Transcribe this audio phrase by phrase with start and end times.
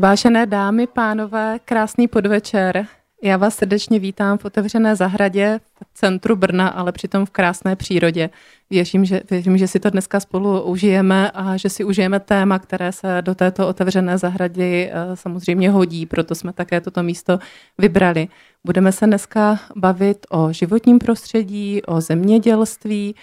[0.00, 2.86] Vážené dámy, pánové, krásný podvečer.
[3.22, 8.30] Já vás srdečně vítám v otevřené zahradě v centru Brna, ale přitom v krásné přírodě.
[8.70, 12.92] Věřím, že, věřím, že si to dneska spolu užijeme a že si užijeme téma, které
[12.92, 17.38] se do této otevřené zahrady eh, samozřejmě hodí, proto jsme také toto místo
[17.78, 18.28] vybrali.
[18.64, 23.14] Budeme se dneska bavit o životním prostředí, o zemědělství,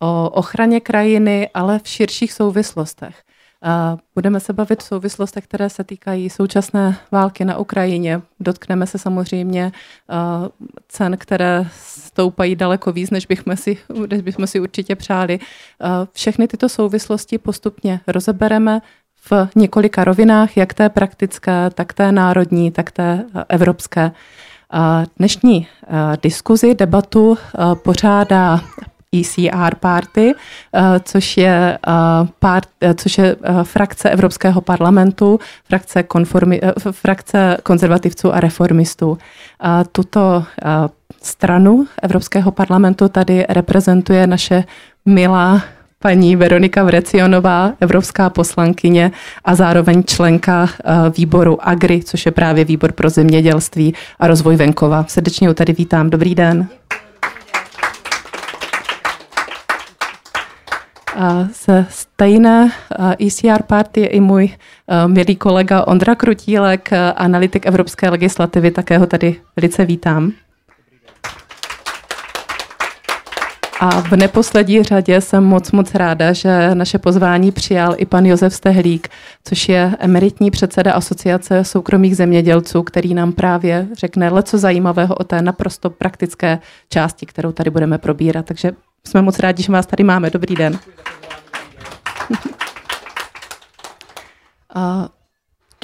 [0.00, 3.22] o ochraně krajiny, ale v širších souvislostech.
[4.14, 8.22] Budeme se bavit v souvislostech, které se týkají současné války na Ukrajině.
[8.40, 9.72] Dotkneme se samozřejmě
[10.88, 13.78] cen, které stoupají daleko víc, než bychom si,
[14.10, 15.38] než bychom si určitě přáli.
[16.12, 18.80] Všechny tyto souvislosti postupně rozebereme
[19.30, 24.10] v několika rovinách, jak té praktické, tak té národní, tak té evropské.
[25.16, 25.66] Dnešní
[26.22, 27.38] diskuzi, debatu
[27.74, 28.60] pořádá
[29.20, 30.32] ECR Party,
[30.74, 31.92] eh, což je, eh,
[32.38, 36.60] part, eh, což je frakce Evropského parlamentu, frakce, konformi,
[36.90, 39.18] frakce konzervativců a reformistů.
[39.92, 40.44] Tuto
[41.22, 44.64] stranu Evropského parlamentu tady reprezentuje naše
[45.06, 45.62] milá
[45.98, 49.12] paní Veronika Vrecionová, evropská poslankyně
[49.44, 50.68] a zároveň členka
[51.16, 55.04] výboru AGRI, což je právě výbor pro zemědělství a rozvoj venkova.
[55.08, 56.10] Srdečně ho tady vítám.
[56.10, 56.68] Dobrý den.
[61.52, 62.70] Se stejné
[63.26, 64.50] ECR party je i můj
[65.06, 70.32] milý kolega Ondra Krutílek, analytik evropské legislativy, také ho tady velice vítám.
[73.80, 78.54] A v neposlední řadě jsem moc, moc ráda, že naše pozvání přijal i pan Josef
[78.54, 79.08] Stehlík,
[79.44, 85.42] což je emeritní předseda Asociace soukromých zemědělců, který nám právě řekne leco zajímavého o té
[85.42, 88.46] naprosto praktické části, kterou tady budeme probírat.
[88.46, 88.72] Takže
[89.08, 90.30] jsme moc rádi, že vás tady máme.
[90.30, 90.78] Dobrý den.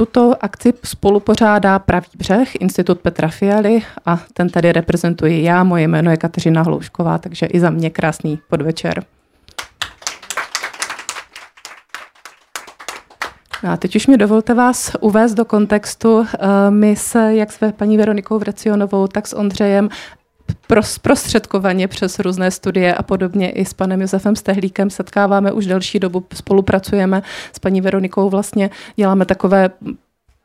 [0.00, 6.10] Tuto akci spolupořádá Pravý břeh, Institut Petra Fialy a ten tady reprezentuji já, moje jméno
[6.10, 9.04] je Kateřina Hloušková, takže i za mě krásný podvečer.
[13.68, 16.26] A teď už mi dovolte vás uvést do kontextu.
[16.70, 19.88] My se, jak s paní Veronikou Vrecionovou, tak s Ondřejem
[21.02, 24.90] prostředkovaně přes různé studie a podobně i s panem Josefem Stehlíkem.
[24.90, 27.22] Setkáváme už delší dobu, spolupracujeme
[27.52, 29.70] s paní Veronikou, vlastně děláme takové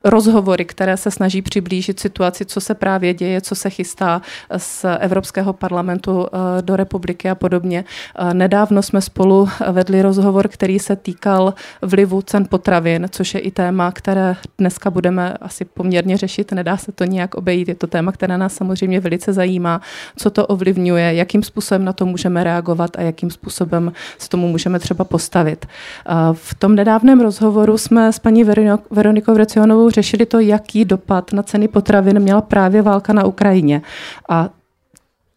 [0.05, 4.21] rozhovory, které se snaží přiblížit situaci, co se právě děje, co se chystá
[4.57, 7.85] z Evropského parlamentu eh, do republiky a podobně.
[8.19, 13.51] Eh, nedávno jsme spolu vedli rozhovor, který se týkal vlivu cen potravin, což je i
[13.51, 16.51] téma, které dneska budeme asi poměrně řešit.
[16.51, 17.67] Nedá se to nijak obejít.
[17.67, 19.81] Je to téma, které nás samozřejmě velice zajímá,
[20.17, 24.79] co to ovlivňuje, jakým způsobem na to můžeme reagovat a jakým způsobem se tomu můžeme
[24.79, 25.65] třeba postavit.
[25.65, 28.43] Eh, v tom nedávném rozhovoru jsme s paní
[28.91, 33.81] Veronikou Vrecionovou řešili to, jaký dopad na ceny potravin měla právě válka na Ukrajině.
[34.29, 34.49] A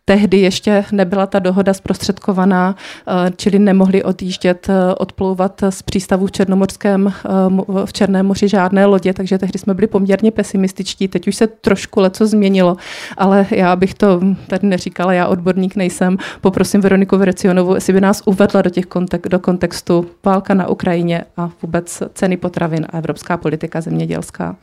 [0.08, 6.32] tehdy ještě nebyla ta dohoda zprostředkovaná, eh, čili nemohli odjíždět, eh, odplouvat z přístavu v
[6.32, 11.08] Černomorském, eh, v Černém moři žádné lodě, takže tehdy jsme byli poměrně pesimističtí.
[11.08, 12.76] Teď už se trošku leco změnilo,
[13.16, 16.16] ale já bych to tady neříkala, já odborník nejsem.
[16.40, 21.24] Poprosím Veroniku Vrecionovu, jestli by nás uvedla do, těch kontek- do kontextu válka na Ukrajině
[21.36, 24.56] a vůbec ceny potravin a evropská politika zemědělská.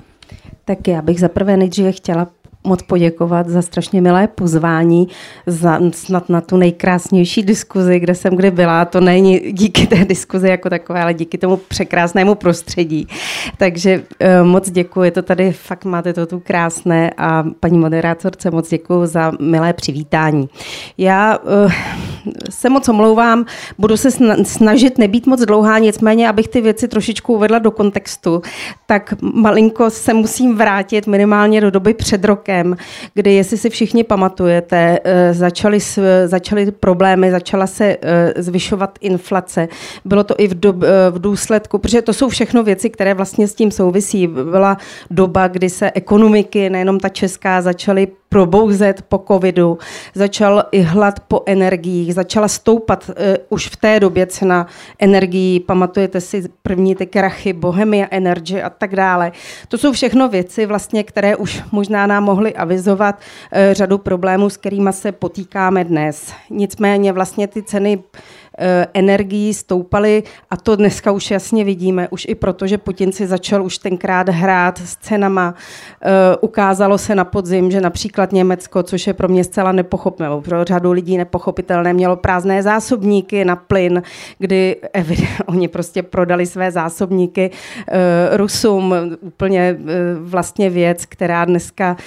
[0.65, 2.27] Tak já bych zaprvé nejdříve chtěla
[2.65, 5.07] moc poděkovat za strašně milé pozvání,
[5.47, 8.85] za snad na tu nejkrásnější diskuzi, kde jsem kdy byla.
[8.85, 13.07] To není díky té diskuzi jako takové, ale díky tomu překrásnému prostředí.
[13.57, 14.01] Takže
[14.41, 19.05] uh, moc děkuji, to tady fakt máte to tu krásné a paní moderátorce moc děkuji
[19.05, 20.49] za milé přivítání.
[20.97, 21.71] Já uh,
[22.49, 23.45] se moc omlouvám,
[23.77, 24.09] budu se
[24.43, 28.41] snažit nebýt moc dlouhá, nicméně, abych ty věci trošičku uvedla do kontextu,
[28.85, 32.77] tak malinko se musím vrátit minimálně do doby před rokem, rokem,
[33.13, 35.79] kdy, jestli si všichni pamatujete, eh, začaly,
[36.25, 39.67] začaly problémy, začala se eh, zvyšovat inflace.
[40.05, 43.47] Bylo to i v, do, eh, v důsledku, protože to jsou všechno věci, které vlastně
[43.47, 44.27] s tím souvisí.
[44.27, 44.77] Byla
[45.11, 49.77] doba, kdy se ekonomiky, nejenom ta česká, začaly probouzet po covidu,
[50.13, 53.15] začal i hlad po energiích, začala stoupat uh,
[53.49, 54.67] už v té době cena
[54.99, 59.31] energií, pamatujete si první ty krachy, Bohemia Energy a tak dále.
[59.67, 64.57] To jsou všechno věci, vlastně, které už možná nám mohly avizovat uh, řadu problémů, s
[64.57, 66.33] kterými se potýkáme dnes.
[66.49, 68.03] Nicméně vlastně ty ceny
[68.93, 73.63] energií stoupaly a to dneska už jasně vidíme, už i proto, že Putin si začal
[73.63, 75.55] už tenkrát hrát s cenama.
[76.41, 80.91] Ukázalo se na podzim, že například Německo, což je pro mě zcela nepochopitelné, pro řadu
[80.91, 84.03] lidí nepochopitelné, mělo prázdné zásobníky na plyn,
[84.39, 84.75] kdy
[85.45, 87.51] oni prostě prodali své zásobníky
[88.31, 89.77] Rusům, úplně
[90.19, 91.97] vlastně věc, která dneska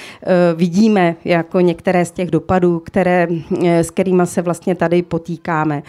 [0.56, 3.28] vidíme jako některé z těch dopadů, které,
[3.62, 5.82] s kterými se vlastně tady potýkáme.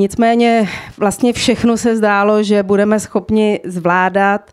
[0.00, 0.68] Nicméně
[0.98, 4.50] vlastně všechno se zdálo, že budeme schopni zvládat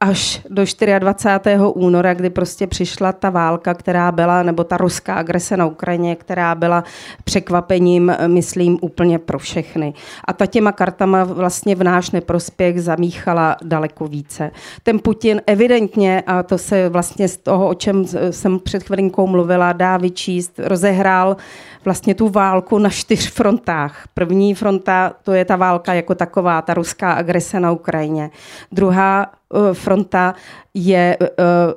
[0.00, 0.64] až do
[0.98, 1.58] 24.
[1.74, 6.54] února, kdy prostě přišla ta válka, která byla, nebo ta ruská agrese na Ukrajině, která
[6.54, 6.84] byla
[7.24, 9.94] překvapením, myslím, úplně pro všechny.
[10.24, 14.50] A ta těma kartama vlastně v náš neprospěch zamíchala daleko více.
[14.82, 19.72] Ten Putin evidentně, a to se vlastně z toho, o čem jsem před chvilinkou mluvila,
[19.72, 21.36] dá vyčíst, rozehrál
[21.84, 24.08] vlastně tu válku na čtyř frontách.
[24.14, 28.30] První fronta, to je ta válka jako taková, ta ruská agrese na Ukrajině.
[28.72, 29.30] Druhá
[29.72, 30.34] fronta
[30.74, 31.26] je, eh,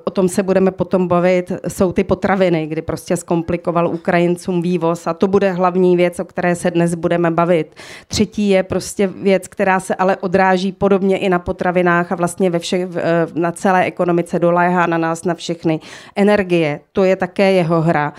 [0.04, 5.14] o tom se budeme potom bavit, jsou ty potraviny, kdy prostě zkomplikoval Ukrajincům vývoz a
[5.14, 7.76] to bude hlavní věc, o které se dnes budeme bavit.
[8.08, 12.60] Třetí je prostě věc, která se ale odráží podobně i na potravinách a vlastně ve
[12.60, 15.80] všech, eh, na celé ekonomice doléhá na nás, na všechny.
[16.16, 18.14] Energie, to je také jeho hra.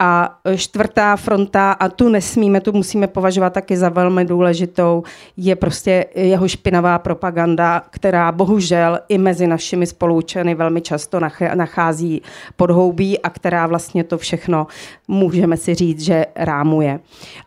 [0.00, 5.02] A čtvrtá fronta, a tu nesmíme, tu musíme považovat taky za velmi důležitou,
[5.36, 11.20] je prostě jeho špinavá propaganda, která bohužel i mezi našimi spolučeny velmi často
[11.54, 12.22] nachází
[12.56, 14.66] podhoubí a která vlastně to všechno
[15.08, 17.00] můžeme si říct, že rámuje.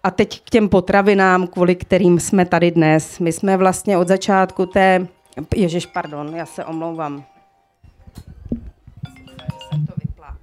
[0.03, 3.19] A teď k těm potravinám, kvůli kterým jsme tady dnes.
[3.19, 5.07] My jsme vlastně od začátku té
[5.55, 7.23] Ježiš, pardon, já se omlouvám.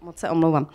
[0.08, 0.66] Moc se omlouvám.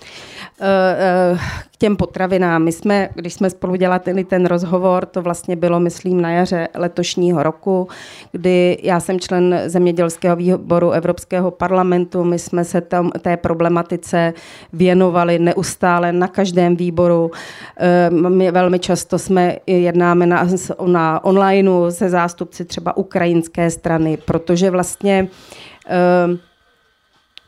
[0.62, 1.38] Eh, eh,
[1.71, 2.63] k těm potravinám.
[2.63, 7.44] My jsme, když jsme spolu dělali ten rozhovor, to vlastně bylo, myslím, na jaře letošního
[7.44, 7.88] roku,
[8.31, 12.24] kdy já jsem člen zemědělského výboru Evropského parlamentu.
[12.24, 14.33] My jsme se tam té problematice
[14.74, 17.31] věnovali neustále na každém výboru.
[17.77, 20.47] Eh, my velmi často jsme jednáme na,
[20.86, 25.27] na onlineu se zástupci třeba ukrajinské strany, protože vlastně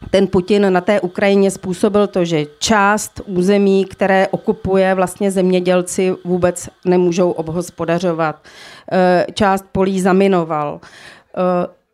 [0.10, 6.70] ten Putin na té Ukrajině způsobil to, že část území, které okupuje vlastně zemědělci, vůbec
[6.86, 8.44] nemůžou obhospodařovat.
[8.92, 10.80] Eh, část polí zaminoval.
[11.38, 11.86] Eh,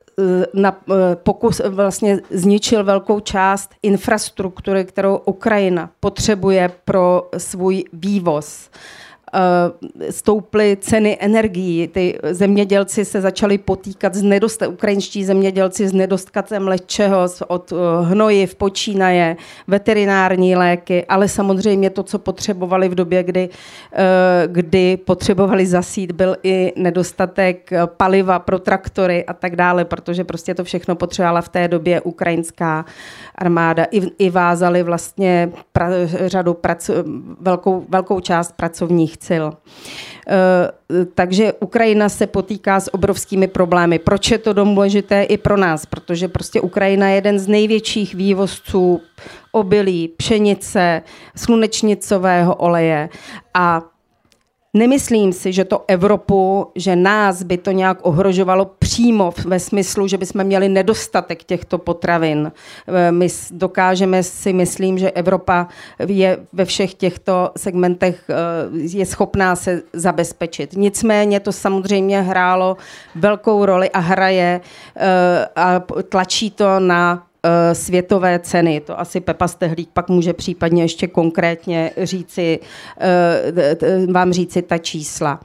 [0.53, 8.69] na eh, pokus vlastně zničil velkou část infrastruktury, kterou Ukrajina potřebuje pro svůj vývoz.
[8.73, 9.00] Eh,
[10.09, 11.87] stouply ceny energií.
[11.87, 17.75] Ty zemědělci se začali potýkat s nedostatkem, ukrajinští zemědělci s nedostatkem lečeho, od eh,
[18.05, 19.37] hnojiv počínaje,
[19.67, 23.49] veterinární léky, ale samozřejmě to, co potřebovali v době, kdy,
[23.93, 30.53] eh, kdy potřebovali zasít, byl i nedostatek paliva pro traktory a tak dále, protože prostě
[30.53, 32.85] to všechno potřebovala v té době ukrajinská
[33.35, 33.83] armáda.
[33.91, 35.89] I, i vázali vlastně pra,
[36.25, 36.89] řadu prac,
[37.39, 39.43] velkou, velkou část pracovních sil.
[40.27, 43.99] Eh, takže Ukrajina se potýká s obrovskými problémy.
[43.99, 45.85] Proč je to důležité i pro nás?
[45.85, 49.01] Protože prostě Ukrajina je jeden z největších vývozců
[49.51, 51.01] obilí, pšenice,
[51.35, 53.09] slunečnicového oleje
[53.53, 53.81] a
[54.73, 60.17] Nemyslím si, že to Evropu, že nás by to nějak ohrožovalo přímo ve smyslu, že
[60.17, 62.51] bychom měli nedostatek těchto potravin.
[62.87, 65.67] Eh, my dokážeme si, myslím, že Evropa
[66.07, 68.33] je ve všech těchto segmentech eh,
[68.73, 70.73] je schopná se zabezpečit.
[70.73, 72.77] Nicméně to samozřejmě hrálo
[73.15, 74.61] velkou roli a hraje
[74.95, 77.30] eh, a tlačí to na
[77.73, 78.81] světové ceny.
[78.81, 82.59] To asi Pepa Stehlík pak může případně ještě konkrétně říci,
[82.99, 85.39] eh, vám říci ta čísla.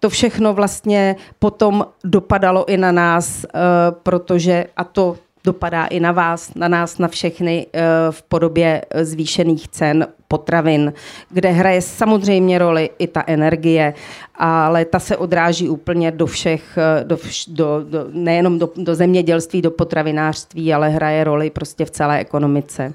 [0.00, 3.58] To všechno vlastně potom dopadalo i na nás, eh,
[4.02, 7.66] protože, a to dopadá i na vás, na nás, na všechny
[8.10, 10.92] v podobě zvýšených cen potravin,
[11.30, 13.94] kde hraje samozřejmě roli i ta energie,
[14.34, 17.18] ale ta se odráží úplně do všech, do,
[17.48, 22.92] do, do, nejenom do, do zemědělství, do potravinářství, ale hraje roli prostě v celé ekonomice.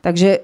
[0.00, 0.38] Takže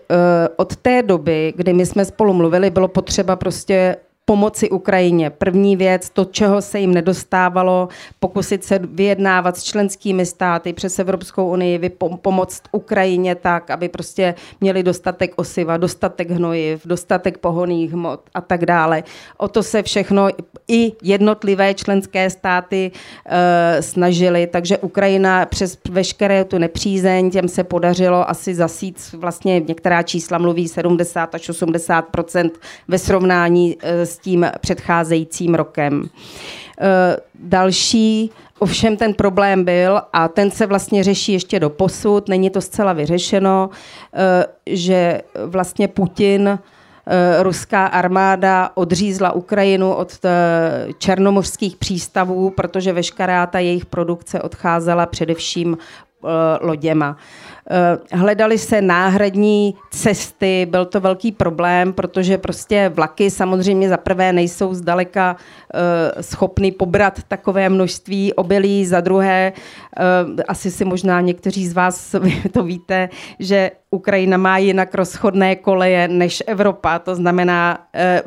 [0.57, 3.97] od té doby, kdy my jsme spolu mluvili, bylo potřeba prostě
[4.29, 5.31] pomoci Ukrajině.
[5.31, 7.89] První věc, to, čeho se jim nedostávalo,
[8.21, 11.91] pokusit se vyjednávat s členskými státy přes Evropskou unii,
[12.23, 18.67] pomoct Ukrajině tak, aby prostě měli dostatek osiva, dostatek hnojiv, dostatek pohoných hmot a tak
[18.67, 19.03] dále.
[19.37, 20.29] O to se všechno
[20.69, 22.91] i jednotlivé členské státy
[23.27, 30.03] e, snažili, takže Ukrajina přes veškeré tu nepřízeň, těm se podařilo asi zasít, vlastně některá
[30.03, 32.51] čísla mluví 70 až 80%
[32.89, 36.09] ve srovnání e, s s tím předcházejícím rokem.
[37.35, 42.61] Další Ovšem ten problém byl, a ten se vlastně řeší ještě do posud, není to
[42.61, 43.71] zcela vyřešeno,
[44.67, 46.59] že vlastně Putin
[47.09, 50.19] Eh, ruská armáda odřízla Ukrajinu od
[50.99, 55.79] černomořských přístavů, protože veškerá ta jejich produkce odcházela především
[56.61, 57.17] loděma.
[58.13, 64.75] Hledali se náhradní cesty, byl to velký problém, protože prostě vlaky samozřejmě za prvé nejsou
[64.75, 65.37] zdaleka
[66.21, 69.53] schopny pobrat takové množství obilí, za druhé,
[70.49, 72.15] asi si možná někteří z vás
[72.53, 78.23] to víte, že Ukrajina má jinak rozchodné koleje než Evropa, to znamená, eh,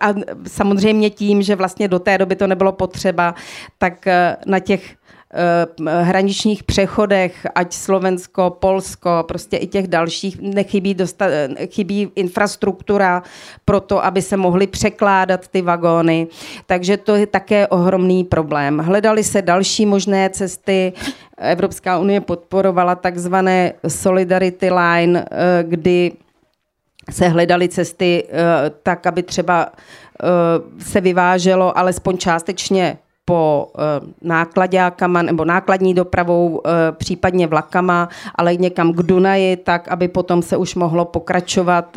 [0.00, 0.14] a
[0.46, 3.34] samozřejmě tím, že vlastně do té doby to nebylo potřeba,
[3.78, 5.03] tak eh, na těch eh,
[6.02, 11.26] hraničních přechodech, ať Slovensko, Polsko, prostě i těch dalších, nechybí dosta,
[11.66, 13.22] chybí infrastruktura
[13.64, 16.26] pro to, aby se mohly překládat ty vagóny.
[16.66, 18.78] Takže to je také ohromný problém.
[18.78, 20.92] Hledali se další možné cesty,
[21.38, 26.12] Evropská unie podporovala takzvané Solidarity Line, eh, kdy
[27.10, 30.26] se hledaly cesty eh, tak, aby třeba eh,
[30.78, 33.72] se vyváželo alespoň částečně po
[34.22, 36.62] nákladákama nebo nákladní dopravou,
[36.92, 41.96] případně vlakama, ale někam k Dunaji, tak aby potom se už mohlo pokračovat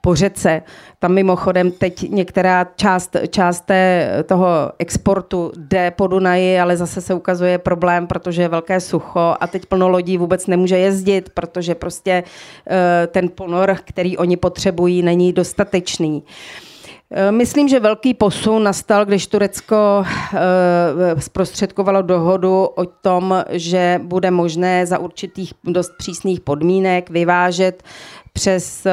[0.00, 0.62] po řece.
[0.98, 7.14] Tam mimochodem teď některá část, část té, toho exportu jde po Dunaji, ale zase se
[7.14, 12.24] ukazuje problém, protože je velké sucho a teď plno lodí vůbec nemůže jezdit, protože prostě
[12.70, 16.22] eh, ten ponor, který oni potřebují, není dostatečný.
[16.26, 16.69] Eh,
[17.30, 24.86] myslím, že velký posun nastal, když Turecko eh, zprostředkovalo dohodu o tom, že bude možné
[24.86, 27.82] za určitých dost přísných podmínek vyvážet
[28.32, 28.92] přes, eh,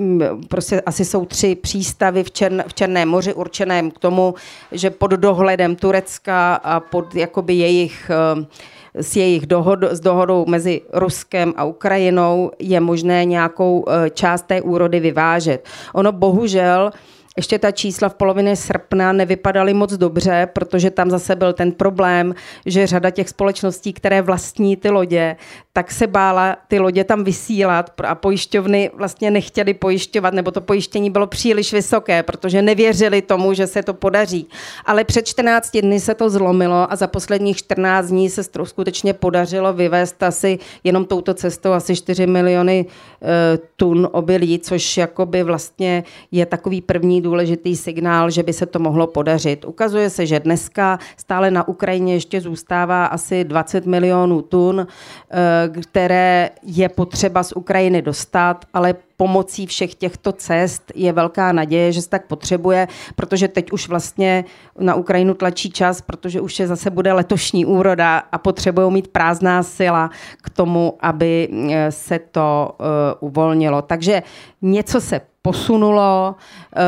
[0.00, 4.34] eh, prostě asi jsou tři přístavy v, Čern, v Černém moři určeném k tomu,
[4.72, 8.46] že pod dohledem Turecka a pod jakoby jejich eh,
[8.94, 13.84] s jejich dohod, s dohodou mezi Ruskem a Ukrajinou je možné nějakou
[14.14, 15.64] část té úrody vyvážet.
[15.94, 16.90] Ono bohužel
[17.36, 22.34] ještě ta čísla v polovině srpna nevypadaly moc dobře, protože tam zase byl ten problém,
[22.66, 25.36] že řada těch společností, které vlastní ty lodě,
[25.72, 31.10] tak se bála ty lodě tam vysílat a pojišťovny vlastně nechtěly pojišťovat, nebo to pojištění
[31.10, 34.48] bylo příliš vysoké, protože nevěřili tomu, že se to podaří.
[34.84, 39.72] Ale před 14 dny se to zlomilo a za posledních 14 dní se skutečně podařilo
[39.72, 42.86] vyvést asi jenom touto cestou asi 4 miliony
[43.22, 48.78] e, tun obilí, což jakoby vlastně je takový první důležitý signál, že by se to
[48.78, 49.64] mohlo podařit.
[49.64, 56.50] Ukazuje se, že dneska stále na Ukrajině ještě zůstává asi 20 milionů tun, eh, které
[56.62, 62.08] je potřeba z Ukrajiny dostat, ale pomocí všech těchto cest je velká naděje, že se
[62.08, 64.44] tak potřebuje, protože teď už vlastně
[64.78, 69.62] na Ukrajinu tlačí čas, protože už je zase bude letošní úroda a potřebují mít prázdná
[69.62, 70.10] sila
[70.42, 73.82] k tomu, aby eh, se to uh, uvolnilo.
[73.82, 74.22] Takže
[74.62, 76.34] něco se posunulo.
[76.76, 76.82] Eh,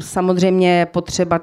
[0.00, 1.40] samozřejmě je potřeba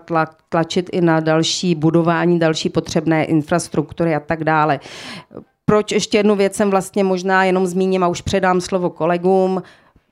[0.50, 4.80] tlačit i na další budování, další potřebné infrastruktury a tak dále.
[5.66, 9.64] Proč ještě jednu věc jsem vlastně možná jenom zmíním a už předám slovo kolegům.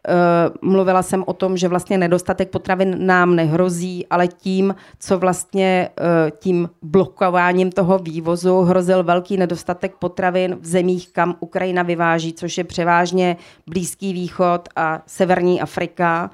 [0.07, 5.89] Eh, mluvila jsem o tom, že vlastně nedostatek potravin nám nehrozí, ale tím, co vlastně
[5.99, 12.57] eh, tím blokováním toho vývozu hrozil velký nedostatek potravin v zemích, kam Ukrajina vyváží, což
[12.57, 13.37] je převážně
[13.67, 16.31] Blízký východ a Severní Afrika.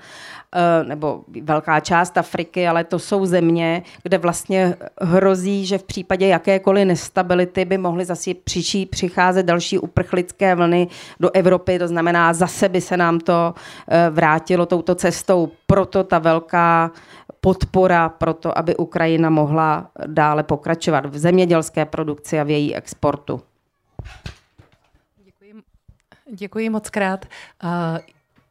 [0.57, 6.27] Eh, nebo velká část Afriky, ale to jsou země, kde vlastně hrozí, že v případě
[6.27, 10.87] jakékoliv nestability by mohly zase přiší, přicházet další uprchlické vlny
[11.19, 13.53] do Evropy, to znamená, zase by se nám to
[13.87, 15.51] eh, vrátilo touto cestou.
[15.67, 16.91] Proto ta velká
[17.41, 23.41] podpora pro to, aby Ukrajina mohla dále pokračovat v zemědělské produkci a v její exportu.
[25.25, 25.53] Děkuji,
[26.31, 27.25] děkuji moc krát.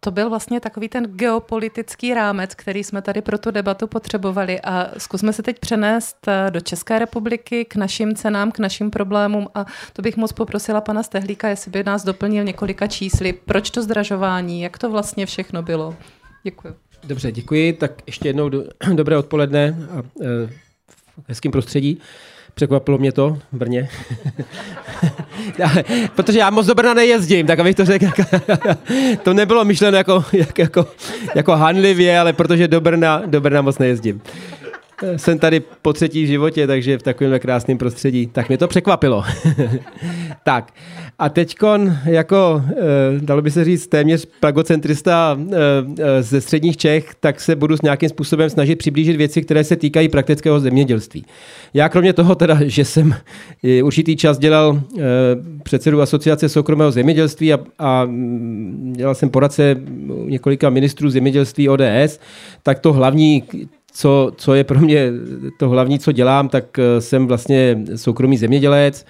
[0.05, 4.91] To byl vlastně takový ten geopolitický rámec, který jsme tady pro tu debatu potřebovali a
[4.99, 9.65] zkusme se teď přenést eh, do České republiky k našim cenám, k našim problémům a
[9.93, 13.33] to bych moc poprosila pana Stehlíka, jestli by nás doplnil několika čísly.
[13.33, 15.97] Proč to zdražování, jak to vlastně všechno bylo?
[16.43, 16.75] Děkuji.
[17.05, 17.73] Dobře, děkuji.
[17.73, 22.01] Tak ještě jednou do, dobré odpoledne a e, v hezkým prostředí.
[22.55, 23.89] Překvapilo mě to v Brně.
[26.15, 28.07] Protože já moc do Brna nejezdím, tak abych to řekl.
[29.23, 30.87] to nebylo myšleno jako, jako, jako,
[31.35, 34.23] jako hanlivě, ale protože do Brna, do Brna moc nejezdím.
[35.17, 38.27] Jsem tady po třetí v životě, takže v takovém krásném prostředí.
[38.27, 39.25] Tak mě to překvapilo.
[40.45, 40.73] tak,
[41.19, 42.63] A teďkon, jako
[43.21, 45.39] dalo by se říct, téměř plagocentrista
[46.21, 50.09] ze středních Čech, tak se budu s nějakým způsobem snažit přiblížit věci, které se týkají
[50.09, 51.25] praktického zemědělství.
[51.75, 53.15] Já kromě toho teda, že jsem
[53.83, 54.81] určitý čas dělal
[55.63, 58.09] předsedu asociace soukromého zemědělství a, a
[58.93, 59.77] dělal jsem poradce
[60.25, 62.21] několika ministrů zemědělství ODS,
[62.63, 63.45] tak to hlavní,
[63.93, 65.13] co, co je pro mě
[65.59, 69.07] to hlavní, co dělám, tak eh, jsem vlastně soukromý zemědělec.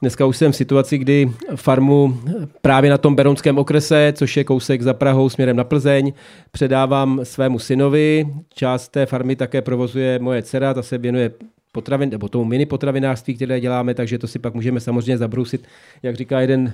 [0.00, 2.20] Dneska už jsem v situaci, kdy farmu
[2.62, 6.12] právě na tom Berounském okrese, což je kousek za Prahou směrem na Plzeň,
[6.50, 8.26] předávám svému synovi.
[8.54, 11.30] Část té farmy také provozuje moje dcera, ta se věnuje
[11.72, 15.66] potravin, nebo tomu mini potravinářství, které děláme, takže to si pak můžeme samozřejmě zabrousit,
[16.02, 16.72] jak říká jeden,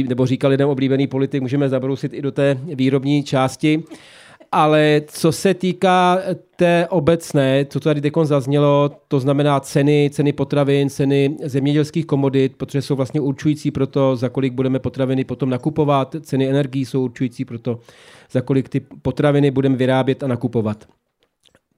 [0.00, 3.82] eh, nebo říkal jeden oblíbený politik, můžeme zabrousit i do té výrobní části.
[4.54, 6.18] Ale co se týká
[6.56, 12.82] té obecné, co tady teď zaznělo, to znamená ceny, ceny potravin, ceny zemědělských komodit, protože
[12.82, 16.16] jsou vlastně určující pro to, za kolik budeme potraviny potom nakupovat.
[16.20, 17.80] Ceny energií jsou určující pro to,
[18.30, 20.84] za kolik ty potraviny budeme vyrábět a nakupovat.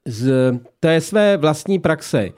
[0.06, 2.30] Z té své vlastní praxe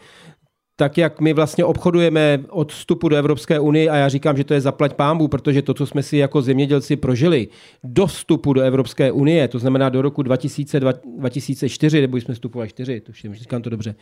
[0.76, 4.54] tak jak my vlastně obchodujeme od vstupu do Evropské unie a já říkám, že to
[4.54, 7.48] je zaplať pámbu, protože to, co jsme si jako zemědělci prožili
[7.84, 10.80] do vstupu do Evropské unie, to znamená do roku 2000,
[11.18, 13.94] 2004, nebo jsme vstupovali 4, to říkám to dobře,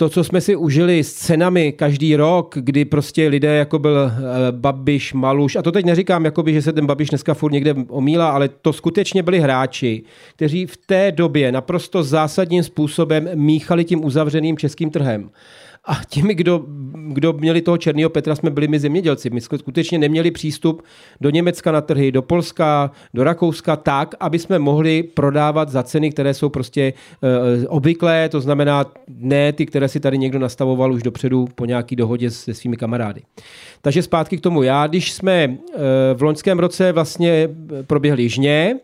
[0.00, 4.10] to, co jsme si užili s cenami každý rok, kdy prostě lidé jako byl uh,
[4.50, 8.30] Babiš, Maluš, a to teď neříkám, jakoby, že se ten Babiš dneska furt někde omílá,
[8.30, 10.02] ale to skutečně byli hráči,
[10.36, 15.30] kteří v té době naprosto zásadním způsobem míchali tím uzavřeným českým trhem.
[15.86, 16.64] A těmi, kdo,
[17.12, 19.30] kdo měli toho černého Petra, jsme byli my zemědělci.
[19.30, 20.82] My skutečně neměli přístup
[21.20, 26.10] do Německa na trhy, do Polska, do Rakouska tak, aby jsme mohli prodávat za ceny,
[26.10, 27.28] které jsou prostě uh,
[27.68, 32.30] obvyklé, to znamená ne ty, které si tady někdo nastavoval už dopředu po nějaký dohodě
[32.30, 33.22] se svými kamarády.
[33.82, 34.62] Takže zpátky k tomu.
[34.62, 35.56] Já, když jsme uh,
[36.14, 37.48] v loňském roce vlastně
[37.86, 38.76] proběhli žně,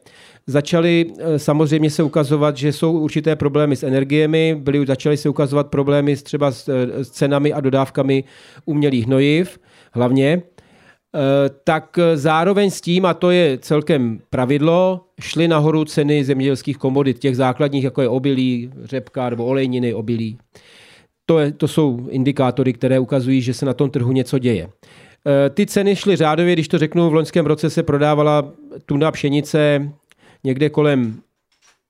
[0.49, 5.67] Začaly eh, samozřejmě se ukazovat, že jsou určité problémy s energiemi, byly, začaly se ukazovat
[5.67, 8.25] problémy s třeba s, eh, s cenami a dodávkami
[8.65, 9.59] umělých hnojiv,
[9.93, 10.43] hlavně.
[10.43, 17.19] Eh, tak zároveň s tím, a to je celkem pravidlo, šly nahoru ceny zemědělských komodit,
[17.19, 20.39] těch základních, jako je obilí, řepka nebo olejniny, obilí.
[21.27, 24.69] To, je, to jsou indikátory, které ukazují, že se na tom trhu něco děje.
[25.55, 28.53] Ty ceny šly řádově, když to řeknu, v loňském roce se prodávala
[28.87, 29.93] tuna pšenice
[30.47, 31.21] někde kolem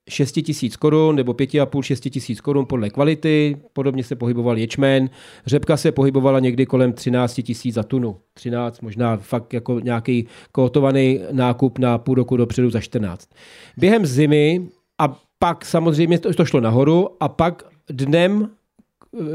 [0.09, 3.57] 6 tisíc korun nebo 5,5-6 tisíc korun podle kvality.
[3.73, 5.11] Podobně se pohyboval ječmen.
[5.47, 8.17] Řepka se pohybovala někdy kolem 13 tisíc za tunu.
[8.35, 13.29] 13, možná fakt jako nějaký kotovaný nákup na půl roku dopředu za 14.
[13.77, 18.51] Během zimy a pak samozřejmě to, to šlo nahoru a pak dnem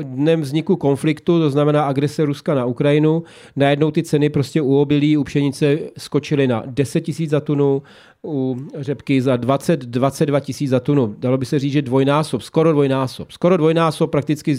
[0.01, 3.23] dnem vzniku konfliktu, to znamená agrese Ruska na Ukrajinu,
[3.55, 7.81] najednou ty ceny prostě u obilí, u pšenice skočily na 10 tisíc za tunu,
[8.25, 11.15] u řepky za 20, 22 tisíc za tunu.
[11.19, 13.31] Dalo by se říct, že dvojnásob, skoro dvojnásob.
[13.31, 14.57] Skoro dvojnásob prakticky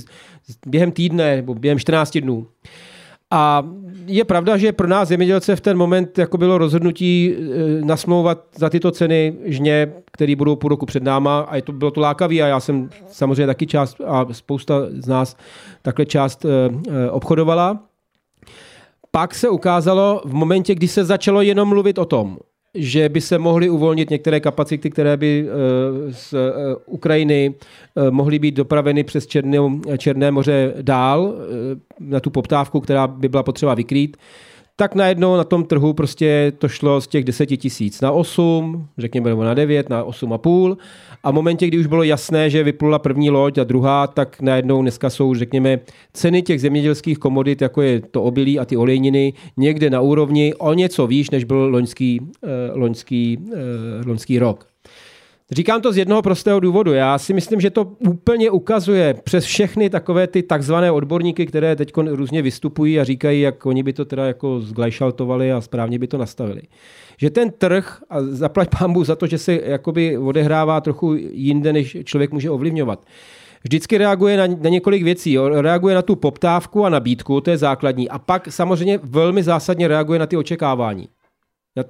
[0.66, 2.46] během týdne nebo během 14 dnů.
[3.34, 3.64] A
[4.06, 8.70] je pravda, že pro nás zemědělce v ten moment jako bylo rozhodnutí e, nasmlouvat za
[8.70, 12.42] tyto ceny žně, které budou půl roku před náma a je to, bylo to lákavý
[12.42, 15.36] a já jsem samozřejmě taky část a spousta z nás
[15.82, 17.78] takhle část e, e, obchodovala.
[19.10, 22.38] Pak se ukázalo v momentě, kdy se začalo jenom mluvit o tom,
[22.74, 26.38] že by se mohly uvolnit některé kapacity, které by eh, z eh,
[26.86, 27.54] Ukrajiny
[27.96, 29.58] eh, mohly být dopraveny přes Černé,
[29.98, 31.34] Černé moře dál
[32.00, 34.16] na tu poptávku, která by byla potřeba vykrýt
[34.76, 39.30] tak najednou na tom trhu prostě to šlo z těch 10 tisíc na 8, řekněme
[39.30, 40.38] nebo na 9, na 8 a.
[41.22, 44.82] A v momentě, kdy už bylo jasné, že vyplula první loď a druhá, tak najednou
[44.82, 45.80] dneska jsou, řekněme,
[46.12, 50.72] ceny těch zemědělských komodit, jako je to obilí a ty olejniny, někde na úrovni o
[50.72, 53.56] něco výš, než byl loňský, eh, loňský, eh,
[54.06, 54.71] loňský rok.
[55.52, 56.92] Říkám to z jednoho prostého důvodu.
[56.92, 61.92] Já si myslím, že to úplně ukazuje přes všechny takové ty takzvané odborníky, které teď
[61.96, 66.18] různě vystupují a říkají, jak oni by to teda jako zglajšaltovali a správně by to
[66.18, 66.62] nastavili.
[67.18, 71.96] Že ten trh, a zaplať pámbu za to, že se jakoby odehrává trochu jinde, než
[72.04, 73.04] člověk může ovlivňovat,
[73.62, 75.38] vždycky reaguje na, na několik věcí.
[75.60, 78.08] Reaguje na tu poptávku a nabídku, to je základní.
[78.08, 81.08] A pak samozřejmě velmi zásadně reaguje na ty očekávání.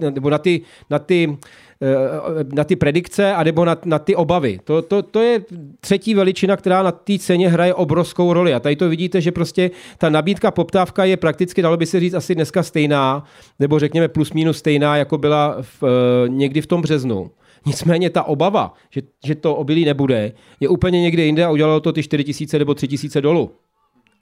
[0.00, 1.38] Nebo na ty, na ty
[1.84, 4.60] Eh, na ty predikce a nebo na, na ty obavy.
[4.64, 5.44] To, to, to je
[5.80, 8.54] třetí veličina, která na té ceně hraje obrovskou roli.
[8.54, 12.14] A tady to vidíte, že prostě ta nabídka, poptávka je prakticky, dalo by se říct,
[12.14, 13.24] asi dneska stejná,
[13.58, 17.30] nebo řekněme plus minus stejná, jako byla v, eh, někdy v tom březnu.
[17.66, 21.92] Nicméně ta obava, že, že to obilí nebude, je úplně někde jinde a udělalo to
[21.92, 23.50] ty 4 tisíce nebo 3 tisíce dolů.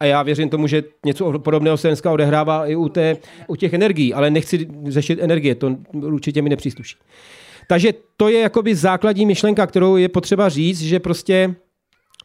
[0.00, 3.72] A já věřím tomu, že něco podobného se dneska odehrává i u, té, u těch
[3.72, 6.96] energií, ale nechci řešit energie, to určitě mi nepřísluší.
[7.68, 11.54] Takže to je jakoby základní myšlenka, kterou je potřeba říct, že prostě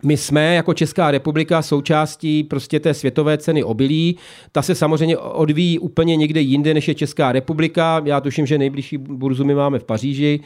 [0.03, 4.17] my jsme jako Česká republika součástí prostě té světové ceny obilí.
[4.51, 8.01] Ta se samozřejmě odvíjí úplně někde jinde, než je Česká republika.
[8.05, 10.39] Já tuším, že nejbližší burzu my máme v Paříži,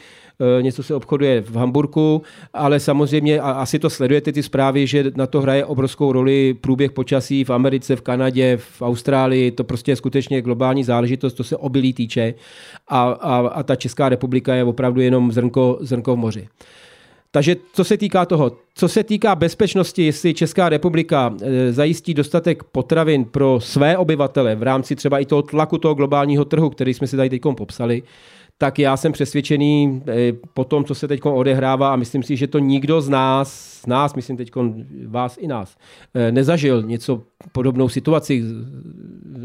[0.58, 5.04] e, něco se obchoduje v Hamburgu, ale samozřejmě, a asi to sledujete ty zprávy, že
[5.14, 9.50] na to hraje obrovskou roli průběh počasí v Americe, v Kanadě, v Austrálii.
[9.50, 12.34] To prostě je skutečně globální záležitost, to se obilí týče.
[12.88, 16.48] A, a, a ta Česká republika je opravdu jenom zrnko, zrnko v moři.
[17.32, 22.64] Takže co se týká toho, co se týká bezpečnosti, jestli Česká republika e, zajistí dostatek
[22.64, 27.06] potravin pro své obyvatele v rámci třeba i toho tlaku toho globálního trhu, který jsme
[27.06, 28.02] si tady teď popsali,
[28.62, 32.46] tak já jsem přesvědčený eh, po tom, co se teď odehrává a myslím si, že
[32.46, 34.50] to nikdo z nás, z nás, myslím teď
[35.06, 35.76] vás i nás,
[36.14, 38.44] eh, nezažil něco podobnou situaci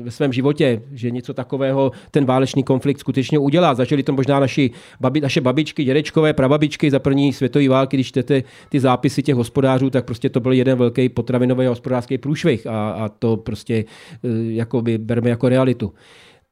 [0.03, 3.73] ve svém životě, že něco takového ten válečný konflikt skutečně udělá.
[3.73, 8.43] Zažili to možná naši, babi, naše babičky, dědečkové, prababičky za první světové války, když čtete
[8.69, 12.91] ty zápisy těch hospodářů, tak prostě to byl jeden velký potravinový a hospodářský průšvih a,
[12.91, 13.85] a to prostě
[14.23, 15.93] eh, jakoby berme jako realitu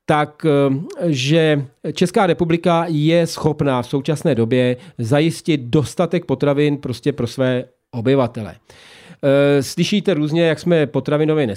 [0.05, 7.27] tak eh, že Česká republika je schopná v současné době zajistit dostatek potravin prostě pro
[7.27, 8.55] své obyvatele.
[9.25, 11.47] Eh, slyšíte různě, jak jsme potravinově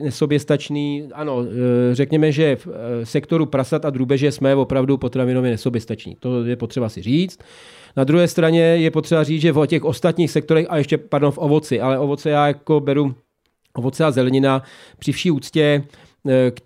[0.00, 1.08] nesoběstační.
[1.14, 2.68] Ano, eh, řekněme, že v
[3.04, 6.16] sektoru prasat a drůbeže jsme opravdu potravinově nesoběstační.
[6.20, 7.38] To je potřeba si říct.
[7.96, 11.38] Na druhé straně je potřeba říct, že v těch ostatních sektorech, a ještě, pardon, v
[11.38, 13.14] ovoci, ale ovoce já jako beru
[13.74, 14.62] ovoce a zelenina
[14.98, 15.84] při vší úctě
[16.50, 16.60] k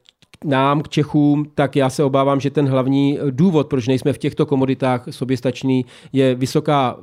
[0.44, 4.46] nám, k Čechům, tak já se obávám, že ten hlavní důvod, proč nejsme v těchto
[4.46, 6.96] komoditách soběstační, je vysoká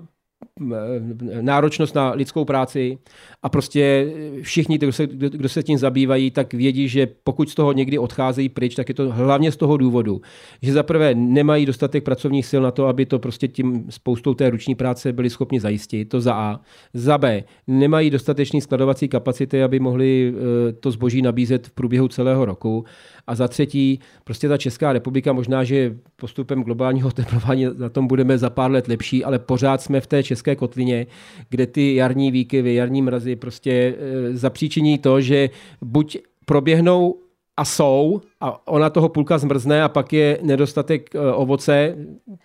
[0.62, 2.98] Eh, náročnost na lidskou práci
[3.44, 7.72] a prostě všichni, kdo se, kdo se tím zabývají, tak vědí, že pokud z toho
[7.72, 10.22] někdy odcházejí pryč, tak je to hlavně z toho důvodu,
[10.62, 14.50] že za prvé nemají dostatek pracovních sil na to, aby to prostě tím spoustou té
[14.50, 16.60] ruční práce byli schopni zajistit, to za A.
[16.94, 22.46] Za B, nemají dostatečný skladovací kapacity, aby mohli eh, to zboží nabízet v průběhu celého
[22.46, 22.86] roku.
[23.32, 28.38] A za třetí, prostě ta Česká republika možná, že postupem globálního oteplování na tom budeme
[28.38, 31.08] za pár let lepší, ale pořád jsme v té české kotlině,
[31.50, 35.50] kde ty jarní výkyvy, jarní mrazy prostě e, zapříčiní to, že
[35.82, 37.16] buď proběhnou
[37.58, 41.96] a jsou, a ona toho půlka zmrzne a pak je nedostatek e, ovoce,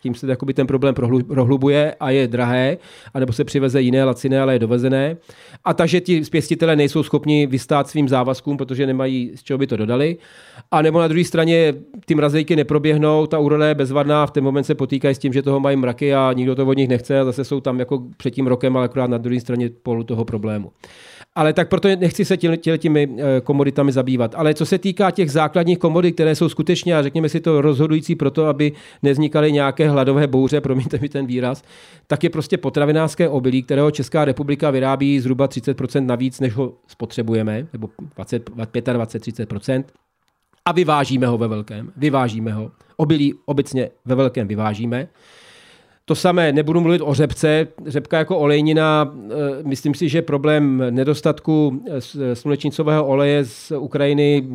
[0.02, 0.94] tím se jakoby ten problém
[1.28, 2.78] prohlubuje a je drahé,
[3.14, 5.16] anebo se přiveze jiné laciné, ale je dovezené.
[5.64, 9.76] A takže ti pěstitele nejsou schopni vystát svým závazkům, protože nemají z čeho by to
[9.76, 10.16] dodali.
[10.70, 14.64] A nebo na druhé straně ty mrazejky neproběhnou, ta úroda je bezvadná, v ten moment
[14.64, 17.24] se potýkají s tím, že toho mají mraky a nikdo to od nich nechce a
[17.24, 20.72] zase jsou tam jako před tím rokem, ale akorát na druhé straně polu toho problému.
[21.34, 22.36] Ale tak proto nechci se
[22.78, 24.34] těmi eh, komoditami zabývat.
[24.34, 28.14] Ale co se týká těch základních komodit, které jsou skutečně, a řekněme si to, rozhodující
[28.14, 28.72] pro to, aby
[29.02, 31.62] nevznikaly nějaké hladové bouře, promiňte mi ten výraz,
[32.06, 37.66] tak je prostě potravinářské obilí, kterého Česká republika vyrábí zhruba 30% navíc, než ho spotřebujeme,
[37.72, 38.50] nebo 20,
[38.92, 39.84] 25, 30%.
[40.64, 41.92] A vyvážíme ho ve velkém.
[41.96, 42.70] Vyvážíme ho.
[42.96, 45.08] Obilí obecně ve velkém vyvážíme.
[46.08, 47.68] To samé, nebudu mluvit o řepce.
[47.86, 54.46] Řepka jako olejnina, eh, myslím si, že problém nedostatku eh, slunečnicového oleje z Ukrajiny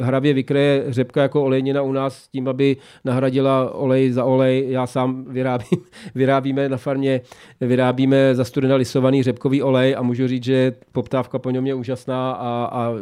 [0.00, 4.66] hravě vykreje řepka jako olejnina u nás tím, aby nahradila olej za olej.
[4.68, 5.78] Já sám vyrábím,
[6.14, 7.20] vyrábíme na farmě,
[7.60, 12.32] vyrábíme za studena lisovaný řepkový olej a můžu říct, že poptávka po něm je úžasná
[12.32, 12.92] a, a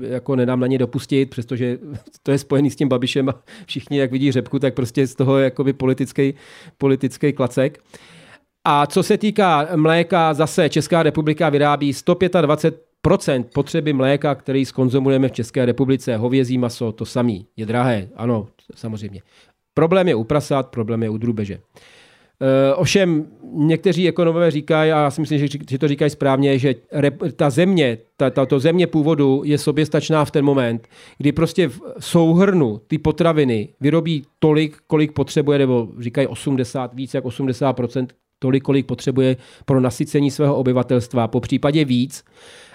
[0.00, 1.78] jako nedám na ně dopustit, přestože
[2.22, 3.34] to je spojený s tím Babišem a
[3.66, 6.34] všichni, jak vidí řepku, tak prostě z toho jakoby politický,
[6.78, 7.78] politický politický klacek.
[8.64, 15.28] A co se týká mléka, zase Česká republika vyrábí 125 procent potřeby mléka, který skonzumujeme
[15.28, 17.46] v České republice, hovězí maso, to samý.
[17.56, 19.22] Je drahé, ano, samozřejmě.
[19.74, 20.26] Problém je u
[20.70, 21.58] problém je u drubeže.
[22.42, 25.38] Eh, ovšem, někteří ekonomové říkají, a já si myslím,
[25.70, 26.74] že, to říkají správně, že
[27.36, 32.80] ta země, ta, tato země původu je soběstačná v ten moment, kdy prostě v souhrnu
[32.86, 38.06] ty potraviny vyrobí tolik, kolik potřebuje, nebo říkají 80, víc jak 80%,
[38.38, 42.24] tolik, kolik potřebuje pro nasycení svého obyvatelstva, po případě víc.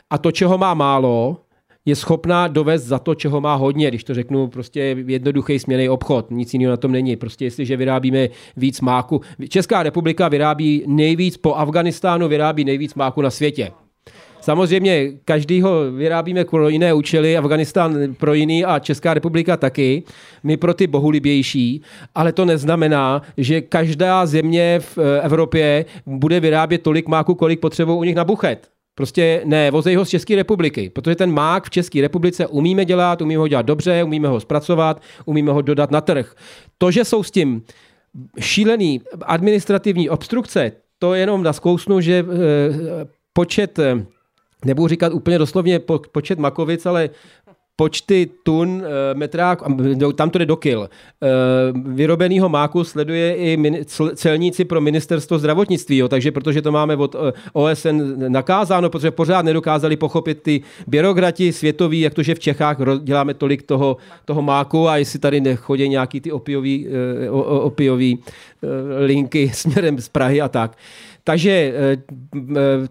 [0.10, 1.38] A to, čeho má málo,
[1.86, 6.32] je schopná dovést za to, čeho má hodně, když to řeknu prostě jednoduchý směný obchod.
[6.32, 7.15] Nic jiného na tom není.
[7.15, 9.21] Prostě jestliže vyrábíme víc máku.
[9.50, 13.71] Česká republika vyrábí nejvíc po Afganistánu, vyrábí nejvíc máku na světě.
[14.41, 20.04] Samozřejmě každý ho vyrábíme pro jiné účely, Afganistán pro jiný a Česká republika taky,
[20.43, 21.82] my pro ty bohulibější,
[22.15, 28.04] ale to neznamená, že každá země v Evropě bude vyrábět tolik máku, kolik potřebují u
[28.04, 28.74] nich na buchet.
[28.95, 33.21] Prostě ne, vozej ho z České republiky, protože ten mák v České republice umíme dělat,
[33.21, 36.36] umíme ho dělat dobře, umíme ho zpracovat, umíme ho dodat na trh.
[36.77, 37.63] To, že jsou s tím
[38.39, 42.25] šílený administrativní obstrukce, to jenom na zkousnu, že e,
[43.36, 44.05] počet, eh,
[44.65, 47.10] nebudu říkat úplně doslovně po, počet makovic, ale
[47.75, 49.63] počty tun e, metrák,
[50.15, 50.89] tam to jde do kil, e,
[51.71, 53.85] vyrobeného máku sleduje i
[54.15, 57.15] celníci pro ministerstvo zdravotnictví, jo, takže protože to máme od
[57.53, 63.33] OSN nakázáno, protože pořád nedokázali pochopit ty byrokrati světoví, jak to, že v Čechách děláme
[63.33, 66.88] tolik toho, toho máku a jestli tady nechodí nějaký ty opiový,
[67.41, 68.19] opiový
[69.05, 70.77] linky směrem z Prahy a tak.
[71.23, 71.73] Takže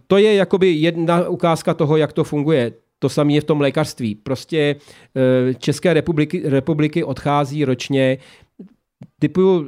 [0.06, 2.72] to je jakoby jedna ukázka toho, jak to funguje.
[3.04, 4.14] To samé je v tom lékařství.
[4.14, 4.76] Prostě
[5.16, 8.18] eh, České republiky, republiky odchází ročně
[9.20, 9.66] typu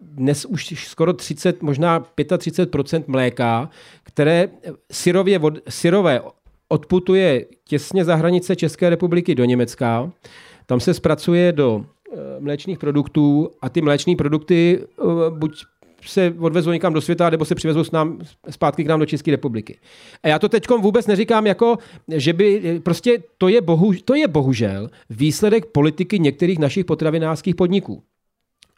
[0.00, 3.70] dnes už skoro 30, možná 35% mléka,
[4.02, 4.48] které
[4.92, 6.20] syrově, syrové
[6.68, 10.12] odputuje těsně za hranice České republiky do Německa.
[10.66, 15.64] Tam se zpracuje do eh, mléčných produktů a ty mléčné produkty eh, buď
[16.04, 18.18] se odvezou někam do světa, nebo se přivezou s nám,
[18.50, 19.78] zpátky k nám do České republiky.
[20.22, 21.78] A já to teď vůbec neříkám jako,
[22.16, 28.02] že by, prostě to je, bohu, to je bohužel výsledek politiky některých našich potravinářských podniků.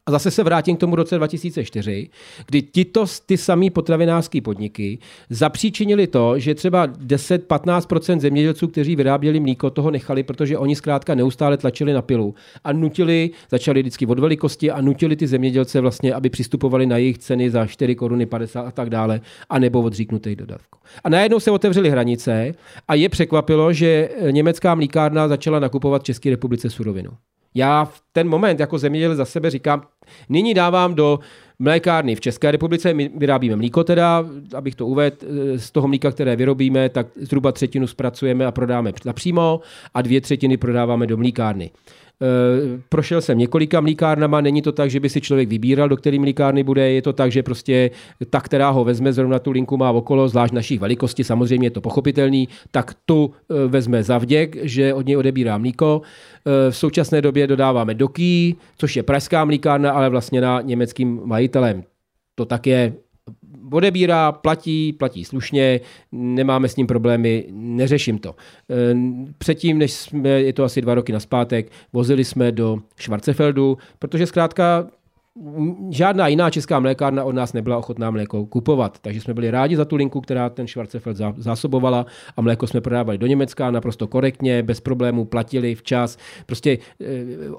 [0.07, 2.09] A zase se vrátím k tomu roce 2004,
[2.47, 4.99] kdy tito ty samý potravinářské podniky
[5.31, 11.57] zapříčinili to, že třeba 10-15% zemědělců, kteří vyráběli mlíko, toho nechali, protože oni zkrátka neustále
[11.57, 12.35] tlačili na pilu
[12.65, 17.19] a nutili, začali vždycky od velikosti a nutili ty zemědělce vlastně, aby přistupovali na jejich
[17.19, 20.79] ceny za 4 koruny 50 a tak dále, a nebo odříknutý dodavku.
[21.05, 22.55] A najednou se otevřely hranice
[22.89, 27.11] a je překvapilo, že německá mlíkárna začala nakupovat v České republice surovinu.
[27.55, 29.83] Já v ten moment jako zemědělec za sebe říkám,
[30.29, 31.19] nyní dávám do
[31.59, 35.17] mlékárny v České republice, my vyrábíme mlíko teda, abych to uvedl,
[35.57, 39.61] z toho mlíka, které vyrobíme, tak zhruba třetinu zpracujeme a prodáme napřímo
[39.95, 41.71] a dvě třetiny prodáváme do mlíkárny.
[42.23, 46.19] Eh, prošel jsem několika mlíkárnama, není to tak, že by si člověk vybíral, do které
[46.19, 47.91] mlíkárny bude, je to tak, že prostě
[48.31, 51.81] ta, která ho vezme, zrovna tu linku má okolo, zvlášť našich velikosti, samozřejmě je to
[51.81, 56.03] pochopitelný, tak tu eh, vezme zavděk, že od něj odebírá mlíko.
[56.03, 61.21] Eh, v současné době dodáváme do Ký, což je pražská mlíkárna, ale vlastně na německým
[61.25, 61.83] majitelem.
[62.35, 62.93] To tak je
[63.73, 65.81] odebírá, platí, platí slušně,
[66.13, 68.35] nemáme s ním problémy, neřeším to.
[68.71, 68.97] E,
[69.39, 74.87] předtím, než jsme, je to asi dva roky naspátek, vozili jsme do Schwarzefeldu, protože zkrátka
[75.91, 78.99] žádná jiná česká mlékárna od nás nebyla ochotná mléko kupovat.
[78.99, 82.07] Takže jsme byli rádi za tu linku, která ten Schwarzefeld zásobovala
[82.37, 86.19] a mléko jsme prodávali do Německa naprosto korektně, bez problémů, platili včas.
[86.47, 87.07] Prostě eh,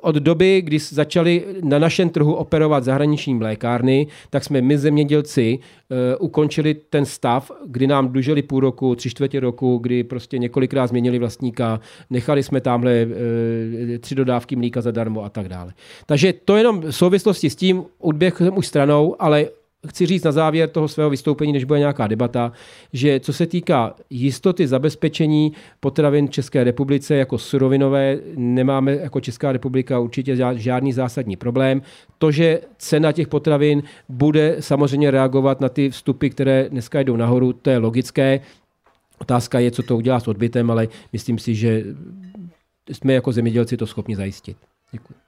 [0.02, 5.83] od doby, kdy začali na našem trhu operovat zahraniční mlékárny, tak jsme my zemědělci Eh,
[6.19, 11.19] ukončili ten stav, kdy nám dlužili půl roku, tři čtvrtě roku, kdy prostě několikrát změnili
[11.19, 11.79] vlastníka,
[12.10, 15.73] nechali jsme tamhle e, tři dodávky mlíka zadarmo a tak dále.
[16.06, 19.45] Takže to jenom v souvislosti s tím odběh už stranou, ale
[19.88, 22.52] chci říct na závěr toho svého vystoupení, než bude nějaká debata,
[22.93, 30.00] že co se týká jistoty zabezpečení potravin České republice jako surovinové, nemáme jako Česká republika
[30.00, 31.82] určitě žádný zásadní problém.
[32.17, 37.54] To, že cena těch potravin bude samozřejmě reagovat na ty vstupy, které dneska jdou nahoru,
[37.54, 38.39] to je logické.
[39.17, 41.84] Otázka je, co to udělá s odbytem, ale myslím si, že
[42.91, 44.58] jsme jako zemědělci to schopni zajistit.
[44.91, 45.23] Děkuji.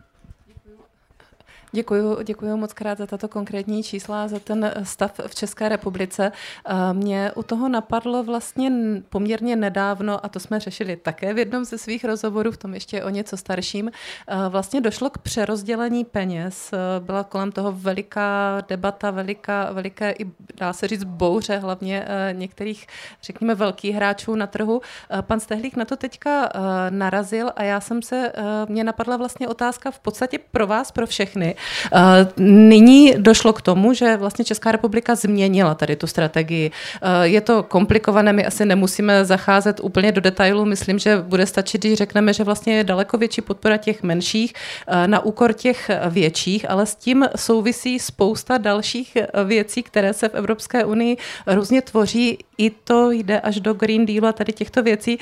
[1.76, 6.32] Děkuji, děkuji moc krát za tato konkrétní čísla, za ten stav v České republice.
[6.66, 8.72] Eh, mě u toho napadlo vlastně
[9.10, 13.04] poměrně nedávno, a to jsme řešili také v jednom ze svých rozhovorů, v tom ještě
[13.04, 16.74] o něco starším, eh, vlastně došlo k přerozdělení peněz.
[16.74, 20.26] Eh, byla kolem toho veliká debata, veliká, veliké i
[20.58, 22.88] dá se říct bouře, hlavně některých,
[23.24, 24.82] řekněme, velkých hráčů na trhu.
[25.22, 26.50] Pan Stehlík na to teďka
[26.90, 28.32] narazil a já jsem se,
[28.70, 31.56] mě napadla vlastně otázka v podstatě pro vás, pro všechny.
[31.94, 36.72] Eh, nyní došlo k tomu, že vlastně Česká republika změnila tady tu strategii.
[37.02, 40.66] Eh, je to komplikované, my asi nemusíme zacházet úplně do detailu.
[40.66, 44.54] Myslím, že bude stačit, když řekneme, že vlastně je daleko větší podpora těch menších
[44.88, 50.36] eh, na úkor těch větších, ale s tím souvisí spousta dalších věcí, které se v
[50.36, 52.38] Evropské unii různě tvoří.
[52.58, 55.20] I to jde až do Green Dealu a tady těchto věcí.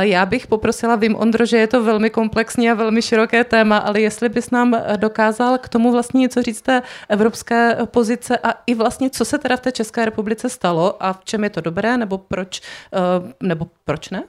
[0.00, 4.00] Já bych poprosila, vím, Ondro, že je to velmi komplexní a velmi široké téma, ale
[4.00, 8.74] jestli bys nám dokázal k tomu tomu vlastně něco říct té evropské pozice a i
[8.74, 11.96] vlastně, co se teda v té České republice stalo a v čem je to dobré,
[11.96, 12.60] nebo proč,
[12.92, 12.98] eh,
[13.42, 14.24] nebo proč ne?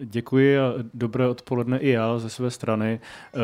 [0.00, 3.00] Děkuji a dobré odpoledne i já ze své strany.
[3.00, 3.38] Eh,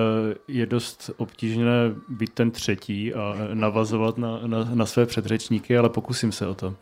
[0.48, 1.72] je dost obtížné
[2.08, 6.74] být ten třetí a navazovat na, na, na své předřečníky, ale pokusím se o to.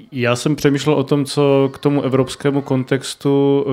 [0.00, 3.66] Eh, Já jsem přemýšlel o tom, co k tomu evropskému kontextu,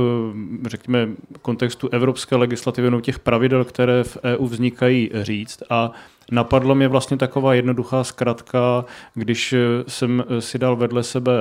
[0.68, 1.10] řekněme,
[1.42, 5.63] kontextu evropské legislativy, no těch pravidel, které v EU vznikají, říct.
[5.70, 5.92] A
[6.32, 9.56] Napadlo mě vlastně taková jednoduchá zkratka, když
[9.88, 11.32] jsem si dal vedle sebe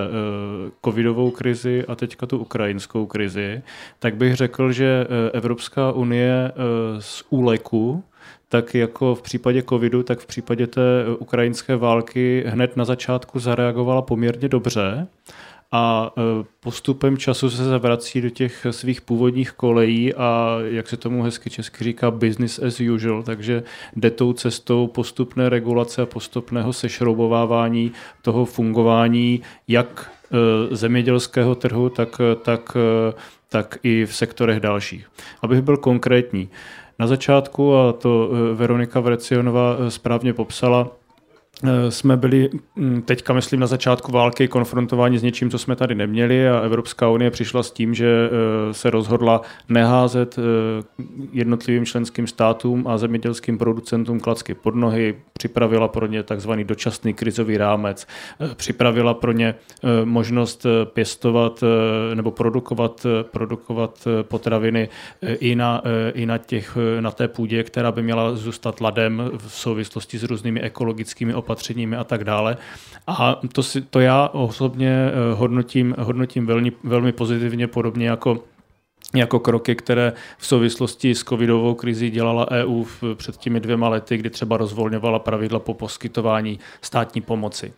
[0.85, 3.63] covidovou krizi a teďka tu ukrajinskou krizi,
[3.99, 6.53] tak bych řekl, že Evropská unie
[6.99, 8.05] z úleku
[8.49, 14.03] tak jako v případě covidu, tak v případě té ukrajinské války hned na začátku zareagovala
[14.03, 15.07] poměrně dobře
[15.73, 21.23] a e, postupem času se zavrací do těch svých původních kolejí a jak se tomu
[21.23, 23.63] hezky česky říká business as usual, takže
[23.97, 32.21] jde tou cestou postupné regulace a postupného sešroubovávání toho fungování jak e, zemědělského trhu, tak,
[32.43, 32.77] tak,
[33.49, 35.07] tak i v sektorech dalších.
[35.43, 36.49] Abych byl konkrétní,
[36.99, 40.91] na začátku, a to eh, Veronika Vrecionová eh, správně popsala,
[41.89, 46.49] jsme byli hm, teďka, myslím, na začátku války konfrontováni s něčím, co jsme tady neměli
[46.49, 50.43] a Evropská unie přišla s tím, že eh, se rozhodla neházet eh,
[51.33, 57.57] jednotlivým členským státům a zemědělským producentům klacky pod nohy, připravila pro ně takzvaný dočasný krizový
[57.57, 58.07] rámec,
[58.55, 59.55] připravila pro ně
[60.05, 61.65] možnost pěstovat
[62.15, 64.89] nebo produkovat, produkovat potraviny
[65.23, 65.83] i na,
[66.15, 70.61] i na, těch, na té půdě, která by měla zůstat ladem v souvislosti s různými
[70.61, 71.46] ekologickými opatřeními
[71.97, 72.57] a tak dále.
[73.07, 78.45] A to, si, to já osobně eh, hodnotím, hodnotím velmi, velmi pozitivně, podobně jako
[79.15, 84.31] jako kroky, které v souvislosti s covidovou krizí dělala EU před těmi dvěma lety, kdy
[84.31, 87.73] třeba rozvolňovala pravidla po poskytování státní pomoci.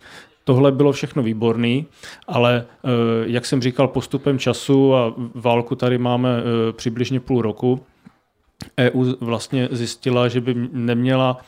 [0.45, 1.87] Tohle bylo všechno výborný,
[2.27, 2.89] ale eh,
[3.27, 7.81] jak jsem říkal, postupem času a válku tady máme eh, přibližně půl roku,
[8.79, 11.41] EU vlastně zjistila, že by neměla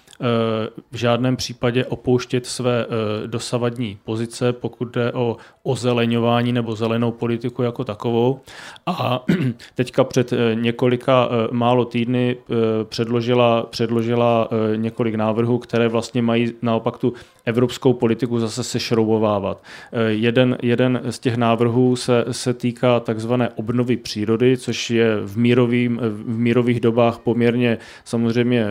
[0.90, 7.62] v žádném případě opouštět své eh, dosavadní pozice, pokud jde o ozeleňování nebo zelenou politiku
[7.62, 8.40] jako takovou.
[8.87, 9.24] A
[9.74, 12.37] teďka před eh, několika eh, málo týdny
[12.85, 17.12] předložila, předložila několik návrhů, které vlastně mají naopak tu
[17.44, 19.62] evropskou politiku zase sešroubovávat.
[20.09, 26.00] Jeden, jeden z těch návrhů se, se týká takzvané obnovy přírody, což je v, mírovým,
[26.02, 28.66] v mírových dobách poměrně samozřejmě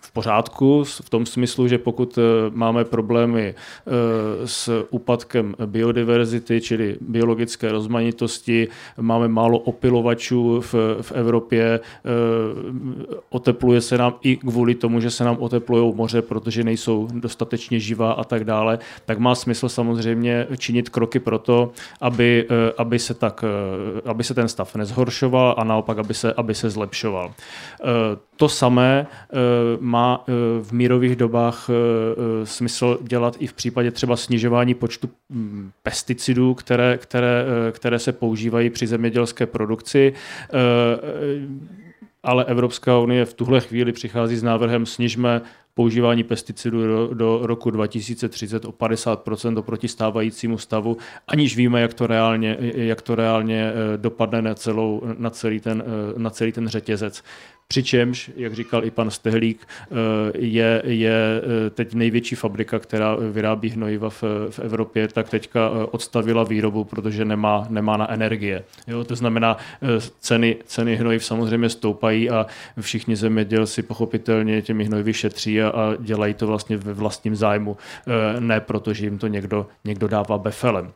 [0.00, 3.90] v pořádku, pořádku v tom smyslu, že pokud eh, máme problémy eh,
[4.46, 8.68] s úpadkem biodiverzity, čili biologické rozmanitosti,
[9.00, 12.10] máme málo opilovačů v, v Evropě, eh,
[13.30, 18.12] otepluje se nám i kvůli tomu, že se nám oteplují moře, protože nejsou dostatečně živá
[18.12, 22.46] a tak dále, tak má smysl samozřejmě činit kroky pro to, aby,
[22.76, 23.44] aby, se, tak,
[24.04, 27.32] aby se ten stav nezhoršoval a naopak, aby se, aby se zlepšoval.
[28.40, 29.06] To samé
[29.80, 30.24] má
[30.62, 36.54] v mírových dobách eh, eh, smysl dělat i v případě třeba snižování počtu mm, pesticidů,
[36.54, 40.12] které, které, eh, které se používají při zemědělské produkci.
[42.22, 45.40] Ale Evropská unie v tuhle chvíli přichází s návrhem snižme
[45.80, 50.96] používání pesticidů do, do roku 2030 o 50% oproti stávajícímu stavu,
[51.28, 55.84] aniž víme, jak to reálně, jak to reálně dopadne na, celou, na, celý ten,
[56.16, 57.22] na celý ten řetězec.
[57.70, 59.94] Přičemž, jak říkal i pan Stehlík, eh,
[60.38, 65.84] je, je eh, teď největší fabrika, která vyrábí hnojiva v, v Evropě, tak teďka eh,
[65.84, 68.64] odstavila výrobu, protože nemá, nemá na energie.
[68.86, 69.56] Jo, to znamená,
[70.20, 72.46] ceny, ceny hnojiv samozřejmě stoupají a
[72.80, 77.76] všichni zemědělci pochopitelně těmi hnojivy šetří a, a dělají to vlastně ve vlastním zájmu,
[78.38, 80.92] ne protože jim to někdo, někdo dává befelem.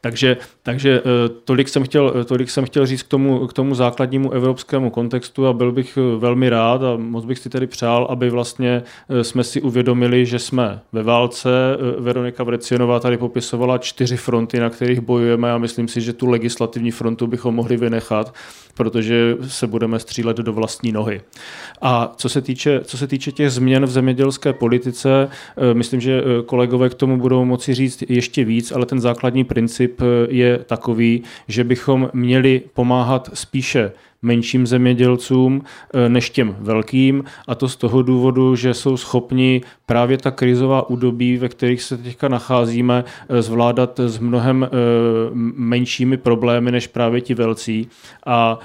[0.00, 3.74] Takže, takže eh, tolik, jsem chtěl, eh, tolik jsem chtěl říct k tomu, k tomu
[3.74, 8.06] základnímu evropskému kontextu a byl bych eh, velmi rád a moc bych si tedy přál,
[8.10, 8.82] aby vlastně
[9.22, 11.50] jsme si uvědomili, že jsme ve válce.
[11.98, 16.90] Veronika Vrecionová tady popisovala čtyři fronty, na kterých bojujeme a myslím si, že tu legislativní
[16.90, 18.34] frontu bychom mohli vynechat,
[18.74, 21.20] protože se budeme střílet do vlastní nohy.
[21.82, 25.28] A co se týče, co se týče těch změn v zemědělské politice,
[25.72, 30.06] myslím, že kolegové k tomu budou moci říct ještě víc, ale ten základní princip eh,
[30.30, 37.68] je takový, že bychom měli pomáhat spíše menším zemědělcům eh, než těm velkým a to
[37.68, 43.04] z toho důvodu, že jsou schopni právě ta krizová údobí, ve kterých se teďka nacházíme,
[43.04, 44.68] eh, zvládat s mnohem
[45.56, 47.88] menšími problémy než právě ti velcí
[48.26, 48.58] a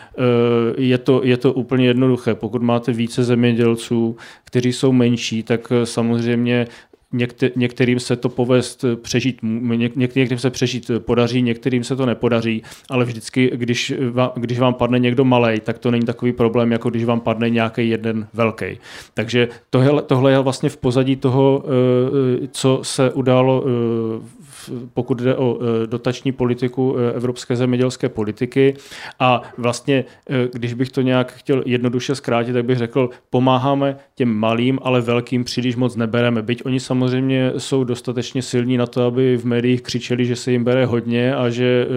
[0.78, 2.36] je to, je to úplně jednoduché.
[2.36, 6.68] Pokud máte více zemědělců, kteří jsou menší, tak samozřejmě
[7.16, 12.64] Někte, některým se to povést přežít, něk, některým se přežít podaří, některým se to nepodaří,
[12.90, 16.90] ale vždycky, když, vám, když vám padne někdo malý, tak to není takový problém, jako
[16.90, 18.66] když vám padne nějaký jeden velký.
[19.14, 24.46] Takže tohle, tohle je vlastně v pozadí toho, eh, co se událo eh,
[24.94, 28.74] pokud jde o dotační politiku evropské zemědělské politiky.
[29.20, 30.06] A vlastně,
[30.54, 35.44] když bych to nějak chtěl jednoduše zkrátit, tak bych řekl, pomáháme těm malým, ale velkým
[35.44, 36.42] příliš moc nebereme.
[36.42, 40.64] Byť oni samozřejmě jsou dostatečně silní na to, aby v médiích křičeli, že se jim
[40.64, 41.88] bere hodně a že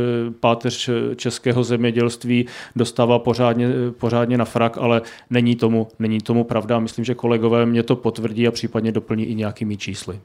[0.41, 2.47] páteř českého zemědělství
[2.77, 6.79] dostává pořádně, pořádně na frak, ale není tomu, není tomu pravda.
[6.79, 10.21] Myslím, že kolegové mě to potvrdí a případně doplní i nějakými čísly.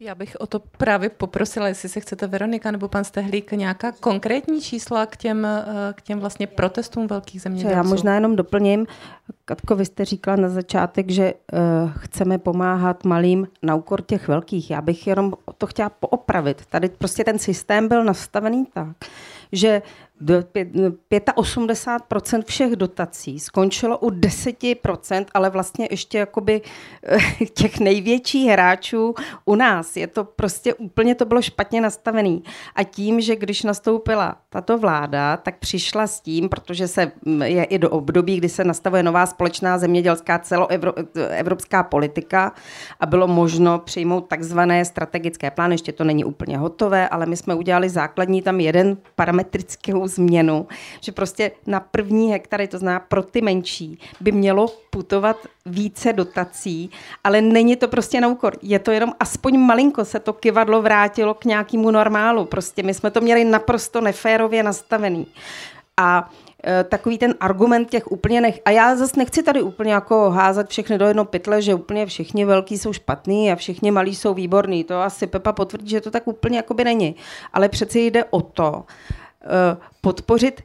[0.00, 4.60] Já bych o to právě poprosila, jestli se chcete Veronika nebo pan Stehlík nějaká konkrétní
[4.60, 7.76] čísla k těm, eh, k těm vlastně protestům velkých zemědělců.
[7.76, 8.86] Já možná jenom doplním.
[9.44, 11.58] Katko, vy jste říkala na začátek, že uh,
[11.98, 14.70] chceme pomáhat malým na úkor těch velkých.
[14.70, 16.66] Já bych jenom to chtěla poopravit.
[16.66, 18.96] Tady prostě ten systém byl nastavený tak,
[19.52, 19.82] že
[21.32, 26.60] 85% všech dotací skončilo u 10%, ale vlastně ještě jakoby
[27.02, 27.18] eh,
[27.54, 29.14] těch největších hráčů
[29.44, 29.96] u nás.
[29.96, 32.42] Je to prostě úplně to bylo špatně nastavený.
[32.74, 37.64] A tím, že když nastoupila tato vláda, tak přišla s tím, protože se mm, je
[37.64, 42.52] i do období, kdy se nastavuje nová společná zemědělská celoevropská politika
[43.00, 45.74] a bylo možno přijmout takzvané strategické plány.
[45.74, 48.96] Ještě to není úplně hotové, ale my jsme udělali základní tam jeden
[50.08, 50.66] změnu,
[51.00, 55.36] že prostě na první hektary, to znamená pro ty menší, by mělo putovat
[55.66, 56.90] více dotací,
[57.24, 58.56] ale není to prostě na úkor.
[58.62, 62.44] Je to jenom aspoň malinko se to kivadlo vrátilo k nějakému normálu.
[62.44, 65.26] Prostě my jsme to měli naprosto neférově nastavený.
[65.96, 66.30] A
[66.66, 68.60] e, takový ten argument těch úplně nech...
[68.64, 72.44] A já zase nechci tady úplně jako házet všechny do jedno pytle, že úplně všichni
[72.44, 74.84] velký jsou špatný a všichni malí jsou výborní.
[74.84, 77.16] To asi Pepa potvrdí, že to tak úplně jakoby není.
[77.52, 78.84] Ale přeci jde o to,
[80.00, 80.62] podpořit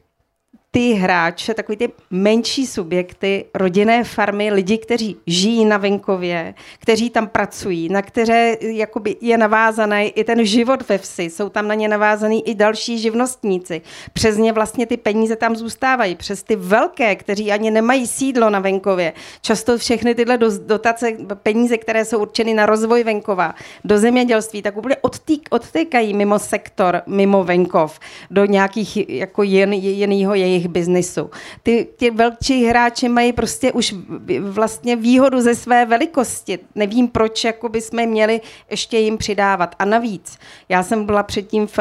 [0.74, 7.26] ty hráče, takový ty menší subjekty, rodinné farmy, lidi, kteří žijí na venkově, kteří tam
[7.26, 11.88] pracují, na které jakoby je navázaný i ten život ve vsi, jsou tam na ně
[11.88, 13.82] navázaný i další živnostníci.
[14.12, 18.58] Přes ně vlastně ty peníze tam zůstávají, přes ty velké, kteří ani nemají sídlo na
[18.58, 19.12] venkově.
[19.42, 21.12] Často všechny tyhle dotace,
[21.42, 23.54] peníze, které jsou určeny na rozvoj venkova,
[23.84, 28.00] do zemědělství, tak úplně odtýk, odtékají mimo sektor, mimo venkov,
[28.30, 31.30] do nějakých jako jen, jiného jejich jejich biznisu.
[31.62, 33.94] Ty, ty velčí hráči mají prostě už
[34.40, 36.58] vlastně výhodu ze své velikosti.
[36.74, 38.40] Nevím, proč jako by jsme měli
[38.70, 39.74] ještě jim přidávat.
[39.78, 40.38] A navíc,
[40.68, 41.78] já jsem byla předtím v,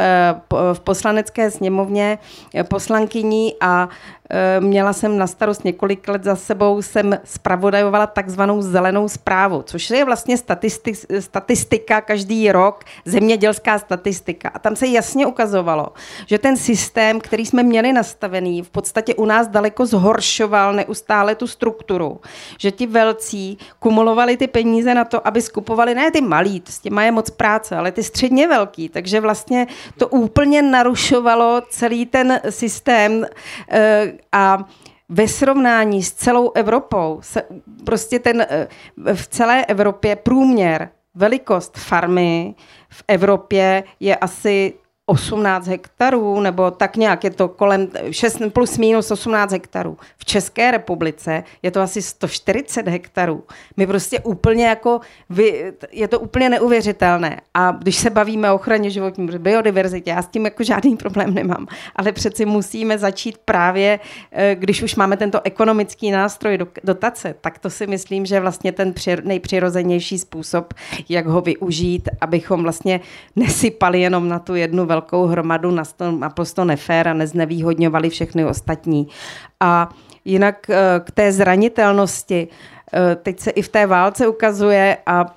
[0.73, 2.19] v poslanecké sněmovně
[2.69, 3.89] poslankyní a
[4.22, 4.22] Eh,
[4.59, 10.05] měla jsem na starost několik let za sebou, jsem spravodajovala takzvanou zelenou zprávu, což je
[10.05, 14.51] vlastně statistik, statistika každý rok, zemědělská statistika.
[14.53, 15.87] A tam se jasně ukazovalo,
[16.25, 21.47] že ten systém, který jsme měli nastavený, v podstatě u nás daleko zhoršoval neustále tu
[21.47, 22.21] strukturu.
[22.57, 27.03] Že ti velcí kumulovali ty peníze na to, aby skupovali ne ty malí, s těma
[27.03, 28.89] je moc práce, ale ty středně velký.
[28.89, 29.67] Takže vlastně
[29.97, 33.25] to úplně narušovalo celý ten systém
[33.69, 34.65] eh, a
[35.09, 37.43] ve srovnání s celou Evropou se
[37.85, 38.67] prostě ten eh,
[39.13, 42.55] v celé Evropě průměr velikost farmy
[42.89, 44.73] v Evropě je asi
[45.05, 49.97] 18 hektarů, nebo tak nějak je to kolem 6 plus minus 18 hektarů.
[50.17, 53.43] V České republice je to asi 140 hektarů.
[53.77, 54.99] My prostě úplně jako,
[55.29, 57.41] vy, je to úplně neuvěřitelné.
[57.53, 61.67] A když se bavíme o ochraně životní biodiverzitě, já s tím jako žádný problém nemám,
[61.95, 63.99] ale přeci musíme začít právě,
[64.31, 68.93] eh, když už máme tento ekonomický nástroj dotace, tak to si myslím, že vlastně ten
[69.23, 70.73] nejpřirozenější způsob,
[71.09, 72.99] jak ho využít, abychom vlastně
[73.35, 75.73] nesypali jenom na tu jednu velkou hromadu
[76.19, 79.07] naprosto nefér a neznevýhodňovali všechny ostatní.
[79.59, 79.89] A
[80.25, 82.47] jinak eh, k té zranitelnosti,
[82.93, 85.33] eh, teď se i v té válce ukazuje a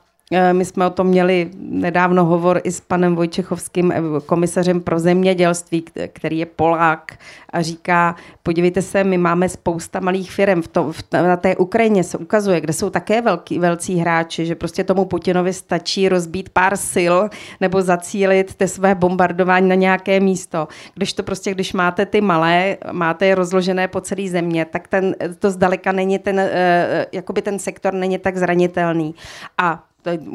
[0.53, 5.85] my jsme o tom měli nedávno hovor i s panem Vojčechovským, eh, komisařem pro zemědělství,
[6.12, 7.18] který je Polák
[7.51, 12.05] a říká, podívejte se, my máme spousta malých firm v to, v, na té Ukrajině
[12.05, 16.77] se ukazuje, kde jsou také velký, velcí hráči, že prostě tomu Putinovi stačí rozbít pár
[16.93, 17.14] sil
[17.61, 20.68] nebo zacílit ty své bombardování na nějaké místo.
[20.95, 25.14] Když to prostě, když máte ty malé, máte je rozložené po celé země, tak ten,
[25.39, 29.14] to zdaleka není ten, eh, jakoby ten sektor není tak zranitelný.
[29.59, 29.86] A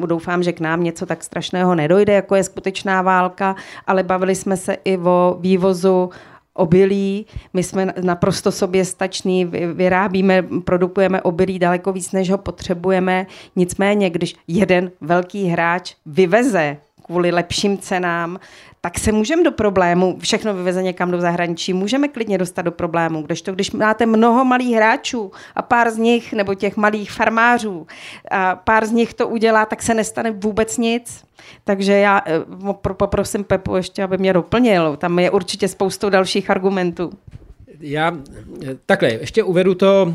[0.06, 3.56] doufám, že k nám něco tak strašného nedojde, jako je skutečná válka,
[3.86, 6.10] ale bavili jsme se i o vývozu
[6.54, 7.26] obilí.
[7.52, 9.44] My jsme naprosto sobě stační,
[9.74, 13.26] vyrábíme, produkujeme obilí daleko víc, než ho potřebujeme.
[13.56, 18.38] Nicméně, když jeden velký hráč vyveze kvůli lepším cenám
[18.84, 23.22] tak se můžeme do problému, všechno vyveze někam do zahraničí, můžeme klidně dostat do problému,
[23.22, 27.86] kdežto když máte mnoho malých hráčů a pár z nich, nebo těch malých farmářů,
[28.30, 31.24] a pár z nich to udělá, tak se nestane vůbec nic.
[31.64, 34.96] Takže já eh, poprosím Pepu ještě, aby mě doplnil.
[34.96, 37.12] Tam je určitě spoustou dalších argumentů.
[37.82, 38.18] Já
[38.86, 40.14] takhle, ještě uvedu to,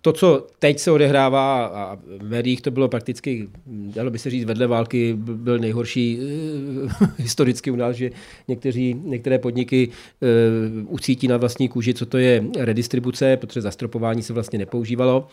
[0.00, 4.44] to, co teď se odehrává a v médiích to bylo prakticky, dalo by se říct,
[4.44, 8.10] vedle války byl nejhorší uh, historicky u nás, že
[8.48, 14.32] někteří, některé podniky uh, ucítí na vlastní kůži, co to je redistribuce, protože zastropování se
[14.32, 15.28] vlastně nepoužívalo.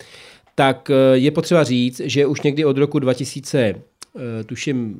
[0.55, 3.75] Tak je potřeba říct, že už někdy od roku 2000,
[4.13, 4.97] uh, tuším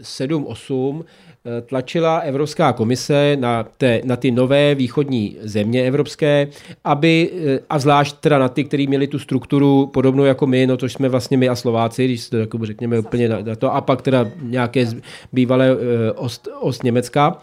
[0.00, 1.31] 7-8, Eh,
[1.66, 6.48] tlačila Evropská komise na, té, na ty nové východní země evropské,
[6.84, 10.76] aby, eh, a zvlášť teda na ty, kteří měli tu strukturu podobnou jako my, no
[10.76, 13.80] což jsme vlastně my a Slováci, když to jako řekněme úplně na, na to, a
[13.80, 14.86] pak teda nějaké
[15.32, 15.80] bývalé uh,
[16.14, 17.38] ost, ost Německa,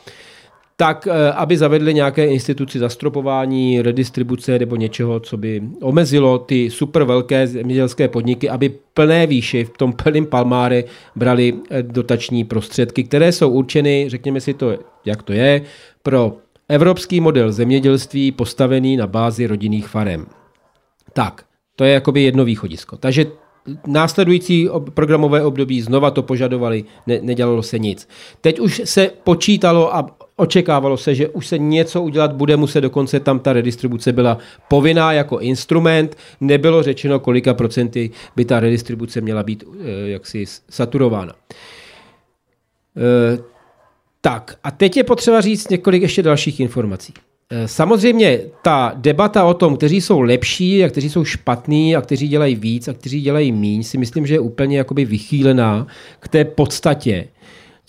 [0.80, 7.04] tak eh, aby zavedli nějaké instituci zastropování, redistribuce nebo něčeho, co by omezilo ty super
[7.04, 10.84] velké zemědělské podniky, aby plné výši v tom plném palmáre
[11.16, 15.62] brali eh, dotační prostředky, které jsou určeny, řekněme si to, jak to je,
[16.04, 16.38] pro
[16.70, 20.26] evropský model zemědělství postavený na bázi rodinných farem.
[21.14, 21.44] Tak,
[21.76, 22.98] to je jakoby jedno východisko.
[22.98, 23.26] Takže
[23.88, 28.08] následující programové období znova to požadovali, ne, nedělalo se nic.
[28.42, 33.20] Teď už se počítalo a Očekávalo se, že už se něco udělat bude muset, dokonce
[33.20, 34.38] tam ta redistribuce byla
[34.68, 36.18] povinná jako instrument.
[36.42, 41.34] Nebylo řečeno, kolika procenty by ta redistribuce měla být eh, jaksi saturována.
[42.98, 43.40] Eh,
[44.22, 47.14] tak a teď je potřeba říct několik ještě dalších informací.
[47.50, 52.28] Eh, samozřejmě ta debata o tom, kteří jsou lepší a kteří jsou špatní a kteří
[52.28, 55.88] dělají víc a kteří dělají míň, si myslím, že je úplně jakoby vychýlená
[56.20, 57.28] k té podstatě,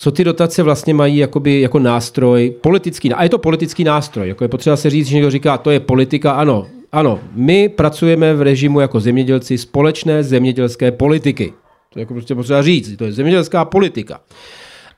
[0.01, 4.43] co ty dotace vlastně mají jakoby, jako nástroj, politický, a je to politický nástroj, jako
[4.43, 8.41] je potřeba se říct, že někdo říká, to je politika, ano, ano, my pracujeme v
[8.41, 11.53] režimu jako zemědělci společné zemědělské politiky.
[11.93, 14.19] To je jako prostě potřeba říct, to je zemědělská politika.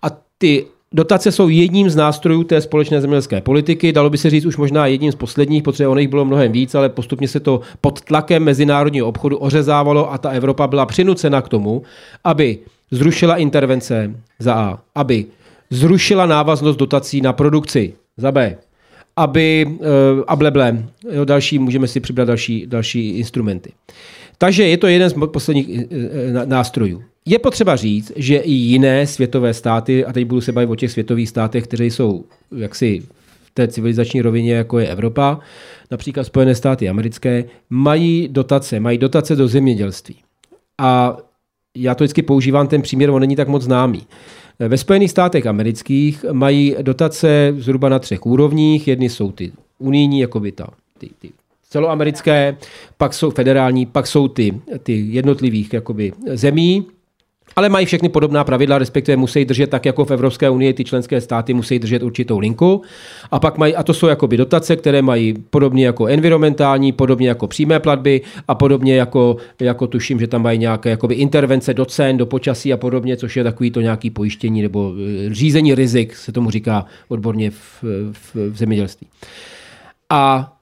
[0.01, 3.93] A ty Dotace jsou jedním z nástrojů té společné zemědělské politiky.
[3.93, 6.75] Dalo by se říct už možná jedním z posledních, protože ono jich bylo mnohem víc,
[6.75, 11.49] ale postupně se to pod tlakem mezinárodního obchodu ořezávalo a ta Evropa byla přinucena k
[11.49, 11.83] tomu,
[12.23, 12.59] aby
[12.93, 15.25] zrušila intervence za A, aby
[15.69, 18.57] zrušila návaznost dotací na produkci za B,
[19.15, 19.85] aby uh,
[20.27, 23.71] a bleble, jo, další, můžeme si přibrat další, další instrumenty.
[24.37, 25.79] Takže je to jeden z posledních uh,
[26.45, 27.03] nástrojů.
[27.25, 30.91] Je potřeba říct, že i jiné světové státy, a teď budu se bavit o těch
[30.91, 32.25] světových státech, které jsou
[32.57, 33.03] jaksi
[33.43, 35.39] v té civilizační rovině, jako je Evropa,
[35.91, 40.15] například Spojené státy americké, mají dotace, mají dotace do zemědělství.
[40.77, 41.17] A
[41.77, 44.03] já to vždycky používám, ten příměr, on není tak moc známý.
[44.59, 48.87] Ve Spojených státech amerických mají dotace zhruba na třech úrovních.
[48.87, 50.67] Jedny jsou ty unijní, jako by ta,
[50.97, 51.31] ty, ty
[51.69, 52.57] celoamerické,
[52.97, 56.85] pak jsou federální, pak jsou ty, ty jednotlivých jakoby, zemí,
[57.55, 61.21] ale mají všechny podobná pravidla, respektive musí držet tak, jako v Evropské unii ty členské
[61.21, 62.81] státy musí držet určitou linku.
[63.31, 67.47] A pak mají, a to jsou jakoby dotace, které mají podobně jako environmentální, podobně jako
[67.47, 72.17] přímé platby a podobně jako, jako tuším, že tam mají nějaké jakoby intervence do cen,
[72.17, 76.31] do počasí a podobně, což je takový to nějaký pojištění nebo e, řízení rizik, se
[76.31, 79.07] tomu říká odborně v, v, v zemědělství.
[80.09, 80.53] A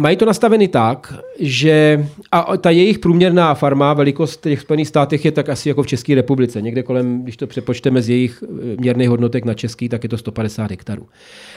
[0.00, 5.32] Mají to nastaveny tak, že a ta jejich průměrná farma, velikost těch Spojených státech je
[5.32, 6.62] tak asi jako v České republice.
[6.62, 10.18] Někde kolem, když to přepočteme z jejich eh, měrných hodnotek na český, tak je to
[10.18, 11.08] 150 hektarů.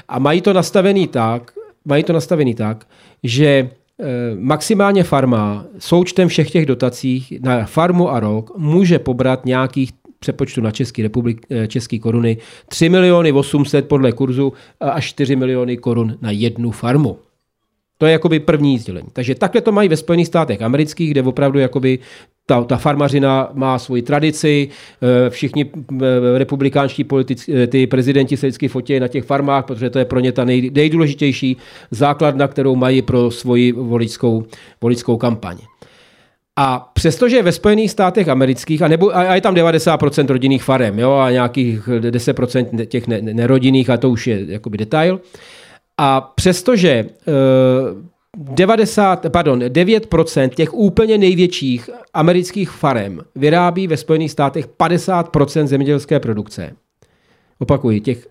[0.08, 1.52] A mají to nastavený tak,
[1.86, 2.88] mají to nastavený tak,
[3.24, 9.92] že eh, maximálně farma součtem všech těch dotací na farmu a rok může pobrat nějakých
[10.20, 12.38] přepočtu na Český republik, eh, český koruny
[12.68, 17.18] 3 miliony 800 podle kurzu až 4 miliony korun na jednu farmu.
[18.02, 19.08] To je jakoby první sdělení.
[19.14, 22.00] Takže takhle to mají ve Spojených státech amerických, kde opravdu jakoby
[22.46, 24.70] ta, ta farmařina má svoji tradici,
[25.02, 26.06] eh, všichni eh,
[26.38, 30.20] republikánští politici, eh, ty prezidenti se vždycky fotí na těch farmách, protože to je pro
[30.20, 31.58] ně ta nej, nejdůležitější
[31.92, 34.44] základna, kterou mají pro svoji voličskou,
[34.82, 35.58] voličskou kampaň.
[36.56, 41.12] A přestože ve Spojených státech amerických, a, nebo, a je tam 90% rodinných farem, jo,
[41.14, 45.20] a nějakých 10% těch nerodinných, a to už je jakoby detail,
[46.02, 47.06] a přestože
[48.38, 56.20] 90, eh, pardon, 9% těch úplně největších amerických farem vyrábí ve Spojených státech 50% zemědělské
[56.20, 56.72] produkce.
[57.60, 58.28] Opakuji, těch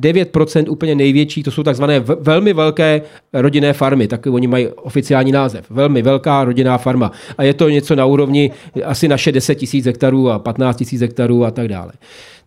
[0.00, 3.02] 9% úplně největší, to jsou takzvané velmi velké
[3.32, 5.70] rodinné farmy, tak oni mají oficiální název.
[5.70, 7.12] Velmi velká rodinná farma.
[7.38, 8.50] A je to něco na úrovni
[8.84, 11.92] asi naše 10 tisíc hektarů a 15 tisíc hektarů a tak dále.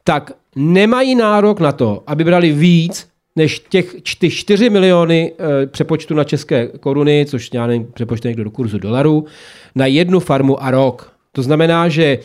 [0.03, 3.08] Tak nemají nárok na to, aby brali víc
[3.39, 5.33] než těch ty 4 miliony
[5.63, 9.25] e, přepočtu na české koruny, což já nevím, přepočtu někdo do kurzu dolaru,
[9.75, 11.13] na jednu farmu a rok.
[11.31, 12.19] To znamená, že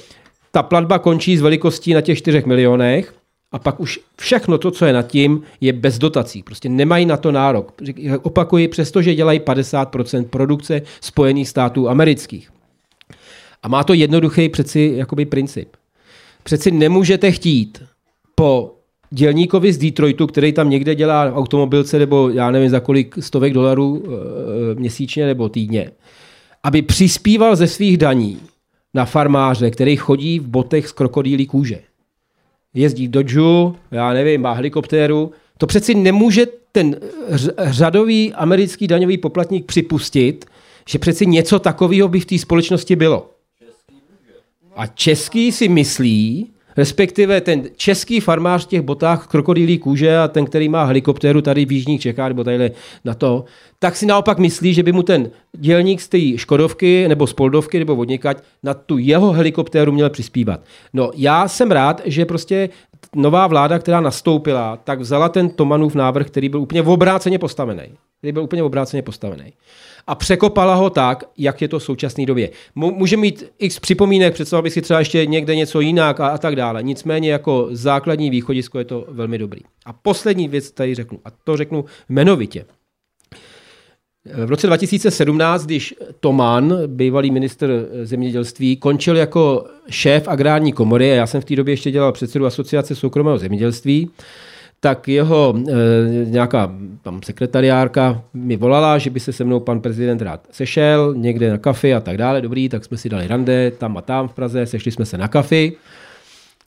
[0.51, 3.15] ta platba končí s velikostí na těch 4 milionech
[3.53, 6.43] a pak už všechno to, co je nad tím, je bez dotací.
[6.43, 7.73] Prostě nemají na to nárok.
[8.23, 12.51] Opakuji, přestože dělají 50% produkce Spojených států amerických.
[13.63, 15.69] A má to jednoduchý přeci jakoby princip.
[16.43, 17.83] Přeci nemůžete chtít
[18.35, 18.75] po
[19.15, 24.03] dělníkovi z Detroitu, který tam někde dělá automobilce nebo já nevím za kolik stovek dolarů
[24.07, 25.91] e, měsíčně nebo týdně,
[26.63, 28.41] aby přispíval ze svých daní
[28.95, 31.81] na farmáře, který chodí v botech z krokodýlí kůže.
[32.75, 35.33] Jezdí v Dodžu, já nevím, má helikoptéru.
[35.59, 36.97] To přeci nemůže ten
[37.59, 40.45] řadový americký daňový poplatník připustit,
[40.89, 43.31] že přeci něco takového by v té společnosti bylo.
[44.77, 50.45] A český si myslí, respektive ten český farmář v těch botách krokodýlí kůže a ten,
[50.45, 52.71] který má helikoptéru tady v Jižních Čechách nebo tady
[53.05, 53.45] na to,
[53.79, 57.79] tak si naopak myslí, že by mu ten dělník z té Škodovky nebo z Poldovky
[57.79, 60.61] nebo vodnikať na tu jeho helikoptéru měl přispívat.
[60.93, 62.69] No já jsem rád, že prostě
[63.17, 67.83] nová vláda, která nastoupila, tak vzala ten Tomanův návrh, který byl úplně obráceně postavený.
[68.19, 69.53] Který byl úplně obráceně postavený
[70.07, 72.51] a překopala ho tak, jak je to v současné době.
[72.75, 76.57] Může mít x připomínek, představoval bych si třeba ještě někde něco jinak a, a tak
[76.57, 76.83] dále.
[76.83, 79.61] Nicméně jako základní východisko je to velmi dobrý.
[79.87, 82.65] A poslední věc tady řeknu, a to řeknu jmenovitě.
[84.45, 87.71] V roce 2017, když Toman, bývalý minister
[88.03, 92.47] zemědělství, končil jako šéf agrární komory, a já jsem v té době ještě dělal předsedu
[92.47, 94.11] asociace soukromého zemědělství,
[94.85, 95.73] tak jeho e,
[96.25, 96.73] nějaká
[97.03, 101.59] tam sekretariárka mi volala, že by se se mnou pan prezident rád sešel někde na
[101.59, 102.41] kafi a tak dále.
[102.41, 105.29] Dobrý, tak jsme si dali rande tam a tam v Praze, sešli jsme se na
[105.29, 105.73] kafi.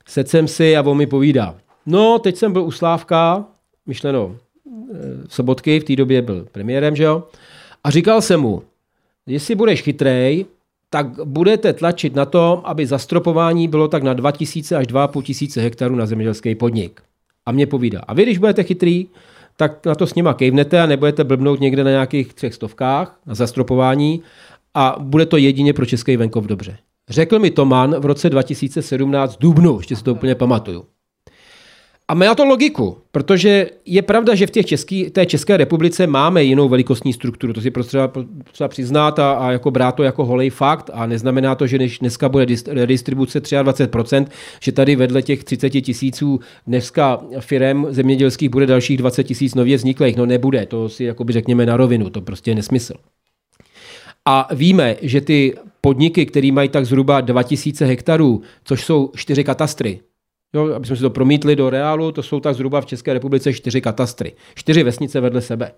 [0.06, 1.54] Sedl jsem si a on mi povídá.
[1.86, 3.44] No, teď jsem byl u Slávka,
[3.86, 4.98] myšleno e,
[5.28, 7.22] Sobotky, v té době byl premiérem, že jo?
[7.84, 8.62] A říkal jsem mu,
[9.26, 10.46] jestli budeš chytrej,
[10.90, 16.06] tak budete tlačit na to, aby zastropování bylo tak na 2000 až 2500 hektarů na
[16.06, 17.07] zemědělský podnik
[17.48, 18.00] a mě povídá.
[18.08, 19.06] A vy, když budete chytrý,
[19.56, 23.34] tak na to s nima kejvnete a nebudete blbnout někde na nějakých třech stovkách na
[23.34, 24.22] zastropování
[24.74, 26.78] a bude to jedině pro český venkov dobře.
[27.08, 30.84] Řekl mi Toman v roce 2017 dubnu, ještě si to úplně pamatuju.
[32.10, 36.44] A má to logiku, protože je pravda, že v těch český, té České republice máme
[36.44, 37.52] jinou velikostní strukturu.
[37.52, 40.90] To si potřeba, potřeba přiznat a, a jako brát to jako holej fakt.
[40.92, 44.26] A neznamená to, že než dneska bude redistribuce 23%,
[44.60, 50.16] že tady vedle těch 30 tisíců dneska firem zemědělských bude dalších 20 tisíc nově vzniklých.
[50.16, 52.94] No nebude, to si jakoby řekněme na rovinu, to prostě je nesmysl.
[54.24, 60.00] A víme, že ty podniky, které mají tak zhruba 2000 hektarů, což jsou čtyři katastry,
[60.54, 63.52] Jo, aby jsme si to promítli do reálu, to jsou tak zhruba v České republice
[63.52, 65.72] čtyři katastry, čtyři vesnice vedle sebe.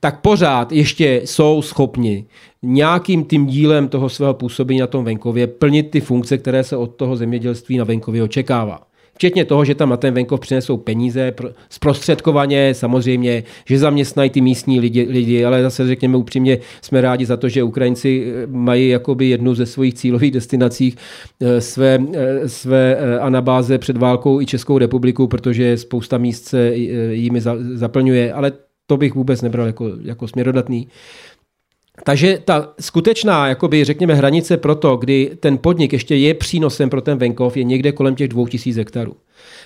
[0.00, 2.26] Tak pořád ještě jsou schopni
[2.62, 6.86] nějakým tím dílem toho svého působení na tom venkově plnit ty funkce, které se od
[6.86, 8.91] toho zemědělství na venkově očekává.
[9.14, 11.34] Včetně toho, že tam na ten venkov přinesou peníze
[11.70, 17.36] zprostředkovaně, samozřejmě, že zaměstnají ty místní lidi, lidi, ale zase řekněme upřímně, jsme rádi za
[17.36, 20.94] to, že Ukrajinci eh, mají jakoby jednu ze svých cílových destinací
[21.40, 26.76] eh, své, eh, své anabáze před válkou i Českou republiku, protože spousta míst se
[27.12, 27.40] jimi
[27.74, 28.52] zaplňuje, ale
[28.86, 30.88] to bych vůbec nebral jako, jako směrodatný.
[32.04, 37.00] Takže ta skutečná, jakoby, řekněme, hranice pro to, kdy ten podnik ještě je přínosem pro
[37.00, 39.16] ten venkov, je někde kolem těch 2000 hektarů.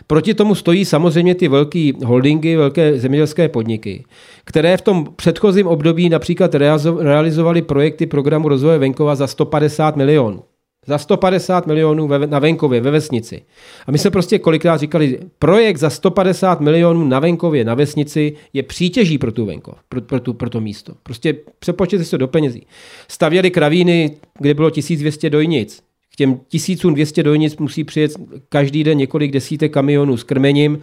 [0.06, 4.04] Proti tomu stojí samozřejmě ty velké holdingy, velké zemědělské podniky,
[4.44, 6.54] které v tom předchozím období například
[7.00, 10.42] realizovaly projekty programu rozvoje venkova za 150 milionů.
[10.86, 13.42] Za 150 milionů ve, na venkově, ve vesnici.
[13.86, 18.62] A my jsme prostě kolikrát říkali, projekt za 150 milionů na venkově, na vesnici je
[18.62, 20.92] přítěží pro tu venkov, pro, pro, tu, pro to místo.
[21.02, 22.66] Prostě přepočtěte se do penězí.
[23.08, 25.82] Stavěli kravíny, kde bylo 1200 dojnic
[26.16, 28.12] těm 1200 dojnic musí přijet
[28.48, 30.78] každý den několik desítek kamionů s krmením,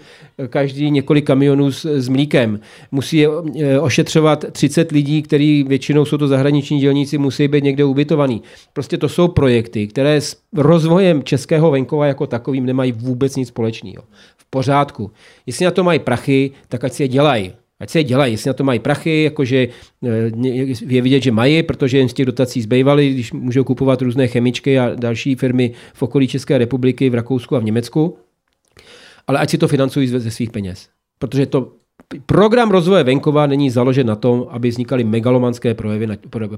[0.48, 2.60] každý několik kamionů s, s mlíkem.
[2.92, 8.42] Musí eh, ošetřovat 30 lidí, který většinou jsou to zahraniční dělníci, musí být někde ubytovaný.
[8.74, 14.04] Prostě to jsou projekty, které s rozvojem českého venkova jako takovým nemají vůbec nic společného.
[14.38, 15.12] V pořádku.
[15.46, 17.54] Jestli na to mají prachy, tak ať si je dělají
[17.84, 19.68] ať se je dělají, jestli na to mají prachy, jakože
[20.04, 20.32] eh,
[20.88, 24.80] je vidět, že mají, protože jen z těch dotací zbývaly, když můžou kupovat různé chemičky
[24.80, 28.18] a další firmy v okolí České republiky, v Rakousku a v Německu,
[29.28, 30.90] ale ať si to financují ze svých peněz.
[31.20, 31.72] Protože to
[32.26, 35.76] program rozvoje venkova není založen na tom, aby vznikaly megalomanské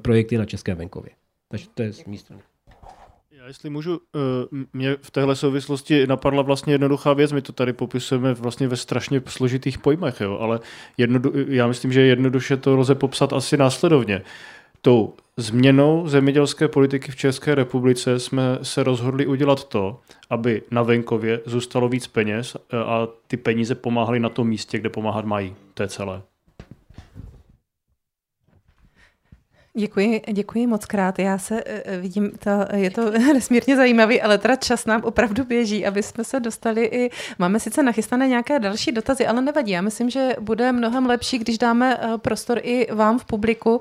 [0.01, 1.11] projekty na českém venkově.
[1.49, 2.41] Takže to je z mé strany.
[3.45, 4.19] Já jestli můžu, eh,
[4.73, 9.21] mě v téhle souvislosti napadla vlastně jednoduchá věc, my to tady popisujeme vlastně ve strašně
[9.25, 10.59] složitých pojmech, jo, ale
[10.97, 14.21] jednodu, já myslím, že jednoduše to lze popsat asi následovně.
[14.81, 21.39] Tou změnou zemědělské politiky v České republice jsme se rozhodli udělat to, aby na venkově
[21.45, 25.55] zůstalo víc peněz eh, a ty peníze pomáhaly na tom místě, kde pomáhat mají.
[25.73, 26.21] To je celé.
[29.77, 31.19] Děkuji, děkuji moc krát.
[31.19, 35.85] Já se uh, vidím, to, je to nesmírně zajímavý, ale teda čas nám opravdu běží,
[35.85, 37.09] aby jsme se dostali i,
[37.39, 39.71] máme sice nachystané nějaké další dotazy, ale nevadí.
[39.71, 43.79] Já myslím, že bude mnohem lepší, když dáme uh, prostor i vám v publiku.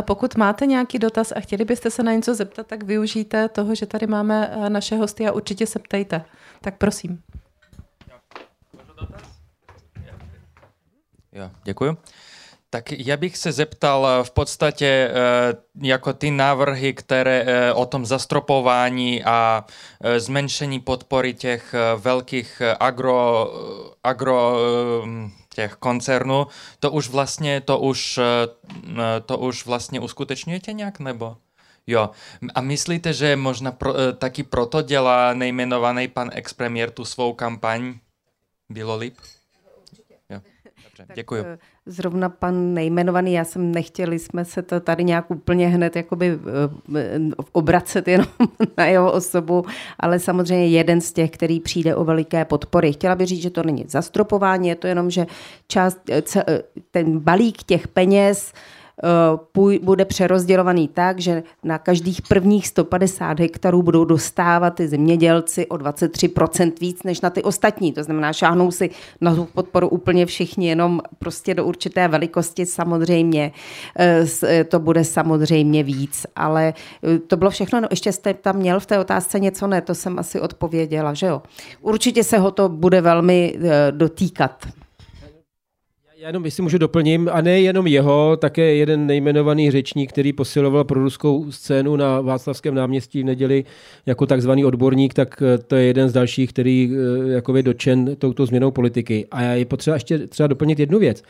[0.00, 3.86] Pokud máte nějaký dotaz a chtěli byste se na něco zeptat, tak využijte toho, že
[3.86, 6.24] tady máme naše hosty a určitě se ptejte.
[6.60, 7.22] Tak prosím.
[11.32, 11.96] Jo, děkuji.
[12.76, 15.12] Tak ja bych se zeptal eh, v podstatě eh,
[15.80, 19.64] jako ty návrhy, které eh, o tom zastropování a
[20.16, 23.52] zmenšení podpory těch velkých agro,
[24.04, 24.56] agro
[25.54, 26.46] těch koncernů,
[26.80, 28.20] to už vlastně, to už,
[29.26, 31.36] to už vlastně uskutečňujete nějak, nebo?
[31.86, 32.10] Jo.
[32.54, 37.94] A myslíte, že možná pro, taky proto dělá nejmenovaný pan expremiér tu svou kampaň?
[38.68, 39.16] Bylo líp?
[40.30, 40.40] Jo.
[40.84, 41.44] Dobře, děkuji
[41.86, 46.98] zrovna pan nejmenovaný, já jsem nechtěli jsme se to tady nějak úplně hned jakoby eh,
[46.98, 47.18] eh,
[47.52, 48.26] obracet jenom
[48.78, 49.64] na jeho osobu,
[50.00, 52.92] ale samozřejmě jeden z těch, který přijde o veliké podpory.
[52.92, 55.26] Chtěla bych říct, že to není zastropování, je to jenom, že
[55.68, 56.22] část, eh,
[56.90, 58.52] ten balík těch peněz
[59.82, 66.72] bude přerozdělovaný tak, že na každých prvních 150 hektarů budou dostávat ty zemědělci o 23%
[66.80, 67.92] víc než na ty ostatní.
[67.92, 68.90] To znamená, šáhnou si
[69.20, 73.52] na tu podporu úplně všichni, jenom prostě do určité velikosti samozřejmě.
[73.98, 76.74] Eh, eh, to bude samozřejmě víc, ale
[77.26, 77.80] to bylo všechno.
[77.80, 79.66] No, ještě jste tam měl v té otázce něco?
[79.66, 81.42] Ne, to jsem asi odpověděla, že jo.
[81.80, 83.58] Určitě se ho to bude velmi
[83.90, 84.66] dotýkat.
[86.26, 90.84] Já jenom, jestli můžu doplním, a ne jenom jeho, také jeden nejmenovaný řečník, který posiloval
[90.84, 93.64] pro ruskou scénu na Václavském náměstí v neděli
[94.06, 98.16] jako takzvaný odborník, tak eh, to je jeden z dalších, který eh, jako je dočen
[98.16, 99.26] touto změnou politiky.
[99.30, 101.22] A je potřeba ještě třeba doplnit jednu věc.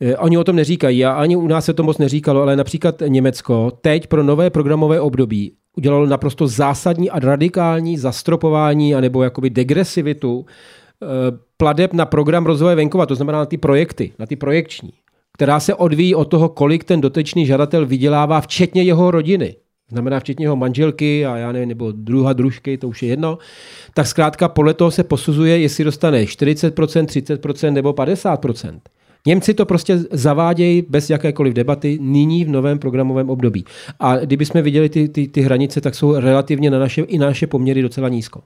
[0.00, 3.02] Eh, oni o tom neříkají a ani u nás se to moc neříkalo, ale například
[3.08, 10.46] Německo teď pro nové programové období udělalo naprosto zásadní a radikální zastropování anebo jakoby degresivitu
[11.60, 14.90] pladeb na program rozvoje venkova, to znamená na ty projekty, na ty projekční,
[15.36, 19.56] která se odvíjí od toho, kolik ten dotečný žadatel vydělává, včetně jeho rodiny.
[19.90, 23.38] Znamená včetně jeho manželky a já nevím, nebo druha, družky, to už je jedno.
[23.94, 26.70] Tak zkrátka podle toho se posuzuje, jestli dostane 40%,
[27.04, 28.80] 30% nebo 50%.
[29.26, 33.64] Němci to prostě zavádějí bez jakékoliv debaty nyní v novém programovém období.
[34.00, 37.46] A kdybychom viděli ty, ty, ty hranice, tak jsou relativně na naše, i na naše
[37.46, 38.40] poměry docela nízko.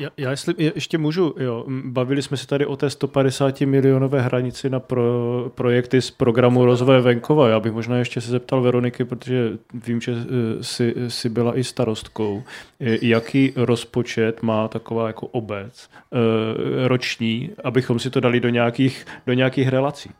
[0.00, 4.70] Já, já jestli ještě můžu, jo, bavili jsme se tady o té 150 milionové hranici
[4.70, 7.48] na pro, projekty z programu rozvoje venkova.
[7.48, 11.64] Já bych možná ještě se zeptal Veroniky, protože vím, že eh, si, si byla i
[11.64, 12.42] starostkou.
[12.80, 19.32] Jaký rozpočet má taková jako obec eh, roční, abychom si to dali do nějakých, do
[19.32, 20.10] nějakých relací?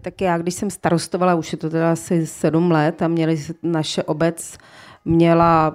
[0.00, 4.02] Tak já, když jsem starostovala, už je to teda asi sedm let a měli naše
[4.02, 4.58] obec
[5.04, 5.74] měla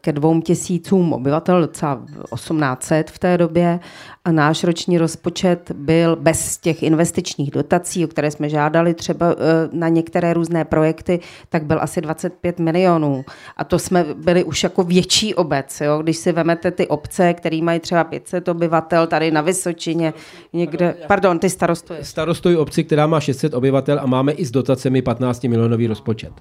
[0.00, 2.02] ke dvou tisícům obyvatel, docela
[2.34, 3.80] 1800 v té době
[4.24, 9.34] a náš roční rozpočet byl bez těch investičních dotací, o které jsme žádali třeba e,
[9.72, 13.24] na některé různé projekty, tak byl asi 25 milionů.
[13.56, 15.80] A to jsme byli už jako větší obec.
[15.80, 15.98] Jo?
[16.02, 20.14] Když si vemete ty obce, které mají třeba 500 obyvatel, tady na Vysočině,
[20.52, 21.98] někde, pardon, ty starostují.
[22.02, 26.32] Starostují obci, která má 600 obyvatel a máme i s dotacemi 15 milionový rozpočet.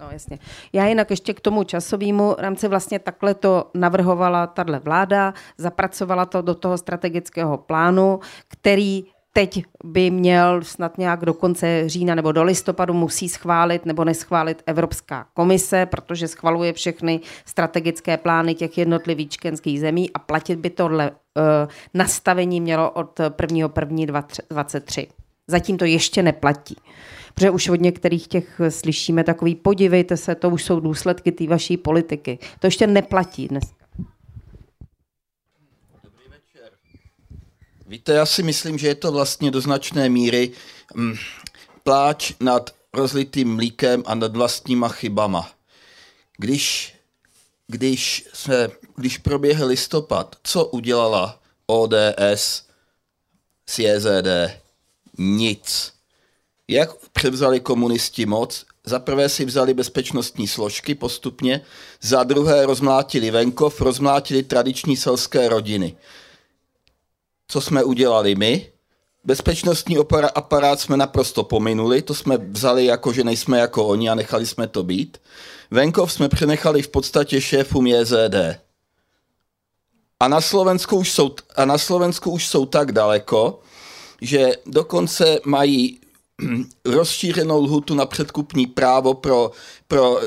[0.00, 0.38] No jasně.
[0.72, 6.42] Já jinak ještě k tomu časovému rámci vlastně takhle to navrhovala tahle vláda, zapracovala to
[6.42, 12.42] do toho strategického plánu, který teď by měl snad nějak do konce října nebo do
[12.42, 19.80] listopadu musí schválit nebo neschválit Evropská komise, protože schvaluje všechny strategické plány těch jednotlivých členských
[19.80, 21.16] zemí a platit by tohle uh,
[21.94, 25.06] nastavení mělo od 1.1.2023.
[25.50, 26.76] Zatím to ještě neplatí.
[27.34, 31.76] Protože už od některých těch slyšíme takový, podívejte se, to už jsou důsledky té vaší
[31.76, 32.38] politiky.
[32.58, 33.84] To ještě neplatí dneska.
[36.04, 36.70] Dobrý večer.
[37.86, 40.50] Víte, já si myslím, že je to vlastně do značné míry
[40.96, 41.14] hm,
[41.82, 45.50] pláč nad rozlitým mlíkem a nad vlastníma chybama.
[46.36, 46.94] Když,
[47.66, 52.66] když, se, když proběhl listopad, co udělala ODS
[53.66, 54.59] s JZD?
[55.22, 55.92] Nic
[56.68, 58.66] Jak převzali komunisti moc?
[58.84, 61.60] Za prvé si vzali bezpečnostní složky postupně,
[62.00, 65.96] za druhé rozmlátili venkov, rozmlátili tradiční selské rodiny.
[67.48, 68.72] Co jsme udělali my?
[69.24, 69.96] Bezpečnostní
[70.34, 74.66] aparát jsme naprosto pominuli, to jsme vzali jako, že nejsme jako oni a nechali jsme
[74.66, 75.18] to být.
[75.70, 78.36] Venkov jsme přenechali v podstatě šéfům JZD.
[80.20, 83.60] A na Slovensku už jsou, a na Slovensku už jsou tak daleko,
[84.20, 85.98] že dokonce mají
[86.84, 89.50] rozšířenou lhutu na předkupní právo pro,
[89.88, 90.20] pro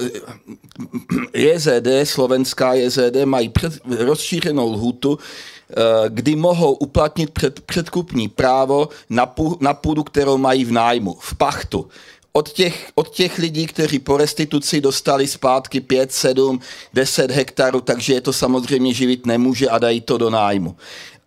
[1.34, 5.74] eh, JZD, slovenská JZD mají před, rozšířenou lhutu, eh,
[6.10, 11.36] kdy mohou uplatnit před, předkupní právo na, pů, na půdu, kterou mají v nájmu, v
[11.36, 11.88] pachtu
[12.34, 16.60] od těch, od těch lidí, kteří po restituci dostali zpátky 5, 7,
[16.94, 20.76] 10 hektarů, takže je to samozřejmě živit nemůže a dají to do nájmu.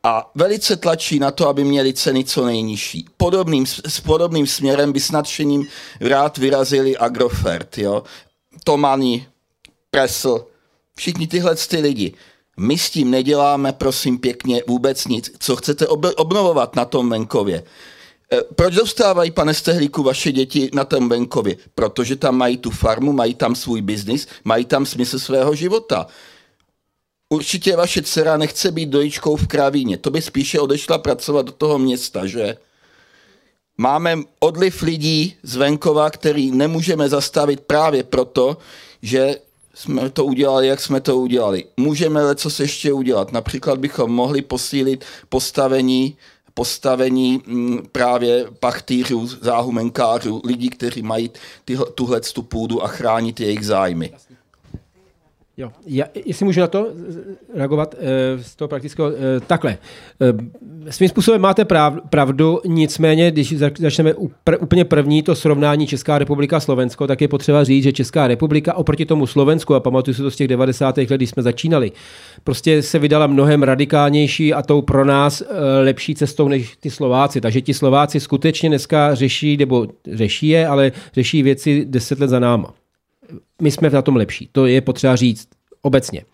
[0.06, 3.06] A velice tlačí na to, aby měli ceny co nejnižší.
[3.16, 5.66] Podobným, s podobným směrem by s nadšením
[6.00, 8.02] rád vyrazili Agrofert, jo?
[8.64, 9.26] Tomani,
[9.90, 10.46] Presl,
[10.96, 12.14] všichni tyhle ty lidi.
[12.56, 15.30] My s tím neděláme, prosím pěkně, vůbec nic.
[15.38, 17.62] Co chcete ob- obnovovat na tom venkově?
[18.32, 21.56] Eh, proč dostávají, pane Stehlíku, vaše děti na tom venkově?
[21.74, 26.06] Protože tam mají tu farmu, mají tam svůj biznis, mají tam smysl svého života.
[27.28, 29.98] Určitě vaše dcera nechce být dojičkou v kravíně.
[29.98, 32.56] To by spíše odešla pracovat do toho města, že?
[33.78, 38.56] Máme odliv lidí z venkova, který nemůžeme zastavit právě proto,
[39.02, 39.36] že
[39.74, 41.64] jsme to udělali, jak jsme to udělali.
[41.76, 43.32] Můžeme co se ještě udělat.
[43.32, 46.16] Například bychom mohli posílit postavení
[46.58, 51.30] postavení mm, právě pachtýřů, záhumenkářů, lidí, kteří mají
[51.64, 54.12] tyhle, tuhle půdu a chránit jejich zájmy.
[55.58, 56.88] Jo, já, jestli můžu na to
[57.54, 59.78] reagovat e, z toho praktického, e, takhle.
[60.90, 64.14] Svým způsobem máte prav, pravdu, nicméně, když začneme
[64.60, 69.06] úplně první to srovnání Česká republika Slovensko, tak je potřeba říct, že Česká republika oproti
[69.06, 70.96] tomu Slovensku, a pamatuju si to z těch 90.
[70.96, 71.92] let, když jsme začínali,
[72.44, 75.42] prostě se vydala mnohem radikálnější a tou pro nás
[75.82, 77.40] lepší cestou než ty Slováci.
[77.40, 82.38] Takže ti Slováci skutečně dneska řeší, nebo řeší je, ale řeší věci deset let za
[82.38, 82.74] náma
[83.62, 84.48] my jsme na tom lepší.
[84.52, 85.48] To je potřeba říct
[85.82, 86.24] obecně.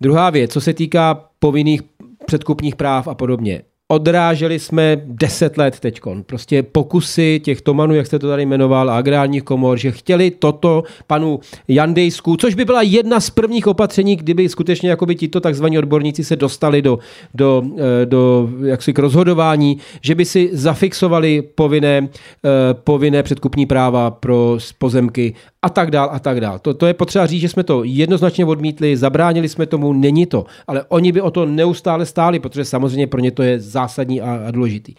[0.00, 1.82] Druhá věc, co se týká povinných
[2.26, 6.00] předkupních práv a podobně odráželi jsme deset let teď.
[6.26, 11.40] Prostě pokusy těch Tomanů, jak jste to tady jmenoval, agrárních komor, že chtěli toto panu
[11.68, 16.36] Jandejsku, což by byla jedna z prvních opatření, kdyby skutečně jakoby tito takzvaní odborníci se
[16.36, 16.98] dostali do,
[17.34, 24.10] do, eh, do jaksi k rozhodování, že by si zafixovali povinné, eh, povinné předkupní práva
[24.10, 26.58] pro pozemky a tak dál a tak dál.
[26.58, 30.44] To, to je potřeba říct, že jsme to jednoznačně odmítli, zabránili jsme tomu, není to,
[30.66, 34.42] ale oni by o to neustále stáli, protože samozřejmě pro ně to je zásadní a,
[34.46, 34.94] a důležitý.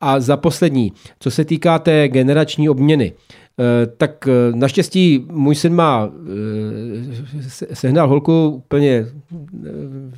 [0.00, 5.74] A za poslední, co se týká té generační obměny, eh, tak eh, naštěstí můj syn
[5.74, 6.08] má
[7.70, 9.06] eh, sehnal holku úplně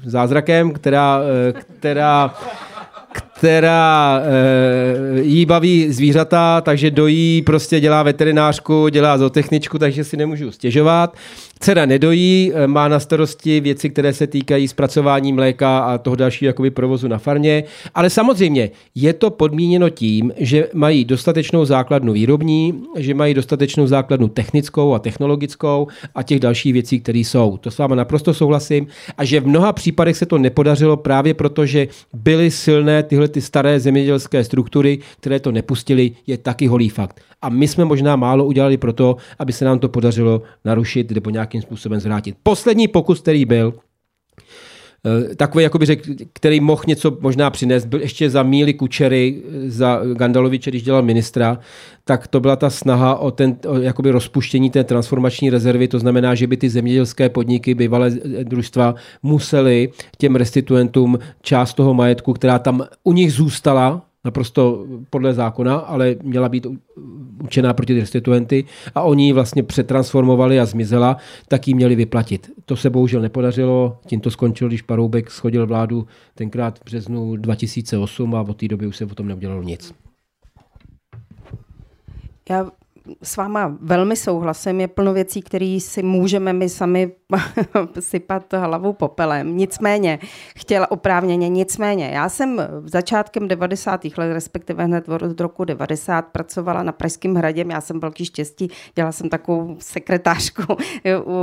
[0.05, 1.21] zázrakem, která,
[1.79, 2.35] která
[3.13, 4.23] která
[5.23, 11.17] jí baví zvířata, takže dojí, prostě dělá veterinářku, dělá zootechničku, takže si nemůžu stěžovat.
[11.61, 16.47] Dcera nedojí, eh, má na starosti věci, které se týkají zpracování mléka a toho dalšího
[16.49, 17.65] jakoby provozu na farmě.
[17.95, 24.29] Ale samozřejmě je to podmíněno tím, že mají dostatečnou základnu výrobní, že mají dostatečnou základnu
[24.29, 27.57] technickou a technologickou a těch dalších věcí, které jsou.
[27.57, 28.87] To s vámi naprosto souhlasím.
[29.19, 33.41] A že v mnoha případech se to nepodařilo právě proto, že byly silné tyhle ty
[33.41, 37.21] staré zemědělské struktury, které to nepustily, je taky holý fakt.
[37.43, 41.31] A my jsme možná málo udělali pro to, aby se nám to podařilo narušit nebo
[41.49, 42.37] nějakým způsobem zvrátit.
[42.43, 43.75] Poslední pokus, který byl,
[45.07, 46.01] eh, takový, jakoby řek,
[46.33, 51.03] který mohl něco možná přinést, byl ještě za Míly Kučery, eh, za Gandaloviče, když dělal
[51.03, 51.59] ministra,
[52.05, 56.35] tak to byla ta snaha o, ten, o jakoby rozpuštění té transformační rezervy, to znamená,
[56.35, 58.11] že by ty zemědělské podniky, bývalé
[58.45, 65.77] družstva, museli těm restituentům část toho majetku, která tam u nich zůstala, naprosto podle zákona,
[65.77, 66.67] ale měla být
[67.45, 68.65] učená proti restituenty
[68.95, 71.17] a oni ji vlastně přetransformovali a zmizela,
[71.49, 72.51] tak ji měli vyplatit.
[72.65, 78.35] To se bohužel nepodařilo, tím to skončilo, když Paroubek schodil vládu tenkrát v březnu 2008
[78.35, 79.95] a od té doby už se o tom neudělalo nic.
[82.51, 82.71] Já
[83.23, 87.13] s váma velmi souhlasím, je plno věcí, které si můžeme my sami
[88.01, 89.57] sypat hlavou popelem.
[89.57, 90.19] Nicméně,
[90.57, 94.05] chtěla oprávněně, nicméně, já jsem začátkem 90.
[94.05, 99.13] let, respektive hned od roku 90, pracovala na Pražském hradě, já jsem velký štěstí, dělala
[99.13, 100.77] jsem takovou sekretářku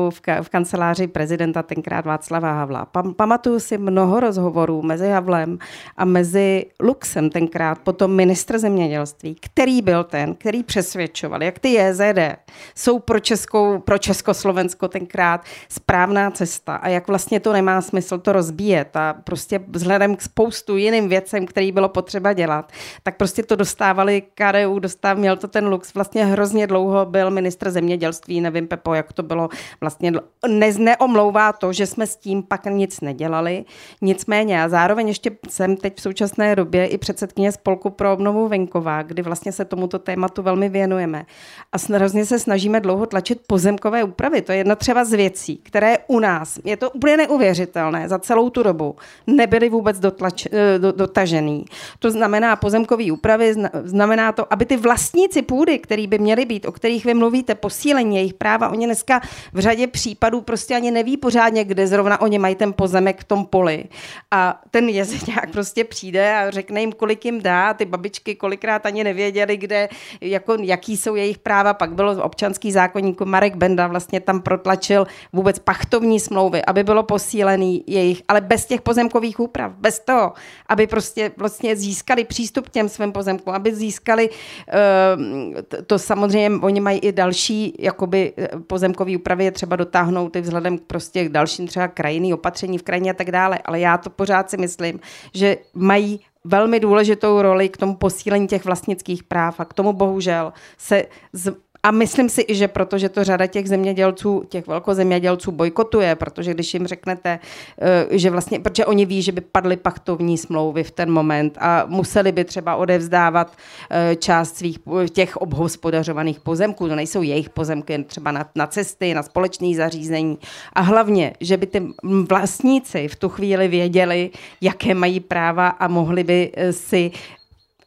[0.10, 2.86] v, v kanceláři prezidenta tenkrát Václava Havla.
[2.86, 5.58] Pam, pamatuju si mnoho rozhovorů mezi Havlem
[5.98, 12.38] a mezi Luxem tenkrát, potom ministr zemědělství, který byl ten, který přesvědčoval, jak ty JZD
[12.76, 16.76] jsou pro, Českou, pro Československo tenkrát správná cesta.
[16.76, 21.46] A jak vlastně to nemá smysl to rozbíjet a prostě vzhledem k spoustu jiným věcem,
[21.46, 22.72] který bylo potřeba dělat,
[23.04, 27.72] tak prostě to dostávali KDU, dostáv, měl to ten Lux, vlastně hrozně dlouho byl ministr
[27.72, 29.50] zemědělství, nevím Pepo, jak to bylo,
[29.82, 30.12] vlastně
[30.48, 33.66] ne, neomlouvá to, že jsme s tím pak nic nedělali,
[34.02, 39.02] nicméně a zároveň ještě jsem teď v současné době i předsedkyně spolku pro obnovu venková,
[39.02, 41.26] kdy vlastně se tomuto tématu velmi věnujeme.
[41.72, 44.42] A hrozně se snažíme dlouho tlačit pozemkové úpravy.
[44.42, 48.50] To je jedna třeba z věcí, které u nás, je to úplně neuvěřitelné, za celou
[48.50, 48.96] tu dobu
[49.28, 51.66] nebyly vůbec dotlač, eh, do, dotažený.
[52.00, 56.72] To znamená pozemkové úpravy, znamená to, aby ty vlastníci půdy, který by měly být, o
[56.72, 59.22] kterých vy mluvíte, posílení jejich práva, oni dneska
[59.54, 63.46] v řadě případů prostě ani neví pořádně, kde zrovna oni mají ten pozemek v tom
[63.46, 63.86] poli.
[64.32, 69.04] A ten jezeňák prostě přijde a řekne jim, kolik jim dá, ty babičky kolikrát ani
[69.04, 69.90] nevěděli, kde,
[70.22, 71.74] jako, jaký jsou jejich práva.
[71.74, 77.84] Pak bylo občanský zákonník Marek Benda vlastně tam protlačil vůbec pachtovní smlouvy, aby bylo posílený
[77.88, 80.34] jejich, ale bez těch pozemkových úprav, bez toho,
[80.68, 86.82] aby prostě vlastně získali přístup k těm svým pozemkům, aby získali, eh, to samozřejmě oni
[86.82, 91.30] mají i další jakoby eh, pozemkové úpravy, je třeba dotáhnout i vzhledem k prostě k
[91.30, 95.00] dalším třeba krajiny, opatření v krajině a tak dále, ale já to pořád si myslím,
[95.34, 100.54] že mají velmi důležitou roli k tomu posílení těch vlastnických práv a k tomu bohužel
[100.78, 101.54] se z,
[101.86, 106.74] a myslím si i, že protože to řada těch zemědělců, těch velkozemědělců bojkotuje, protože když
[106.74, 107.40] jim řeknete,
[107.82, 111.86] eh, že vlastně, protože oni ví, že by padly pachtovní smlouvy v ten moment a
[111.88, 113.58] museli by třeba odevzdávat
[113.90, 114.80] eh, část svých
[115.10, 120.38] těch obhospodařovaných pozemků, to nejsou jejich pozemky, třeba na, na cesty, na společné zařízení.
[120.74, 121.88] A hlavně, že by ty
[122.30, 124.30] vlastníci v tu chvíli věděli,
[124.62, 127.12] jaké mají práva a mohli by eh, si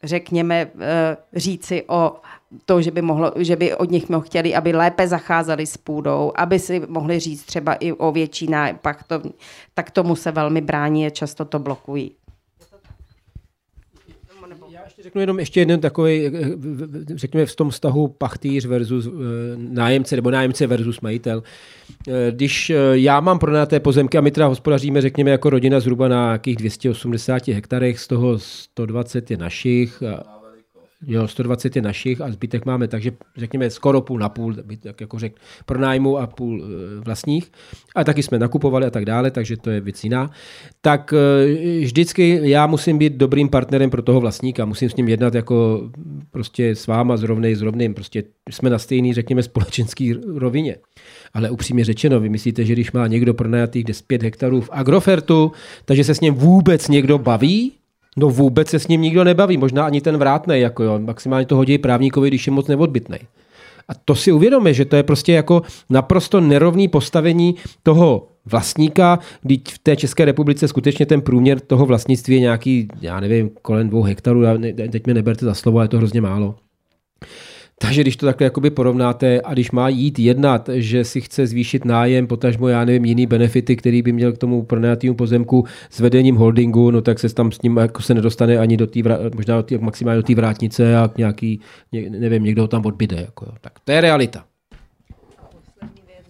[0.03, 0.71] řekněme,
[1.35, 2.15] říci o
[2.65, 6.59] to, že by, mohlo, že by od nich chtěli, aby lépe zacházeli s půdou, aby
[6.59, 9.33] si mohli říct třeba i o větší nápachtovní,
[9.73, 12.11] tak tomu se velmi brání a často to blokují.
[14.71, 16.31] Já ještě řeknu jenom ještě jeden takový, eh,
[17.15, 19.11] řekněme v tom vztahu pachtýř versus eh,
[19.57, 21.43] nájemce, nebo nájemce versus majitel.
[22.07, 26.25] Eh, když já mám pronaté pozemky a my teda hospodaříme, řekněme, jako rodina zhruba na
[26.25, 30.03] nějakých 280 hektarech, z toho 120 je našich,
[31.07, 35.19] Jo, 120 je našich a zbytek máme, takže řekněme skoro půl na půl, tak jako
[35.19, 35.35] řek,
[35.65, 37.51] pro nájmu a půl e, vlastních.
[37.95, 40.31] A taky jsme nakupovali a tak dále, takže to je věc jiná.
[40.81, 45.35] Tak e, vždycky já musím být dobrým partnerem pro toho vlastníka, musím s ním jednat
[45.35, 45.89] jako
[46.31, 50.75] prostě s váma zrovnej, s rovným, prostě jsme na stejný, řekněme, společenský rovině.
[51.33, 55.51] Ale upřímně řečeno, vy myslíte, že když má někdo pronajatých 5 hektarů v Agrofertu,
[55.85, 57.78] takže se s ním vůbec někdo baví?
[58.19, 61.55] No vůbec se s ním nikdo nebaví, možná ani ten vrátnej, jako jo, maximálně to
[61.55, 63.19] hodí právníkovi, když je moc neodbitnej.
[63.87, 69.61] A to si uvědomíme, že to je prostě jako naprosto nerovný postavení toho vlastníka, když
[69.67, 74.01] v té České republice skutečně ten průměr toho vlastnictví je nějaký, já nevím, kolem dvou
[74.01, 74.41] hektarů,
[74.91, 76.55] teď mě neberte za slovo, ale je to hrozně málo.
[77.81, 81.85] Takže když to takhle jakoby porovnáte a když má jít jednat, že si chce zvýšit
[81.85, 86.35] nájem, potažmo já nevím, jiný benefity, který by měl k tomu pronajatému pozemku s vedením
[86.35, 88.99] holdingu, no tak se tam s ním jako se nedostane ani do té,
[89.35, 91.59] možná do tý, maximálně do té vrátnice a nějaký,
[92.09, 93.15] nevím, někdo ho tam odbyde.
[93.21, 93.51] Jako jo.
[93.61, 94.43] Tak to je realita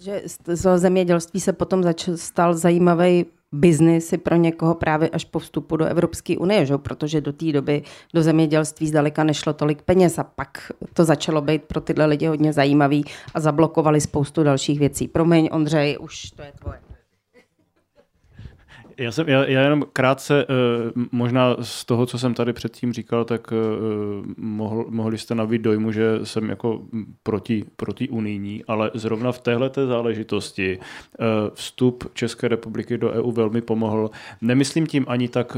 [0.01, 0.21] že
[0.55, 5.85] z zemědělství se potom zač- stal zajímavý biznis pro někoho právě až po vstupu do
[5.85, 6.77] Evropské unie, že?
[6.77, 7.83] protože do té doby
[8.13, 12.53] do zemědělství zdaleka nešlo tolik peněz a pak to začalo být pro tyhle lidi hodně
[12.53, 15.07] zajímavý a zablokovali spoustu dalších věcí.
[15.07, 16.88] Promiň, Ondřej, už to je tvoje.
[18.99, 23.25] Já, jsem, já, já jenom krátce, uh, možná z toho, co jsem tady předtím říkal,
[23.25, 26.81] tak uh, mohl, mohli jste nabít dojmu, že jsem jako
[27.23, 33.61] proti, proti unijní, ale zrovna v téhle záležitosti uh, vstup České republiky do EU velmi
[33.61, 34.09] pomohl.
[34.41, 35.57] Nemyslím tím ani tak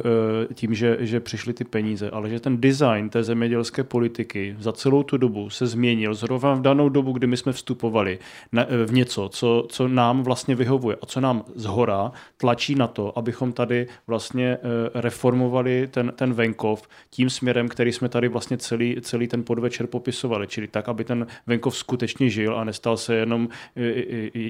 [0.54, 5.04] tím, že, že přišly ty peníze, ale že ten design té zemědělské politiky za celou
[5.04, 8.20] tu dobu se změnil zrovna v danou dobu, kdy my jsme vstupovali
[8.52, 13.18] na, v něco, co, co nám vlastně vyhovuje a co nám zhora tlačí na to,
[13.18, 14.58] aby abychom tady vlastně
[14.94, 20.48] reformovali ten, ten venkov tím směrem, který jsme tady vlastně celý, celý ten podvečer popisovali,
[20.48, 23.50] čili tak, aby ten venkov skutečně žil a nestal se jenom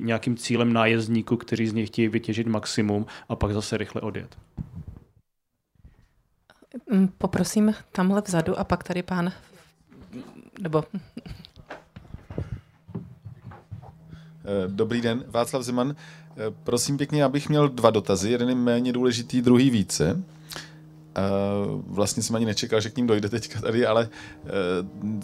[0.02, 4.38] nějakým cílem nájezdníků, kteří z něj chtějí vytěžit maximum a pak zase rychle odjet.
[6.92, 9.32] Mm, poprosím tamhle vzadu a pak tady pán,
[10.62, 10.84] nebo...
[14.46, 15.96] Eh, dobrý den, Václav Zeman.
[16.48, 18.32] Eh, prosím pěkně, abych měl dva dotazy.
[18.32, 20.24] Jeden je méně důležitý, druhý více.
[21.16, 21.22] Eh,
[21.88, 24.10] vlastně jsem ani nečekal, že k ním dojde teďka tady, ale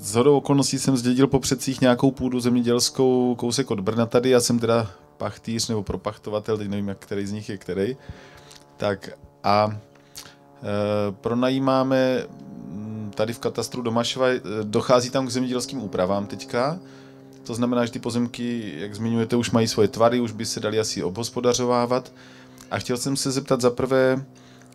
[0.02, 4.30] z hodou okolností jsem zdědil po předcích nějakou půdu zemědělskou kousek od Brna tady.
[4.30, 7.98] Já jsem teda pachtýř nebo propachtovatel, teď nevím, jak který z nich je který.
[8.78, 9.10] Tak
[9.44, 9.78] a
[10.58, 12.24] Eh, pronajímáme
[12.68, 16.80] mm, tady v katastru Domašova, eh, dochází tam k zemědělským úpravám teďka,
[17.48, 20.80] to znamená, že ty pozemky, jak zmiňujete, už mají svoje tvary, už by se dali
[20.80, 22.12] asi obhospodařovávat.
[22.72, 24.26] A chtěl jsem se zeptat za prvé,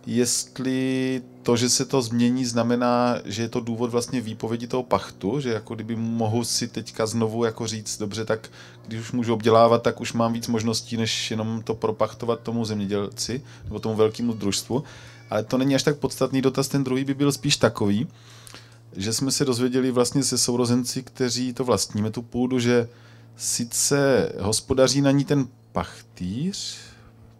[0.07, 5.41] jestli to, že se to změní, znamená, že je to důvod vlastně výpovědi toho pachtu,
[5.41, 8.51] že jako kdyby mohu si teďka znovu jako říct, dobře, tak
[8.87, 13.43] když už můžu obdělávat, tak už mám víc možností, než jenom to propachtovat tomu zemědělci
[13.65, 14.85] nebo tomu velkému družstvu.
[15.31, 18.09] Ale to není až tak podstatný dotaz, ten druhý by byl spíš takový,
[18.97, 22.89] že jsme se dozvěděli vlastně se sourozenci, kteří to vlastníme, tu půdu, že
[23.37, 26.77] sice hospodaří na ní ten pachtýř,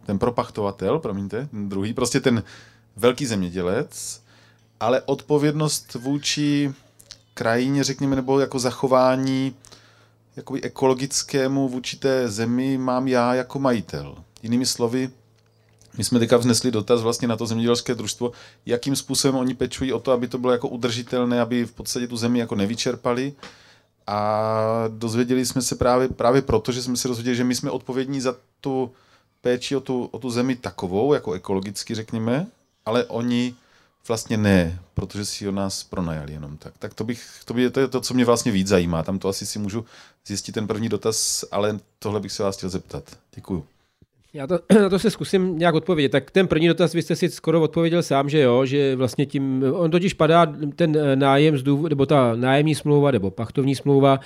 [0.05, 2.43] ten propachtovatel, promiňte, ten druhý, prostě ten
[2.95, 4.21] velký zemědělec,
[4.79, 6.73] ale odpovědnost vůči
[7.33, 9.55] krajině, řekněme, nebo jako zachování
[10.35, 14.15] jakoby ekologickému vůči té zemi mám já jako majitel.
[14.43, 15.09] Jinými slovy,
[15.97, 18.31] my jsme teďka vznesli dotaz vlastně na to zemědělské družstvo,
[18.65, 22.17] jakým způsobem oni pečují o to, aby to bylo jako udržitelné, aby v podstatě tu
[22.17, 23.33] zemi jako nevyčerpali.
[24.07, 28.21] A dozvěděli jsme se právě, právě proto, že jsme se dozvěděli, že my jsme odpovědní
[28.21, 28.91] za tu
[29.41, 32.47] péči o tu, o tu zemi takovou, jako ekologicky řekněme,
[32.85, 33.55] ale oni
[34.07, 36.73] vlastně ne, protože si o nás pronajali jenom tak.
[36.79, 39.03] Tak to, bych, to, by, to je to, co mě vlastně víc zajímá.
[39.03, 39.85] Tam to asi si můžu
[40.25, 43.03] zjistit ten první dotaz, ale tohle bych se vás chtěl zeptat.
[43.35, 43.65] Děkuju.
[44.33, 46.09] Já to, na to se zkusím nějak odpovědět.
[46.09, 49.63] Tak ten první dotaz, vy jste si skoro odpověděl sám, že jo, že vlastně tím,
[49.73, 54.19] on totiž padá ten eh, nájem z důvodu, nebo ta nájemní smlouva, nebo pachtovní smlouva,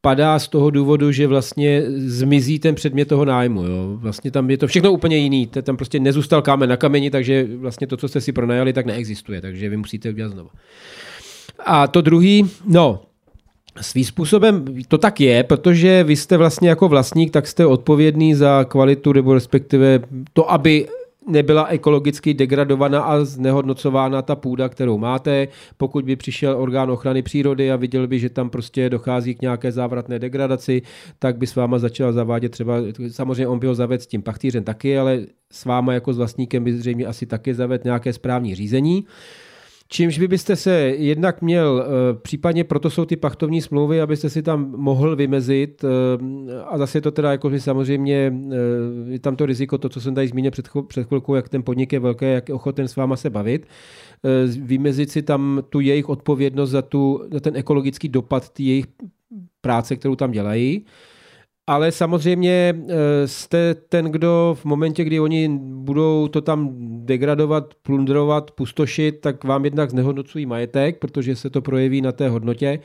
[0.00, 3.62] padá z toho důvodu, že vlastně zmizí ten předmět toho nájmu.
[3.62, 3.96] Jo.
[3.96, 5.46] Vlastně tam je to všechno úplně jiný.
[5.46, 9.40] Tam prostě nezůstal kámen na kameni, takže vlastně to, co jste si pronajali, tak neexistuje.
[9.40, 10.50] Takže vy musíte udělat znovu.
[11.66, 13.02] A to druhý, no,
[13.80, 18.64] Svým způsobem to tak je, protože vy jste vlastně jako vlastník, tak jste odpovědný za
[18.64, 20.00] kvalitu, nebo respektive
[20.32, 20.86] to, aby
[21.26, 25.48] nebyla ekologicky degradovaná a znehodnocována ta půda, kterou máte.
[25.76, 29.72] Pokud by přišel orgán ochrany přírody a viděl by, že tam prostě dochází k nějaké
[29.72, 30.82] závratné degradaci,
[31.18, 32.76] tak by s váma začal zavádět třeba,
[33.08, 35.20] samozřejmě on by ho zaved s tím pachtýřem taky, ale
[35.52, 39.04] s váma jako s vlastníkem by zřejmě asi taky zaved nějaké správní řízení.
[39.88, 44.42] Čímž by byste se jednak měl, eh, případně proto jsou ty pachtovní smlouvy, abyste si
[44.42, 49.36] tam mohl vymezit eh, a zase je to teda jako, že samozřejmě eh, je tam
[49.36, 52.24] to riziko, to, co jsem tady zmínil před, před chvilkou, jak ten podnik je velký,
[52.24, 53.66] jak je ochoten s váma se bavit,
[54.60, 58.86] vymezit si tam tu jejich odpovědnost za, tu, za ten ekologický dopad té jejich
[59.60, 60.84] práce, kterou tam dělají
[61.66, 66.70] ale samozřejmě eh, jste ten, kdo v momentě, kdy oni budou to tam
[67.04, 72.78] degradovat, plundrovat, pustošit, tak vám jednak znehodnocují majetek, protože se to projeví na té hodnotě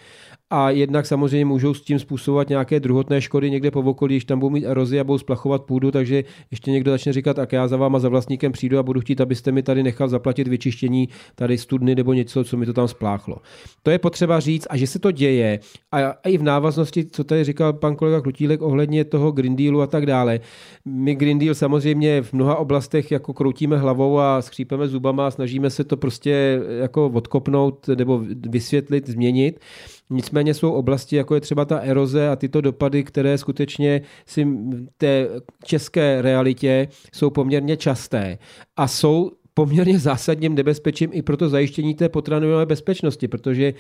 [0.50, 4.40] a jednak samozřejmě můžou s tím způsobovat nějaké druhotné škody někde po okolí, když tam
[4.40, 7.78] budou mít erozi a budou splachovat půdu, takže ještě někdo začne říkat, tak já za
[7.78, 11.96] váma za vlastníkem přijdu a budu chtít, abyste mi tady nechal zaplatit vyčištění tady studny
[11.96, 13.38] nebo něco, co mi to tam spláchlo.
[13.84, 15.60] To je potřeba říct a že se to děje
[15.92, 19.88] a, i v návaznosti, co tady říkal pan kolega Klutílek ohledně toho Green Dealu a
[19.88, 20.40] tak dále.
[20.86, 25.70] My Green Deal samozřejmě v mnoha oblastech jako kroutíme hlavou a skřípeme zubama a snažíme
[25.70, 29.60] se to prostě jako odkopnout nebo vysvětlit, změnit.
[30.10, 34.48] Nicméně jsou oblasti, jako je třeba ta eroze a tyto dopady, které skutečně si
[34.98, 35.28] té
[35.64, 38.38] české realitě jsou poměrně časté
[38.78, 43.74] a jsou poměrně zásadním nebezpečím i pro to zajištění té potravinové bezpečnosti, protože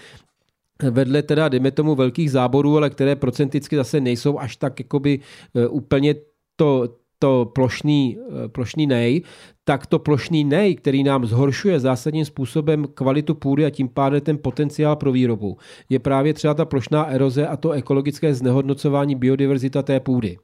[0.92, 5.20] vedle teda, dejme tomu, velkých záborů, ale které procenticky zase nejsou až tak jakoby
[5.56, 6.16] e, úplně
[6.56, 9.22] to, to plošný, e, plošný nej,
[9.64, 14.38] tak to plošný nej, který nám zhoršuje zásadním způsobem kvalitu půdy a tím pádem ten
[14.38, 15.58] potenciál pro výrobu,
[15.90, 20.38] je právě třeba ta plošná eroze a to ekologické znehodnocování biodiverzita té půdy.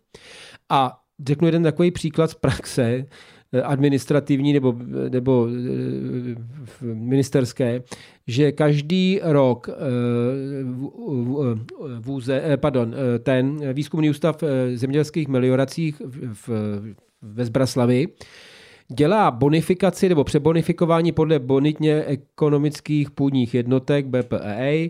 [0.69, 3.05] A řeknu jeden takový příklad z praxe, eh,
[3.63, 4.75] administrativní nebo,
[5.09, 6.35] nebo eh,
[6.93, 7.83] ministerské,
[8.27, 9.73] že každý rok eh,
[11.99, 14.43] vůze, pardon, ten výzkumný ústav
[14.73, 16.01] zemědělských melioracích
[16.33, 16.49] v,
[17.21, 18.07] ve Zbraslavi
[18.93, 24.89] dělá bonifikaci nebo přebonifikování podle bonitně ekonomických půdních jednotek BPEA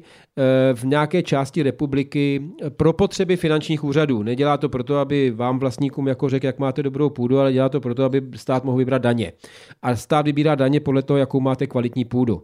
[0.73, 4.23] v nějaké části republiky pro potřeby finančních úřadů.
[4.23, 7.81] Nedělá to proto, aby vám vlastníkům jako řekl, jak máte dobrou půdu, ale dělá to
[7.81, 9.31] proto, aby stát mohl vybrat daně.
[9.81, 12.43] A stát vybírá daně podle toho, jakou máte kvalitní půdu.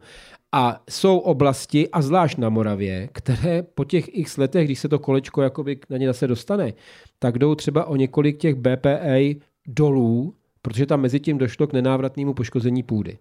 [0.52, 5.00] A jsou oblasti, a zvlášť na Moravě, které po těch x letech, když se to
[5.00, 6.74] kolečko jakoby na ně zase dostane,
[7.20, 12.34] tak jdou třeba o několik těch BPA dolů, protože tam mezi tím došlo k nenávratnému
[12.34, 13.18] poškození půdy.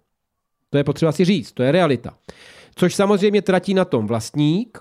[0.71, 2.15] To je potřeba si říct, to je realita.
[2.75, 4.79] Což samozřejmě tratí na tom vlastník,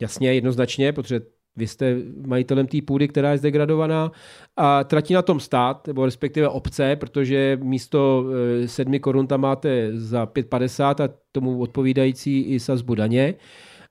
[0.00, 1.20] jasně, jednoznačně, protože
[1.56, 1.96] vy jste
[2.26, 4.12] majitelem té půdy, která je zdegradovaná
[4.56, 8.24] a tratí na tom stát, nebo respektive obce, protože místo
[8.66, 13.34] 7 eh, korun tam máte za 5,50 a tomu odpovídající i sazbu daně.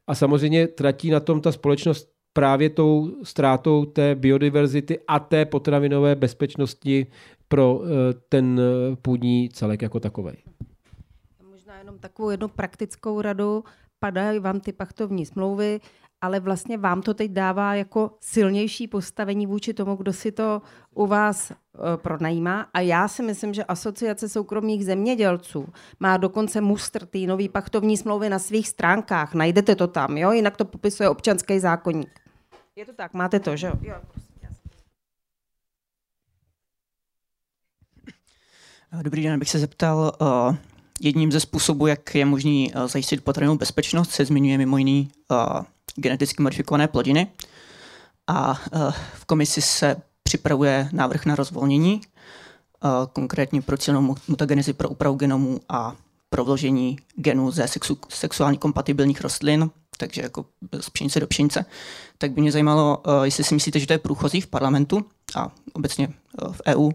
[0.08, 6.16] A samozřejmě tratí na tom ta společnost právě tou ztrátou té biodiverzity a té potravinové
[6.16, 7.08] bezpečnosti
[7.50, 10.34] pro eh, ten eh, půdní celek jako takový.
[11.50, 13.64] Možná jenom takovou jednu praktickou radu.
[14.00, 15.80] Padají vám ty pachtovní smlouvy,
[16.22, 20.62] ale vlastně vám to teď dává jako silnější postavení vůči tomu, kdo si to
[20.96, 21.58] u vás uh,
[21.96, 22.68] pronajímá.
[22.74, 25.68] A já si myslím, že Asociace soukromých zemědělců
[26.00, 29.34] má dokonce mustr té nový pachtovní smlouvy na svých stránkách.
[29.34, 30.32] Najdete to tam, jo?
[30.32, 32.20] Jinak to popisuje občanský zákonník.
[32.76, 33.74] Je to tak, máte to, že jo?
[38.92, 40.56] Dobrý den, bych se zeptal, uh,
[41.02, 45.64] jedním ze způsobů, jak je možný uh, zajistit potravinovou bezpečnost, se zmiňuje mimo jiný uh,
[45.96, 47.28] geneticky modifikované plodiny.
[48.28, 48.54] A
[49.14, 52.02] v komisi se připravuje návrh na rozvolnění,
[53.14, 55.96] konkrétně pro cílenou mutagenezi pro úpravu genomů a
[56.30, 60.46] pro vložení genů ze sexu, sexuálně kompatibilních rostlin, takže jako
[60.80, 61.66] z pšenice do pšenice.
[62.18, 65.06] Tak by mě zajímalo, jestli si myslíte, že to je průchozí v parlamentu
[65.36, 66.10] a obecně
[66.52, 66.92] v EU,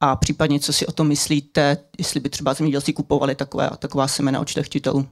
[0.00, 4.40] a případně, co si o tom myslíte, jestli by třeba zemědělci kupovali takové, taková semena
[4.40, 5.08] od šlechtitelů.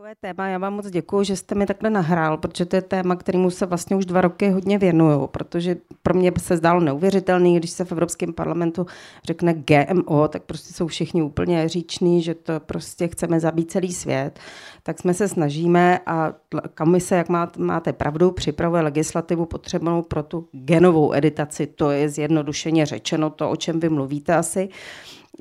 [0.00, 3.16] Takové téma, já vám moc děkuji, že jste mi takhle nahrál, protože to je téma,
[3.16, 7.70] kterému se vlastně už dva roky hodně věnuju, protože pro mě se zdálo neuvěřitelný, když
[7.70, 8.86] se v Evropském parlamentu
[9.24, 14.38] řekne GMO, tak prostě jsou všichni úplně říční, že to prostě chceme zabít celý svět.
[14.82, 16.32] Tak jsme se snažíme a
[16.76, 21.66] komise, jak máte pravdu, připravuje legislativu potřebnou pro tu genovou editaci.
[21.66, 24.68] To je zjednodušeně řečeno to, o čem vy mluvíte asi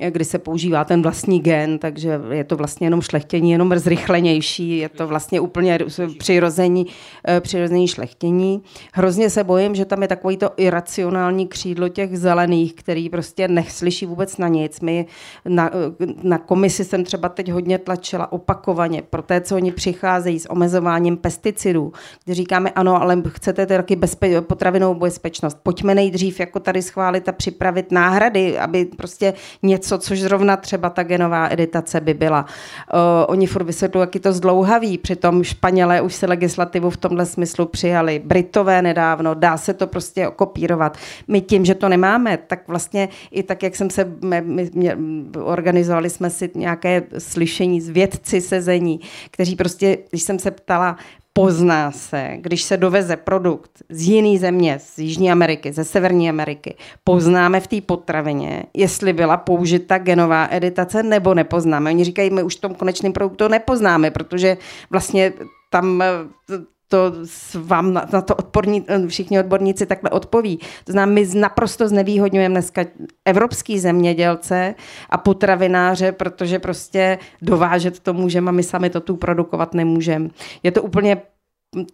[0.09, 4.89] kdy se používá ten vlastní gen, takže je to vlastně jenom šlechtění, jenom zrychlenější, je
[4.89, 5.79] to vlastně úplně
[6.19, 6.87] přirození,
[7.27, 8.61] eh, přirození šlechtění.
[8.93, 14.05] Hrozně se bojím, že tam je takový to iracionální křídlo těch zelených, který prostě neslyší
[14.05, 14.79] vůbec na nic.
[14.81, 15.05] My
[15.45, 20.39] na, eh, na komisi jsem třeba teď hodně tlačila opakovaně pro té, co oni přicházejí
[20.39, 21.93] s omezováním pesticidů,
[22.25, 25.57] kdy říkáme ano, ale chcete taky bezpe- potravinovou bezpečnost.
[25.63, 30.89] Pojďme nejdřív jako tady schválit a připravit náhrady, aby prostě něco něco, což zrovna třeba
[30.89, 32.45] ta genová editace by byla.
[32.93, 37.25] Uh, oni furt vysvětlují, jak je to zdlouhavý, přitom Španělé už si legislativu v tomhle
[37.25, 40.97] smyslu přijali, Britové nedávno, dá se to prostě kopírovat.
[41.27, 44.69] My tím, že to nemáme, tak vlastně i tak, jak jsem se, my, my,
[45.43, 48.99] organizovali jsme si nějaké slyšení z vědci sezení,
[49.31, 50.97] kteří prostě, když jsem se ptala,
[51.39, 56.75] pozná se, když se doveze produkt z jiné země, z Jižní Ameriky, ze Severní Ameriky,
[57.03, 61.89] poznáme v té potravině, jestli byla použita genová editace nebo nepoznáme.
[61.89, 64.57] Oni říkají, my už v tom konečném produktu nepoznáme, protože
[64.89, 65.33] vlastně
[65.69, 66.03] tam
[66.89, 67.13] to
[67.55, 70.59] vám na, na to odporní, všichni odborníci takhle odpoví.
[70.83, 72.85] To znamená, my naprosto znevýhodňujeme dneska
[73.25, 74.75] evropský zemědělce
[75.09, 80.29] a potravináře, protože prostě dovážet to můžeme a my sami to tu produkovat nemůžeme.
[80.63, 81.21] Je to úplně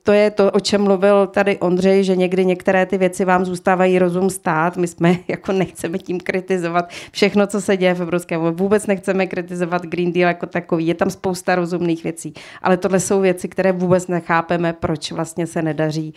[0.03, 3.99] to je to, o čem mluvil tady Ondřej, že někdy některé ty věci vám zůstávají
[3.99, 4.77] rozum stát.
[4.77, 8.51] My jsme jako nechceme tím kritizovat všechno, co se děje v Evropské unii.
[8.51, 10.87] Vůbec nechceme kritizovat Green Deal jako takový.
[10.87, 12.33] Je tam spousta rozumných věcí.
[12.61, 16.13] Ale tohle jsou věci, které vůbec nechápeme, proč vlastně se nedaří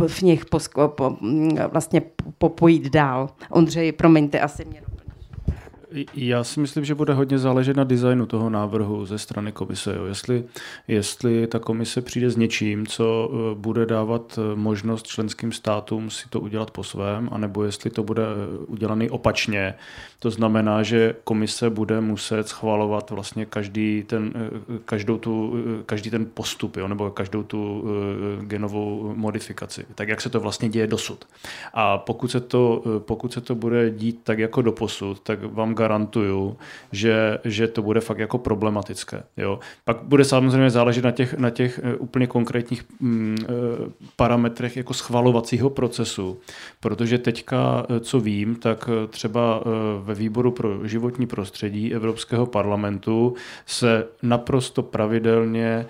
[0.00, 1.16] uh, v nich posko, po,
[1.72, 2.02] vlastně
[2.38, 3.30] popojít dál.
[3.50, 4.83] Ondřej, promiňte, asi mě
[6.14, 9.94] já si myslím, že bude hodně záležet na designu toho návrhu ze strany komise.
[9.96, 10.04] Jo.
[10.04, 10.44] Jestli,
[10.88, 16.28] jestli ta komise přijde s něčím, co eh, bude dávat eh, možnost členským státům si
[16.28, 19.74] to udělat po svém, anebo jestli to bude eh, udělaný opačně.
[20.18, 24.32] To znamená, že komise bude muset schvalovat vlastně každý ten,
[24.84, 25.54] každou tu,
[25.86, 27.84] každý ten postup, jo, nebo každou tu
[28.40, 31.24] genovou modifikaci, tak jak se to vlastně děje dosud.
[31.74, 36.56] A pokud se to, pokud se to bude dít tak jako doposud, tak vám garantuju,
[36.92, 39.22] že, že to bude fakt jako problematické.
[39.36, 39.58] Jo.
[39.84, 43.46] Pak bude samozřejmě záležet na těch, na těch eh, úplně konkrétních mm, eh,
[44.16, 46.40] parametrech jako schvalovacího procesu,
[46.80, 49.62] protože teďka, eh, co vím, tak třeba
[50.02, 53.34] ve výboru pro životní prostředí Evropského parlamentu
[53.66, 55.86] se naprosto pravidelně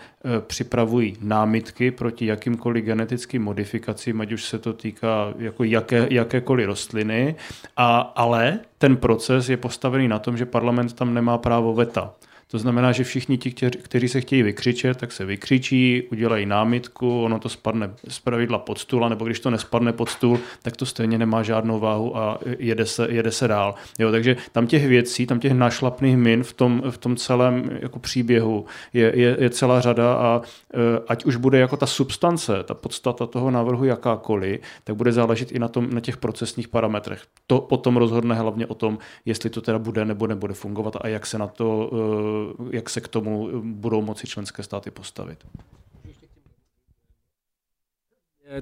[0.47, 7.37] připravují námitky proti jakýmkoliv genetickým modifikacím, ať už se to týká jako jaké, jakékoliv rostliny,
[7.77, 12.13] a, ale ten proces je postavený na tom, že parlament tam nemá právo veta.
[12.55, 13.51] To znamená, že všichni ti,
[13.83, 18.79] kteří se chtějí vykřičet, tak se vykřičí, udělají námitku, ono to spadne z pravidla pod
[18.79, 22.87] stůl, nebo když to nespadne pod stůl, tak to stejně nemá žádnou váhu a jede
[22.87, 23.75] se, jede se dál.
[23.99, 27.99] Jo, takže tam těch věcí, tam těch našlapných min v tom, v tom celém jako
[27.99, 30.43] příběhu je, je, je celá řada a
[30.75, 30.79] e,
[31.09, 35.59] ať už bude jako ta substance, ta podstata toho návrhu jakákoliv, tak bude záležet i
[35.59, 37.23] na, tom, na těch procesních parametrech.
[37.47, 41.27] To potom rozhodne hlavně o tom, jestli to teda bude nebo nebude fungovat a jak
[41.27, 45.39] se na to e, jak se k tomu budou moci členské státy postavit.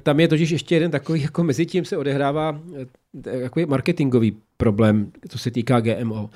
[0.02, 2.60] Tam je totiž ještě jeden takový, jako mezi tím se odehrává
[3.22, 6.30] takový marketingový problém, co se týká GMO.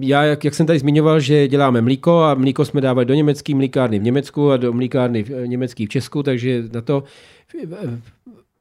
[0.00, 3.54] Já, jak, jak jsem tady zmiňoval, že děláme mlíko a mlíko jsme dávali do německé
[3.54, 7.04] mlíkárny v Německu a do mlíkárny v německý v Česku, takže na to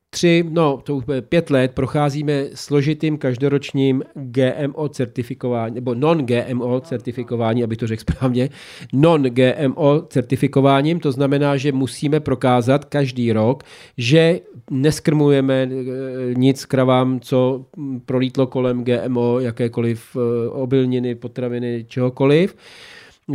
[0.10, 7.64] tři, no to už bude pět let, procházíme složitým každoročním GMO certifikování, nebo non-GMO certifikování,
[7.64, 8.50] aby to řekl správně,
[8.94, 13.64] non-GMO certifikováním, to znamená, že musíme prokázat každý rok,
[13.98, 14.40] že
[14.72, 17.66] neskrmujeme eh, nic kravám, co
[18.06, 22.56] prolítlo kolem GMO, jakékoliv eh, obilniny, potraviny, čehokoliv.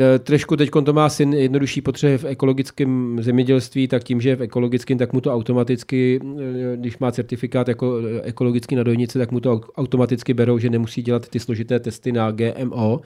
[0.00, 4.36] Eh, trošku teď to má syn jednodušší potřeby v ekologickém zemědělství, tak tím, že je
[4.36, 9.18] v ekologickém, tak mu to automaticky, eh, když má certifikát jako eh, ekologický na dojnice,
[9.18, 13.00] tak mu to automaticky berou, že nemusí dělat ty složité testy na GMO.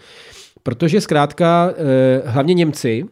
[0.63, 1.75] Protože zkrátka
[2.25, 3.05] hlavně Němci,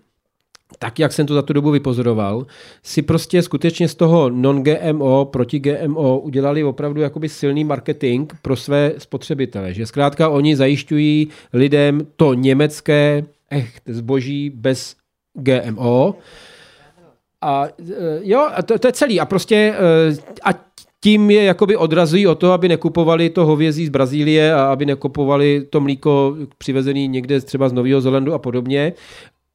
[0.78, 2.46] tak, jak jsem to za tu dobu vypozoroval,
[2.82, 8.92] si prostě skutečně z toho non-GMO proti GMO udělali opravdu jakoby silný marketing pro své
[8.98, 9.74] spotřebitele.
[9.74, 13.24] Že zkrátka oni zajišťují lidem to německé
[13.54, 14.96] echt zboží bez
[15.34, 16.14] GMO.
[17.40, 19.20] A e, jo, a to, to je celý.
[19.20, 20.54] A prostě e, a
[21.00, 25.66] tím je jakoby odrazují o to, aby nekupovali to hovězí z Brazílie a aby nekupovali
[25.70, 28.92] to mlíko přivezený někde třeba z Nového Zelandu a podobně.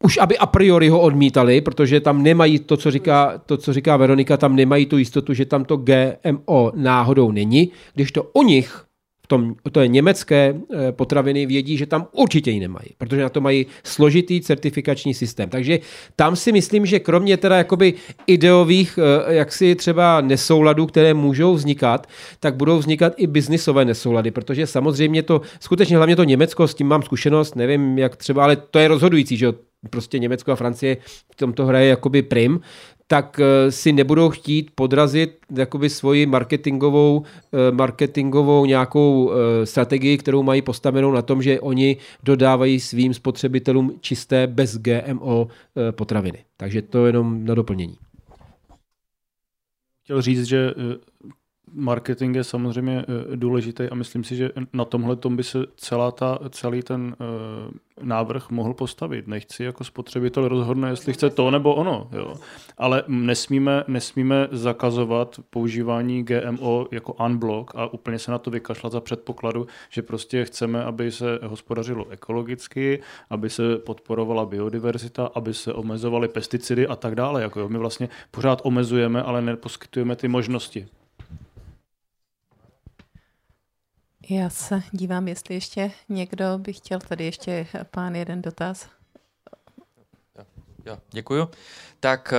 [0.03, 3.97] Už aby a priori ho odmítali, protože tam nemají to, co říká, to, co říká
[3.97, 8.88] Veronika, tam nemají tu jistotu, že tam to GMO náhodou není, když to u nich
[9.29, 13.41] tom, to je německé eh, potraviny, vědí, že tam určitě ji nemají, protože na to
[13.41, 15.49] mají složitý certifikační systém.
[15.49, 15.79] Takže
[16.15, 17.93] tam si myslím, že kromě teda jakoby
[18.27, 22.07] ideových eh, jaksi třeba nesouladů, které můžou vznikat,
[22.39, 26.87] tak budou vznikat i biznisové nesoulady, protože samozřejmě to, skutečně hlavně to Německo, s tím
[26.87, 29.53] mám zkušenost, nevím jak třeba, ale to je rozhodující, že
[29.89, 30.97] prostě Německo a Francie
[31.31, 32.59] v tomto hraje jakoby prim,
[33.11, 40.43] tak eh, si nebudou chtít podrazit jakoby svoji marketingovou, eh, marketingovou nějakou eh, strategii, kterou
[40.43, 45.47] mají postavenou na tom, že oni dodávají svým spotřebitelům čisté bez GMO
[45.91, 46.45] potraviny.
[46.57, 47.97] Takže to jenom na doplnění.
[50.03, 50.73] Chtěl říct, že
[51.73, 56.11] marketing je samozřejmě eh, důležitý a myslím si, že na tomhle tom by se celá
[56.11, 57.71] ta, celý ten uh,
[58.01, 59.27] návrh mohl postavit.
[59.27, 62.09] Nechci jako spotřebitel rozhodne, jestli chce to nebo ono.
[62.11, 62.33] Jo.
[62.77, 69.01] Ale nesmíme, nesmíme zakazovat používání GMO jako unblock a úplně se na to vykašlat za
[69.01, 76.27] předpokladu, že prostě chceme, aby se hospodařilo ekologicky, aby se podporovala biodiverzita, aby se omezovaly
[76.27, 77.41] pesticidy a tak dále.
[77.41, 77.69] Jako jo.
[77.69, 80.87] My vlastně pořád omezujeme, ale neposkytujeme ty možnosti.
[84.29, 88.87] Já se dívám, jestli ještě někdo by chtěl tady ještě pán jeden dotaz.
[90.85, 91.49] Jo, děkuju.
[91.99, 92.33] Tak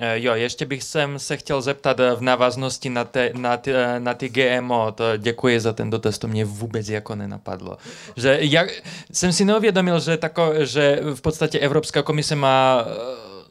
[0.00, 4.14] eh, jo, ještě bych sem se chtěl zeptat v návaznosti na, te, na, ty, na
[4.14, 4.92] ty GMO.
[4.92, 7.78] To děkuji za ten dotaz, to mě vůbec jako nenapadlo.
[8.16, 8.68] Že jak,
[9.12, 12.84] jsem si neuvědomil, že, tako, že v podstatě Evropská komise má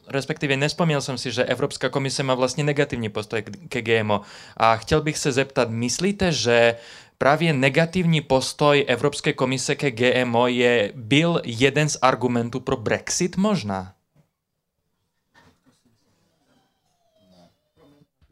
[0.08, 4.20] respektive nespomněl jsem si, že Evropská komise má vlastně negativní postoj ke GMO.
[4.56, 6.76] A chtěl bych se zeptat, myslíte, že
[7.22, 13.94] právě negativní postoj Evropské komise ke GMO je, byl jeden z argumentů pro Brexit možná?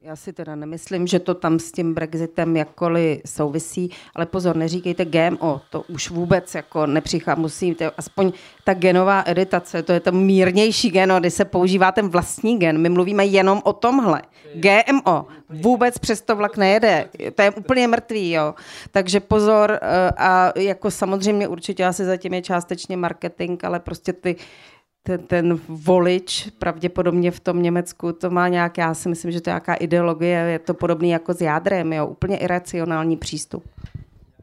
[0.03, 5.05] Já si teda nemyslím, že to tam s tím Brexitem jakkoliv souvisí, ale pozor, neříkejte
[5.05, 8.33] GMO, to už vůbec jako nepřichází, musíte, aspoň
[8.65, 12.89] ta genová editace, to je to mírnější geno, kdy se používá ten vlastní gen, my
[12.89, 14.23] mluvíme jenom o tomhle.
[14.55, 18.55] GMO vůbec přes to vlak nejede, to je úplně mrtvý, jo.
[18.91, 24.37] Takže pozor eh, a jako samozřejmě určitě asi zatím je částečně marketing, ale prostě ty
[25.03, 29.51] ten, ten volič pravděpodobně v tom Německu to má nějak, já si myslím, že to
[29.51, 33.65] je nějaká ideologie, je to podobný jako s jádrem, jo, úplně iracionální přístup.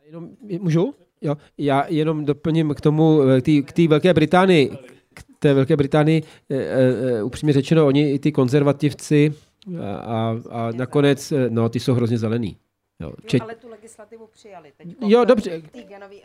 [0.06, 0.30] Jenom,
[0.60, 0.94] můžu?
[1.22, 4.78] Jo, já jenom doplním k tomu, eh, k té Velké Británii,
[5.14, 9.34] k té Velké Británii, e, e, upřímně řečeno, oni i ty konzervativci
[9.82, 12.58] a, a, a nakonec, no, ty jsou hrozně zelený.
[13.00, 13.42] Jo, čet...
[13.42, 14.88] ale tu legislativu přijali teď.
[15.02, 15.62] Jo, dobře.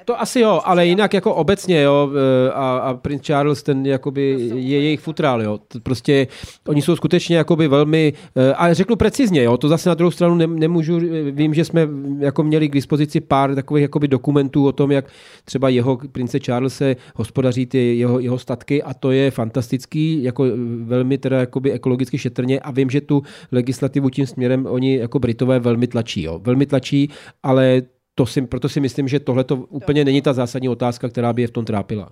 [0.05, 4.36] To asi jo, ale jinak jako obecně, jo, eh, a, a Prince Charles, ten jakoby
[4.55, 5.59] je jejich futrál, jo.
[5.82, 6.26] Prostě,
[6.68, 10.34] oni jsou skutečně jakoby velmi, eh, a řeknu precizně, jo, to zase na druhou stranu
[10.34, 14.90] ne, nemůžu, vím, že jsme jako měli k dispozici pár takových jakoby dokumentů o tom,
[14.90, 15.05] jak
[15.44, 20.44] třeba jeho prince se hospodaří ty jeho, jeho statky a to je fantastický, jako
[20.82, 23.22] velmi teda jakoby ekologicky šetrně a vím, že tu
[23.52, 26.40] legislativu tím směrem oni jako Britové velmi tlačí, jo.
[26.43, 27.10] Velmi tlačí,
[27.52, 27.82] ale
[28.14, 31.42] to si, proto si myslím, že tohle to úplně není ta zásadní otázka, která by
[31.42, 32.08] je v tom trápila.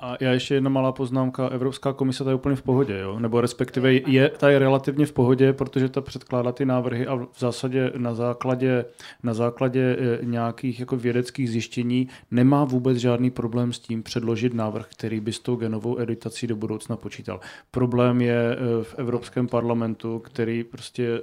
[0.00, 1.48] A já ještě jedna malá poznámka.
[1.48, 3.20] Evropská komise ta je úplně v pohodě, jo?
[3.20, 7.38] nebo respektive je, ta je relativně v pohodě, protože ta předkládá ty návrhy a v
[7.38, 8.84] zásadě na základě,
[9.22, 14.86] na základě e, nějakých jako vědeckých zjištění nemá vůbec žádný problém s tím předložit návrh,
[14.88, 17.40] který by s tou genovou editací do budoucna počítal.
[17.70, 21.20] Problém je e, v Evropském parlamentu, který prostě e,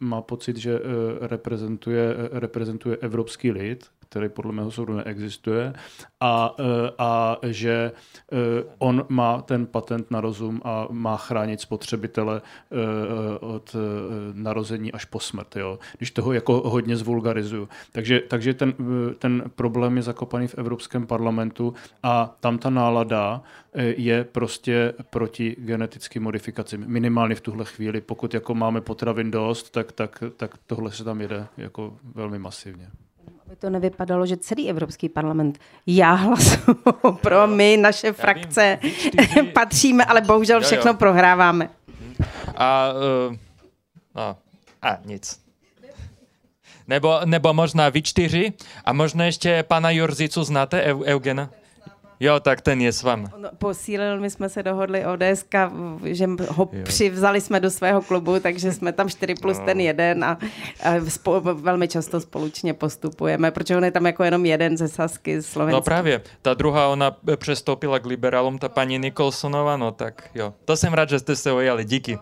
[0.00, 0.80] má pocit, že
[1.20, 5.72] reprezentuje, reprezentuje evropský lid, který podle mého soudu neexistuje,
[6.20, 7.92] a, e, a že e,
[8.78, 13.76] on má ten patent na rozum a má chránit spotřebitele e, od
[14.32, 15.56] narození až po smrt.
[15.56, 15.78] Jo?
[15.96, 17.68] Když toho jako hodně zvulgarizuju.
[17.92, 18.74] Takže, takže ten,
[19.18, 23.42] ten problém je zakopaný v Evropském parlamentu a tam ta nálada
[23.96, 26.84] je prostě proti genetickým modifikacím.
[26.86, 28.00] Minimálně v tuhle chvíli.
[28.00, 32.88] Pokud jako máme potravin dost, tak, tak, tak tohle se tam jede jako velmi masivně
[33.46, 36.76] aby to nevypadalo, že celý Evropský parlament, já hlasuju
[37.20, 38.78] pro my, naše frakce,
[39.54, 40.98] patříme, ale bohužel všechno jo, jo.
[40.98, 41.70] prohráváme.
[42.56, 42.88] A,
[43.28, 43.36] uh,
[44.14, 44.36] no,
[44.82, 45.40] a nic.
[46.88, 48.52] Nebo, nebo možná vy čtyři
[48.84, 51.50] a možná ještě pana Jurzicu znáte, Eugena?
[52.20, 53.26] Jo, tak ten je s vámi.
[53.58, 55.54] Posílil, my jsme se dohodli o DSK,
[56.04, 56.84] že ho jo.
[56.84, 59.64] přivzali jsme do svého klubu, takže jsme tam 4 plus no.
[59.64, 60.38] ten jeden a,
[60.82, 65.40] a spo, velmi často společně postupujeme, protože on je tam jako jenom jeden ze Sasky
[65.40, 65.76] z Slovenska.
[65.76, 70.54] No právě, ta druhá, ona přestoupila k liberálům, ta paní Nikolsonová, no tak jo.
[70.64, 72.18] To jsem rád, že jste se ojali, díky.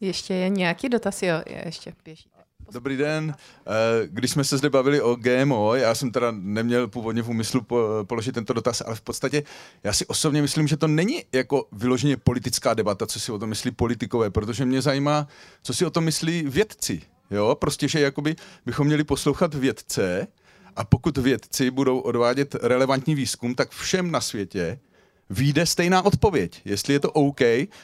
[0.00, 2.35] Ještě je nějaký dotaz, jo, je ještě běží.
[2.72, 3.34] Dobrý den.
[3.66, 3.72] Eh,
[4.06, 7.66] když jsme se zde bavili o GMO, já jsem teda neměl původně v úmyslu
[8.02, 9.42] položit tento dotaz, ale v podstatě
[9.84, 13.48] já si osobně myslím, že to není jako vyloženě politická debata, co si o tom
[13.48, 15.28] myslí politikové, protože mě zajímá,
[15.62, 17.02] co si o tom myslí vědci.
[17.30, 18.36] Jo, prostě, že jakoby
[18.66, 20.26] bychom měli poslouchat vědce
[20.76, 24.78] a pokud vědci budou odvádět relevantní výzkum, tak všem na světě
[25.30, 27.40] vyjde stejná odpověď, jestli je to OK,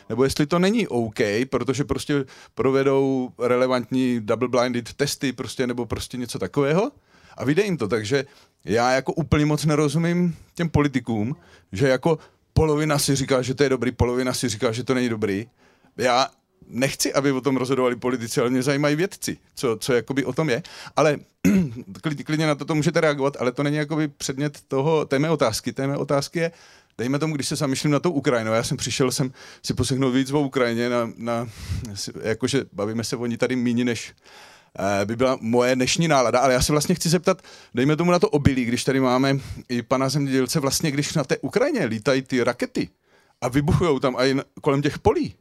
[0.08, 1.18] nebo jestli to není OK,
[1.50, 2.24] protože prostě
[2.54, 6.92] provedou relevantní double-blinded testy prostě, nebo prostě něco takového
[7.36, 7.88] a vyjde jim to.
[7.88, 8.24] Takže
[8.64, 11.36] já jako úplně moc nerozumím těm politikům,
[11.72, 12.18] že jako
[12.52, 15.48] polovina si říká, že to je dobrý, polovina si říká, že to není dobrý.
[15.96, 16.28] Já
[16.68, 20.50] nechci, aby o tom rozhodovali politici, ale mě zajímají vědci, co, co jakoby o tom
[20.50, 20.62] je.
[20.96, 21.18] Ale
[22.24, 25.72] klidně na to, to můžete reagovat, ale to není jakoby předmět toho, té mé otázky.
[25.72, 26.52] Té mé otázky je,
[26.98, 29.32] dejme tomu, když se zamýšlím na tou Ukrajinu, já jsem přišel jsem
[29.62, 31.48] si poslechnout víc o Ukrajině, na, na,
[32.22, 34.14] jakože bavíme se o ní tady méně než
[34.78, 37.42] eh, by byla moje dnešní nálada, ale já se vlastně chci zeptat,
[37.74, 39.38] dejme tomu na to obilí, když tady máme
[39.68, 42.88] i pana zemědělce, vlastně když na té Ukrajině lítají ty rakety
[43.40, 45.34] a vybuchují tam i kolem těch polí,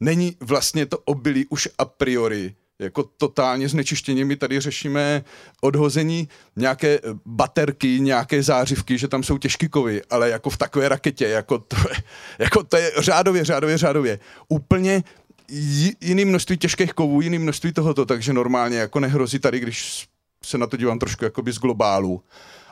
[0.00, 4.24] není vlastně to obilí už a priori jako totálně znečištění.
[4.24, 5.24] My tady řešíme
[5.60, 11.28] odhození nějaké baterky, nějaké zářivky, že tam jsou těžký kovy, ale jako v takové raketě,
[11.28, 11.76] jako to,
[12.38, 14.18] jako to je řádově, řádově, řádově.
[14.48, 15.02] Úplně
[16.00, 20.08] jiný množství těžkých kovů, jiný množství tohoto, takže normálně jako nehrozí tady, když
[20.44, 22.22] se na to dívám trošku jakoby z globálu,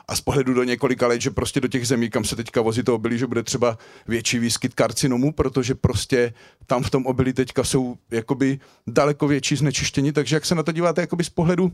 [0.07, 2.83] a z pohledu do několika let, že prostě do těch zemí, kam se teďka vozí
[2.83, 3.77] to obilí, že bude třeba
[4.07, 6.33] větší výskyt karcinomu, protože prostě
[6.65, 10.71] tam v tom obilí teďka jsou jakoby daleko větší znečištění, takže jak se na to
[10.71, 11.71] díváte jakoby z pohledu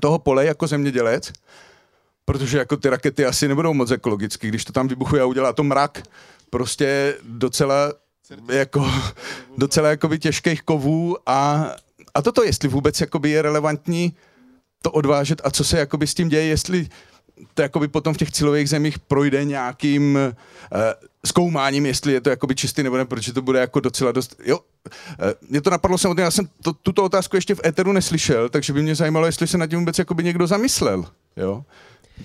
[0.00, 1.32] toho pole jako zemědělec,
[2.24, 5.62] protože jako ty rakety asi nebudou moc ekologicky, když to tam vybuchuje a udělá to
[5.62, 6.02] mrak,
[6.50, 7.92] prostě docela
[8.52, 8.90] jako
[9.58, 11.70] docela jakoby těžkých kovů a,
[12.14, 14.16] a toto, jestli vůbec jakoby je relevantní
[14.82, 16.88] to odvážet a co se jakoby s tím děje, jestli
[17.54, 20.78] to jakoby potom v těch cílových zemích projde nějakým uh,
[21.26, 24.40] zkoumáním, jestli je to jakoby čistý nebo ne, protože to bude jako docela dost...
[24.46, 28.48] Jo, uh, mě to napadlo samotně, já jsem to, tuto otázku ještě v éteru neslyšel,
[28.48, 31.04] takže by mě zajímalo, jestli se nad tím vůbec jakoby někdo zamyslel.
[31.36, 31.64] Jo?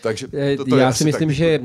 [0.01, 0.27] Takže
[0.57, 1.35] to, to Já si myslím, tak...
[1.35, 1.59] že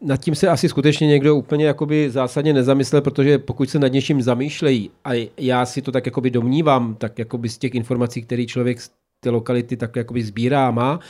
[0.00, 4.22] nad tím se asi skutečně někdo úplně jakoby zásadně nezamyslel, protože pokud se nad něčím
[4.22, 8.78] zamýšlejí, a já si to tak jakoby domnívám, tak jakoby z těch informací, které člověk
[9.20, 11.00] ty lokality tak jakoby sbírá a má,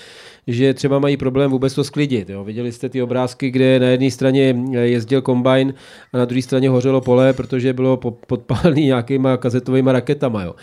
[0.47, 2.31] že třeba mají problém vůbec to sklidit.
[2.31, 2.45] Jo.
[2.45, 5.75] Viděli jste ty obrázky, kde na jedné straně jezdil kombajn
[6.13, 10.43] a na druhé straně hořelo pole, protože bylo podpálené nějakýma kazetovými raketama.
[10.43, 10.55] Jo.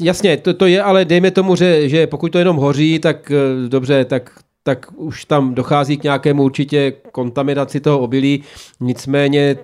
[0.00, 3.68] Jasně, to, to je, ale dejme tomu, že, že pokud to jenom hoří, tak eh,
[3.68, 4.30] dobře, tak
[4.66, 8.42] tak už tam dochází k nějakému určitě kontaminaci toho obilí.
[8.80, 9.56] Nicméně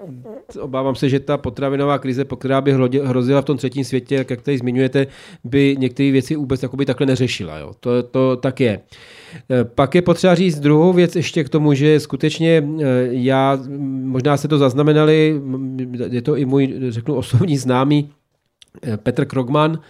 [0.60, 2.72] obávám se, že ta potravinová krize, která by
[3.02, 5.06] hrozila v tom třetím světě, jak tady zmiňujete,
[5.44, 7.58] by některé věci vůbec takhle neřešila.
[7.58, 7.72] Jo.
[7.80, 8.80] To, to tak je.
[9.50, 12.62] E, pak je potřeba říct druhou věc ještě k tomu, že skutečně e,
[13.10, 13.58] já,
[14.04, 15.40] možná se to zaznamenali,
[16.10, 18.10] je to i můj, řeknu, osobní známý
[18.82, 19.80] e, Petr Krogman,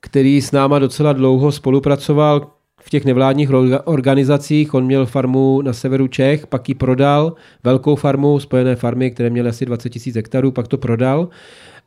[0.00, 2.55] který s náma docela dlouho spolupracoval,
[2.86, 3.50] v těch nevládních
[3.84, 4.74] organizacích.
[4.74, 7.34] On měl farmu na severu Čech, pak ji prodal,
[7.64, 11.28] velkou farmu, spojené farmy, které měly asi 20 000 hektarů, pak to prodal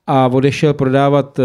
[0.08, 1.44] a odešel prodávat eh,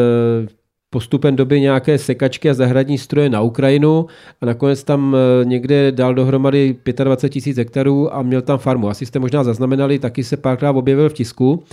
[0.94, 4.06] postupem doby nějaké sekačky a zahradní stroje na Ukrajinu
[4.40, 8.88] a nakonec tam eh, někde dal dohromady 25 tisíc hektarů a měl tam farmu.
[8.88, 11.64] Asi jste možná zaznamenali, taky se párkrát objevil v tisku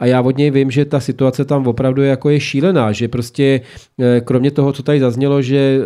[0.00, 3.60] a já od něj vím, že ta situace tam opravdu jako je šílená, že prostě
[4.00, 5.78] eh, kromě toho, co tady zaznělo, že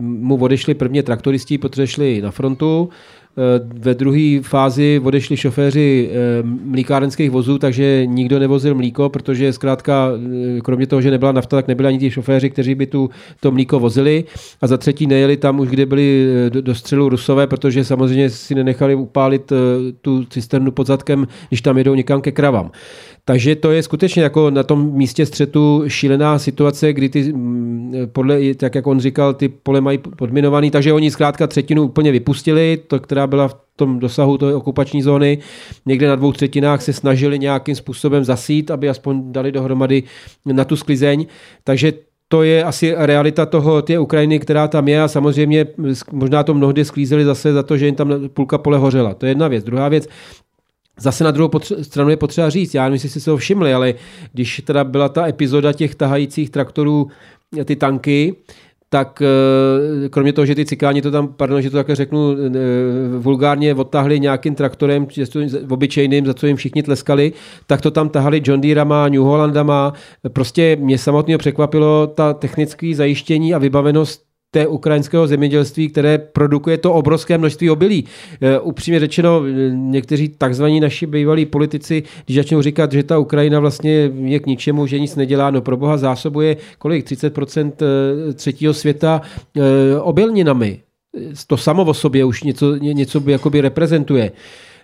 [0.00, 2.88] mu odešli prvně traktoristi, protože šli na frontu,
[3.74, 10.10] ve druhé fázi odešli šoféři eh, mlíkárenských vozů, takže nikdo nevozil mlíko, protože zkrátka,
[10.56, 13.10] eh, kromě toho, že nebyla nafta, tak nebyli ani ti šoféři, kteří by tu,
[13.40, 14.24] to mlíko vozili.
[14.60, 18.94] A za třetí nejeli tam už, kde byli do střelu rusové, protože samozřejmě si nenechali
[18.94, 19.52] upálit
[20.00, 22.70] tu cisternu pod zadkem, když tam jedou někam ke kravám.
[23.24, 28.54] Takže to je skutečně jako na tom místě střetu šílená situace, kdy ty, mm, podle,
[28.54, 33.00] tak jak on říkal, ty pole mají podminovaný, takže oni zkrátka třetinu úplně vypustili, to,
[33.00, 35.38] která byla v tom dosahu té okupační zóny.
[35.86, 40.02] Někde na dvou třetinách se snažili nějakým způsobem zasít, aby aspoň dali dohromady
[40.46, 41.26] na tu sklizeň.
[41.64, 41.92] Takže
[42.28, 45.66] to je asi realita toho, té Ukrajiny, která tam je a samozřejmě
[46.12, 49.14] možná to mnohdy sklízeli zase za to, že jim tam půlka pole hořela.
[49.14, 49.64] To je jedna věc.
[49.64, 50.08] Druhá věc,
[51.00, 51.50] Zase na druhou
[51.82, 53.94] stranu je potřeba říct, já nevím, jestli jste se ho všimli, ale
[54.32, 57.08] když teda byla ta epizoda těch tahajících traktorů,
[57.64, 58.36] ty tanky,
[58.92, 62.48] tak eh, kromě toho, že ty cikáni to tam, pardon, že to také řeknu, eh,
[63.18, 65.06] vulgárně odtahli nějakým traktorem,
[65.70, 67.32] obyčejným, za co jim všichni tleskali,
[67.66, 69.92] tak to tam tahali John Deerama, New Hollandama.
[70.32, 76.92] Prostě mě samotného překvapilo ta technické zajištění a vybavenost té ukrajinského zemědělství, které produkuje to
[76.92, 78.04] obrovské množství obilí.
[78.40, 79.42] E, upřímně řečeno,
[79.72, 84.86] někteří takzvaní naši bývalí politici, když začnou říkat, že ta Ukrajina vlastně je k ničemu,
[84.86, 89.20] že nic nedělá, no pro boha zásobuje kolik 30% e, třetího světa
[89.56, 90.80] e, obilninami.
[91.46, 94.32] To samo o sobě už něco, něco by jakoby reprezentuje.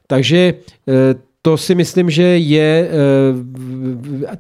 [0.07, 0.55] Takže
[1.49, 2.89] to si myslím, že je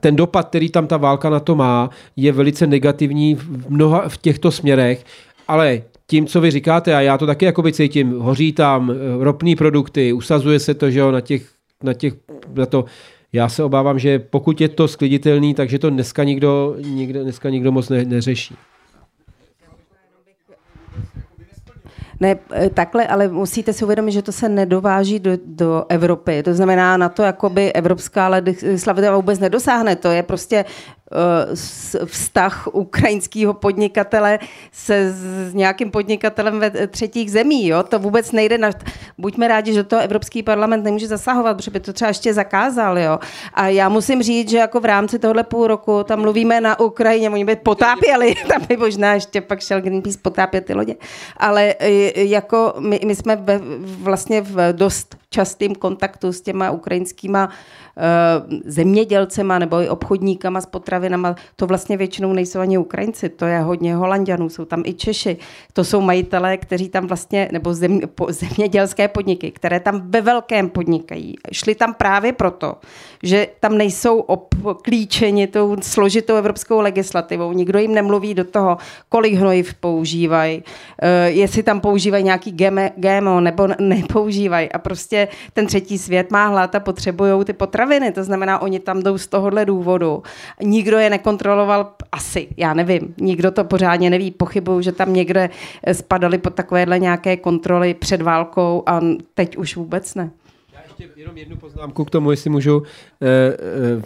[0.00, 4.16] ten dopad, který tam ta válka na to má, je velice negativní v mnoha v
[4.16, 5.04] těchto směrech,
[5.48, 10.12] ale tím, co vy říkáte, a já to taky jakoby cítím, hoří tam ropné produkty,
[10.12, 11.42] usazuje se to, že jo, na těch,
[11.82, 12.14] na těch,
[12.54, 12.84] na to,
[13.32, 17.72] já se obávám, že pokud je to skliditelný, takže to dneska nikdo, nikdo, dneska nikdo
[17.72, 18.54] moc ne, neřeší.
[22.20, 26.42] Ne, eh, takhle, ale musíte si uvědomit, že to se nedováží do, do Evropy.
[26.42, 29.96] To znamená, na to jakoby evropská legislativa vůbec nedosáhne.
[29.96, 30.64] To je prostě
[32.04, 34.38] vztah ukrajinského podnikatele
[34.72, 37.66] se s nějakým podnikatelem ve třetích zemí.
[37.66, 37.82] Jo?
[37.82, 38.58] To vůbec nejde.
[38.58, 38.70] Na...
[39.18, 42.98] Buďme rádi, že to Evropský parlament nemůže zasahovat, protože by to třeba ještě zakázal.
[42.98, 43.18] Jo?
[43.54, 47.30] A já musím říct, že jako v rámci tohle půl roku tam mluvíme na Ukrajině,
[47.30, 50.94] oni by potápěli, tam by možná ještě pak šel Greenpeace potápět ty lodě.
[51.36, 53.60] Ale eh, jako my, my jsme ve,
[54.02, 61.34] vlastně v dost častém kontaktu s těma ukrajinskýma uh, zemědělcema nebo i obchodníkama s potravinama,
[61.56, 65.36] to vlastně většinou nejsou ani Ukrajinci, to je hodně Holandianů, jsou tam i Češi.
[65.72, 70.70] To jsou majitelé, kteří tam vlastně, nebo zem, po, zemědělské podniky, které tam ve velkém
[70.70, 71.34] podnikají.
[71.52, 72.74] Šli tam právě proto,
[73.22, 74.18] že tam nejsou
[74.62, 77.52] obklíčeni tou složitou evropskou legislativou.
[77.52, 78.76] Nikdo jim nemluví do toho,
[79.08, 82.56] kolik hnojiv používají, uh, jestli tam používají nějaký
[82.96, 84.72] GMO nebo nepoužívají.
[84.72, 88.12] A prostě ten třetí svět má hlad a potřebují ty potraviny.
[88.12, 90.22] To znamená, oni tam jdou z tohohle důvodu.
[90.62, 94.30] Nikdo je nekontroloval, asi, já nevím, nikdo to pořádně neví.
[94.30, 95.50] Pochybuju, že tam někde
[95.92, 99.00] spadali pod takovéhle nějaké kontroly před válkou a
[99.34, 100.30] teď už vůbec ne
[101.00, 102.82] ještě jenom jednu poznámku k tomu, jestli můžu.
[103.22, 104.02] E, e,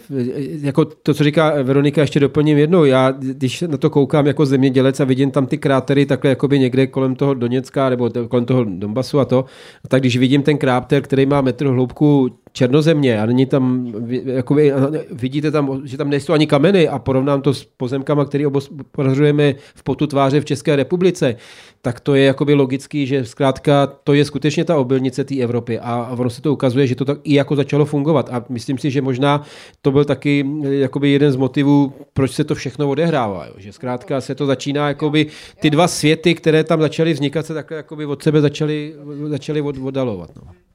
[0.61, 2.85] jako to, co říká Veronika, ještě doplním jednou.
[2.85, 6.87] Já, když na to koukám jako zemědělec a vidím tam ty krátery takhle jakoby někde
[6.87, 9.45] kolem toho Doněcka nebo kolem toho Donbasu a to,
[9.87, 13.93] tak když vidím ten kráter, který má metr hloubku černozemě a není tam,
[14.25, 14.73] jakoby,
[15.11, 19.83] vidíte tam, že tam nejsou ani kameny a porovnám to s pozemkama, který obozorujeme v
[19.83, 21.35] potu tváře v České republice,
[21.81, 26.15] tak to je jakoby logický, že zkrátka to je skutečně ta obilnice té Evropy a
[26.19, 29.01] ono se to ukazuje, že to tak i jako začalo fungovat a myslím si, že
[29.01, 29.43] možná
[29.81, 33.53] to byl taky jakoby jeden z motivů, proč se to všechno odehrává, jo?
[33.57, 35.27] že zkrátka se to začíná, jakoby
[35.59, 38.93] ty dva světy, které tam začaly vznikat, se takhle jakoby od sebe začaly,
[39.27, 40.29] začaly od, oddalovat.
[40.35, 40.72] No.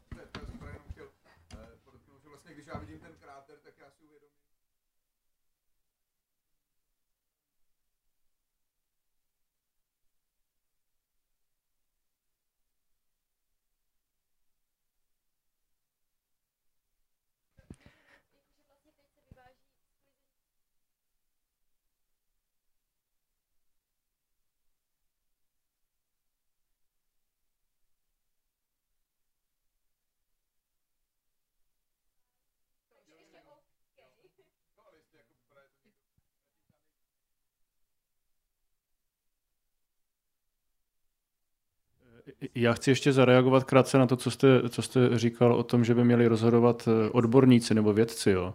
[42.60, 45.94] Já chci ještě zareagovat krátce na to, co jste, co jste říkal o tom, že
[45.94, 48.30] by měli rozhodovat eh, odborníci nebo vědci.
[48.30, 48.54] Jo.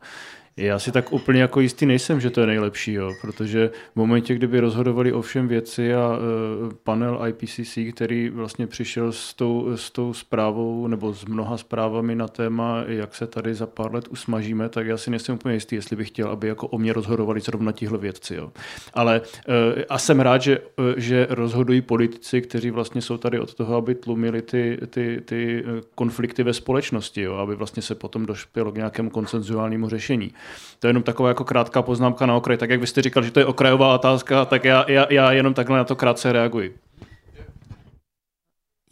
[0.58, 4.36] Já si tak úplně jako jistý nejsem, že to je nejlepší, jo, protože v momentě,
[4.36, 9.92] kdyby rozhodovali o všem věci a uh, panel IPCC, který vlastně přišel s tou, s
[9.92, 14.70] tou zprávou nebo s mnoha zprávami na téma, jak se tady za pár let usmažíme,
[14.70, 17.72] tak já si nejsem úplně jistý, jestli bych chtěl, aby jako o mě rozhodovali zrovna
[17.72, 18.36] tihle vědci.
[18.36, 18.52] Jo.
[18.94, 23.54] Ale uh, a jsem rád, že, uh, že rozhodují politici, kteří vlastně jsou tady od
[23.54, 25.64] toho, aby tlumili ty, ty, ty
[25.96, 30.34] konflikty ve společnosti, jo, aby vlastně se potom došpělo k nějakému konsenzuálnímu řešení.
[30.80, 32.57] To je jenom taková jako krátká poznámka na okraj.
[32.57, 35.53] Tak jak vy jste říkal, že to je okrajová otázka, tak já, já, já jenom
[35.53, 36.76] takhle na to krátce reaguji.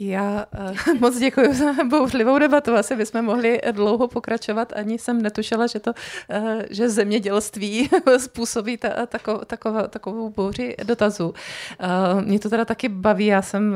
[0.03, 0.45] Já
[0.87, 2.75] uh, moc děkuji za bouřlivou debatu.
[2.75, 4.73] Asi bychom mohli dlouho pokračovat.
[4.75, 11.25] Ani jsem netušila, že to, uh, že zemědělství způsobí ta, tako, takovou, takovou bouři dotazů.
[11.29, 13.25] Uh, mě to teda taky baví.
[13.25, 13.75] Já jsem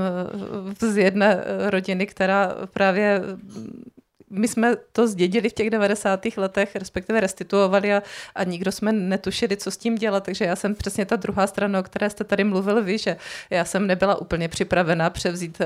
[0.80, 3.22] z jedné rodiny, která právě
[4.30, 6.26] my jsme to zdědili v těch 90.
[6.38, 8.03] letech, respektive restituovali a,
[8.35, 11.80] a nikdo jsme netušili, co s tím dělat, takže já jsem přesně ta druhá strana,
[11.80, 13.18] o které jste tady mluvil vy, že
[13.49, 15.57] já jsem nebyla úplně připravená převzít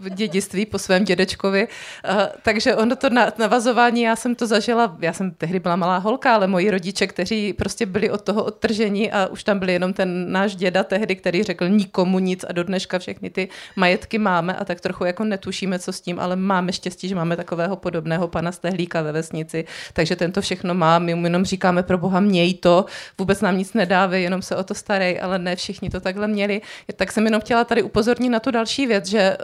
[0.00, 4.96] uh, dědictví po svém dědečkovi, uh, takže ono to na, navazování, já jsem to zažila,
[5.00, 9.12] já jsem tehdy byla malá holka, ale moji rodiče, kteří prostě byli od toho odtržení
[9.12, 12.64] a už tam byl jenom ten náš děda tehdy, který řekl nikomu nic a do
[12.64, 16.72] dneška všechny ty majetky máme a tak trochu jako netušíme, co s tím, ale máme
[16.72, 21.26] štěstí, že máme takového podobného pana Stehlíka ve vesnici, takže tento všechno má, my mu
[21.26, 22.84] jenom říkáme pro boha měj to,
[23.18, 26.62] vůbec nám nic nedávej, jenom se o to starej, ale ne všichni to takhle měli.
[26.96, 29.36] Tak jsem jenom chtěla tady upozornit na tu další věc, že eh,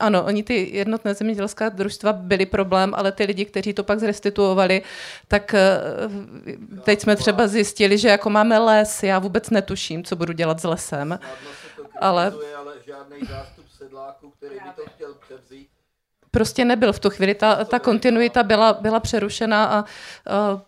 [0.00, 4.82] ano, oni ty jednotné zemědělská družstva byly problém, ale ty lidi, kteří to pak zrestituovali,
[5.28, 5.80] tak eh,
[6.82, 10.64] teď jsme třeba zjistili, že jako máme les, já vůbec netuším, co budu dělat s
[10.64, 11.18] lesem.
[12.00, 12.32] Ale...
[12.56, 15.68] ale žádný zástup sedláků, který by to chtěl převzít,
[16.34, 17.34] prostě nebyl v tu chvíli.
[17.34, 20.60] Ta, ta kontinuita byla, byla přerušena a uh,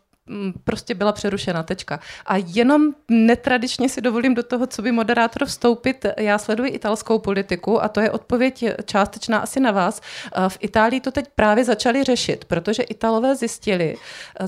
[0.64, 2.00] prostě byla přerušena, tečka.
[2.26, 6.06] A jenom netradičně si dovolím do toho, co by moderátor vstoupit.
[6.16, 10.00] Já sleduji italskou politiku a to je odpověď částečná asi na vás.
[10.48, 13.96] V Itálii to teď právě začali řešit, protože Italové zjistili,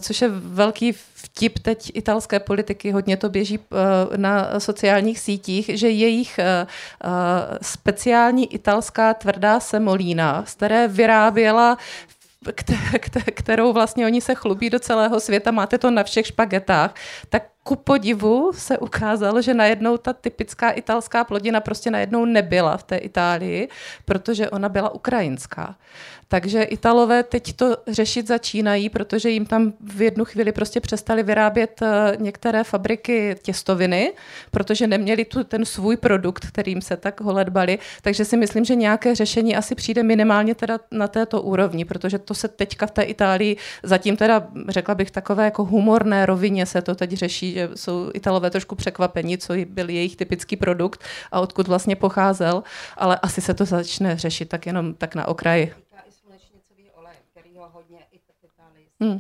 [0.01, 3.59] což je velký vtip teď italské politiky, hodně to běží
[4.17, 6.41] na sociálních sítích, že jejich
[7.63, 11.79] speciální italská tvrdá semolína, z které vyráběla
[13.35, 16.95] kterou vlastně oni se chlubí do celého světa, máte to na všech špagetách,
[17.29, 22.83] tak ku podivu se ukázalo, že najednou ta typická italská plodina prostě najednou nebyla v
[22.83, 23.69] té Itálii,
[24.05, 25.77] protože ona byla ukrajinská.
[26.31, 31.83] Takže Italové teď to řešit začínají, protože jim tam v jednu chvíli prostě přestali vyrábět
[31.83, 34.13] eh, některé fabriky těstoviny,
[34.51, 37.79] protože neměli tu ten svůj produkt, kterým se tak holedbali.
[38.03, 42.35] Takže si myslím, že nějaké řešení asi přijde minimálně teda na této úrovni, protože to
[42.35, 46.95] se teďka v té Itálii zatím teda řekla bych takové jako humorné rovině se to
[46.95, 51.01] teď řeší, že jsou Italové trošku překvapení, co byl jejich typický produkt
[51.33, 52.63] a odkud vlastně pocházel,
[52.97, 55.88] ale asi se to začne řešit tak jenom tak na okraji.
[59.01, 59.19] Hmm.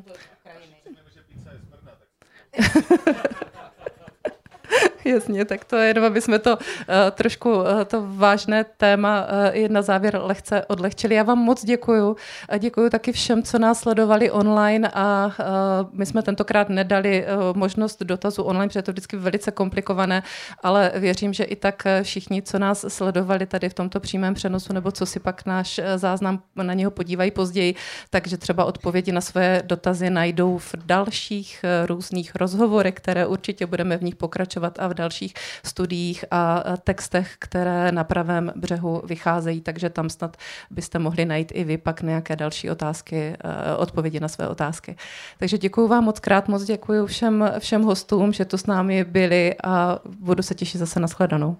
[5.04, 6.64] Jasně, tak to je jenom, aby jsme to uh,
[7.10, 11.14] trošku, uh, to vážné téma uh, na závěr lehce odlehčili.
[11.14, 12.16] Já vám moc děkuju.
[12.48, 17.56] A děkuju taky všem, co nás sledovali online a uh, my jsme tentokrát nedali uh,
[17.56, 20.22] možnost dotazu online, protože je to vždycky velice komplikované,
[20.62, 24.92] ale věřím, že i tak všichni, co nás sledovali tady v tomto přímém přenosu, nebo
[24.92, 27.74] co si pak náš záznam na něho podívají později,
[28.10, 34.02] takže třeba odpovědi na své dotazy najdou v dalších různých rozhovorech, které určitě budeme v
[34.02, 35.34] nich pokračovat a v dalších
[35.64, 40.36] studiích a textech, které na pravém břehu vycházejí, takže tam snad
[40.70, 44.96] byste mohli najít i vy pak nějaké další otázky, eh, odpovědi na své otázky.
[45.38, 49.54] Takže děkuji vám moc krát, moc děkuji všem, všem hostům, že tu s námi byli
[49.64, 51.56] a budu se těšit zase na shledanou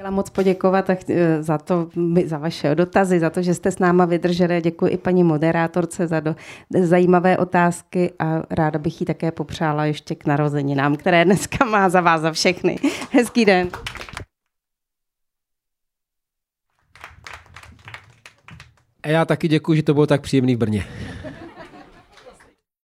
[0.00, 1.88] chtěla moc poděkovat eh, za to,
[2.24, 4.60] za vaše dotazy, za to, že jste s náma vydrželi.
[4.60, 6.36] Děkuji i paní moderátorce za do,
[6.82, 12.00] zajímavé otázky a ráda bych jí také popřála ještě k narozeninám, které dneska má za
[12.00, 12.76] vás za všechny.
[13.10, 13.68] Hezký den.
[19.02, 20.84] A já taky děkuji, že to bylo tak příjemný v Brně.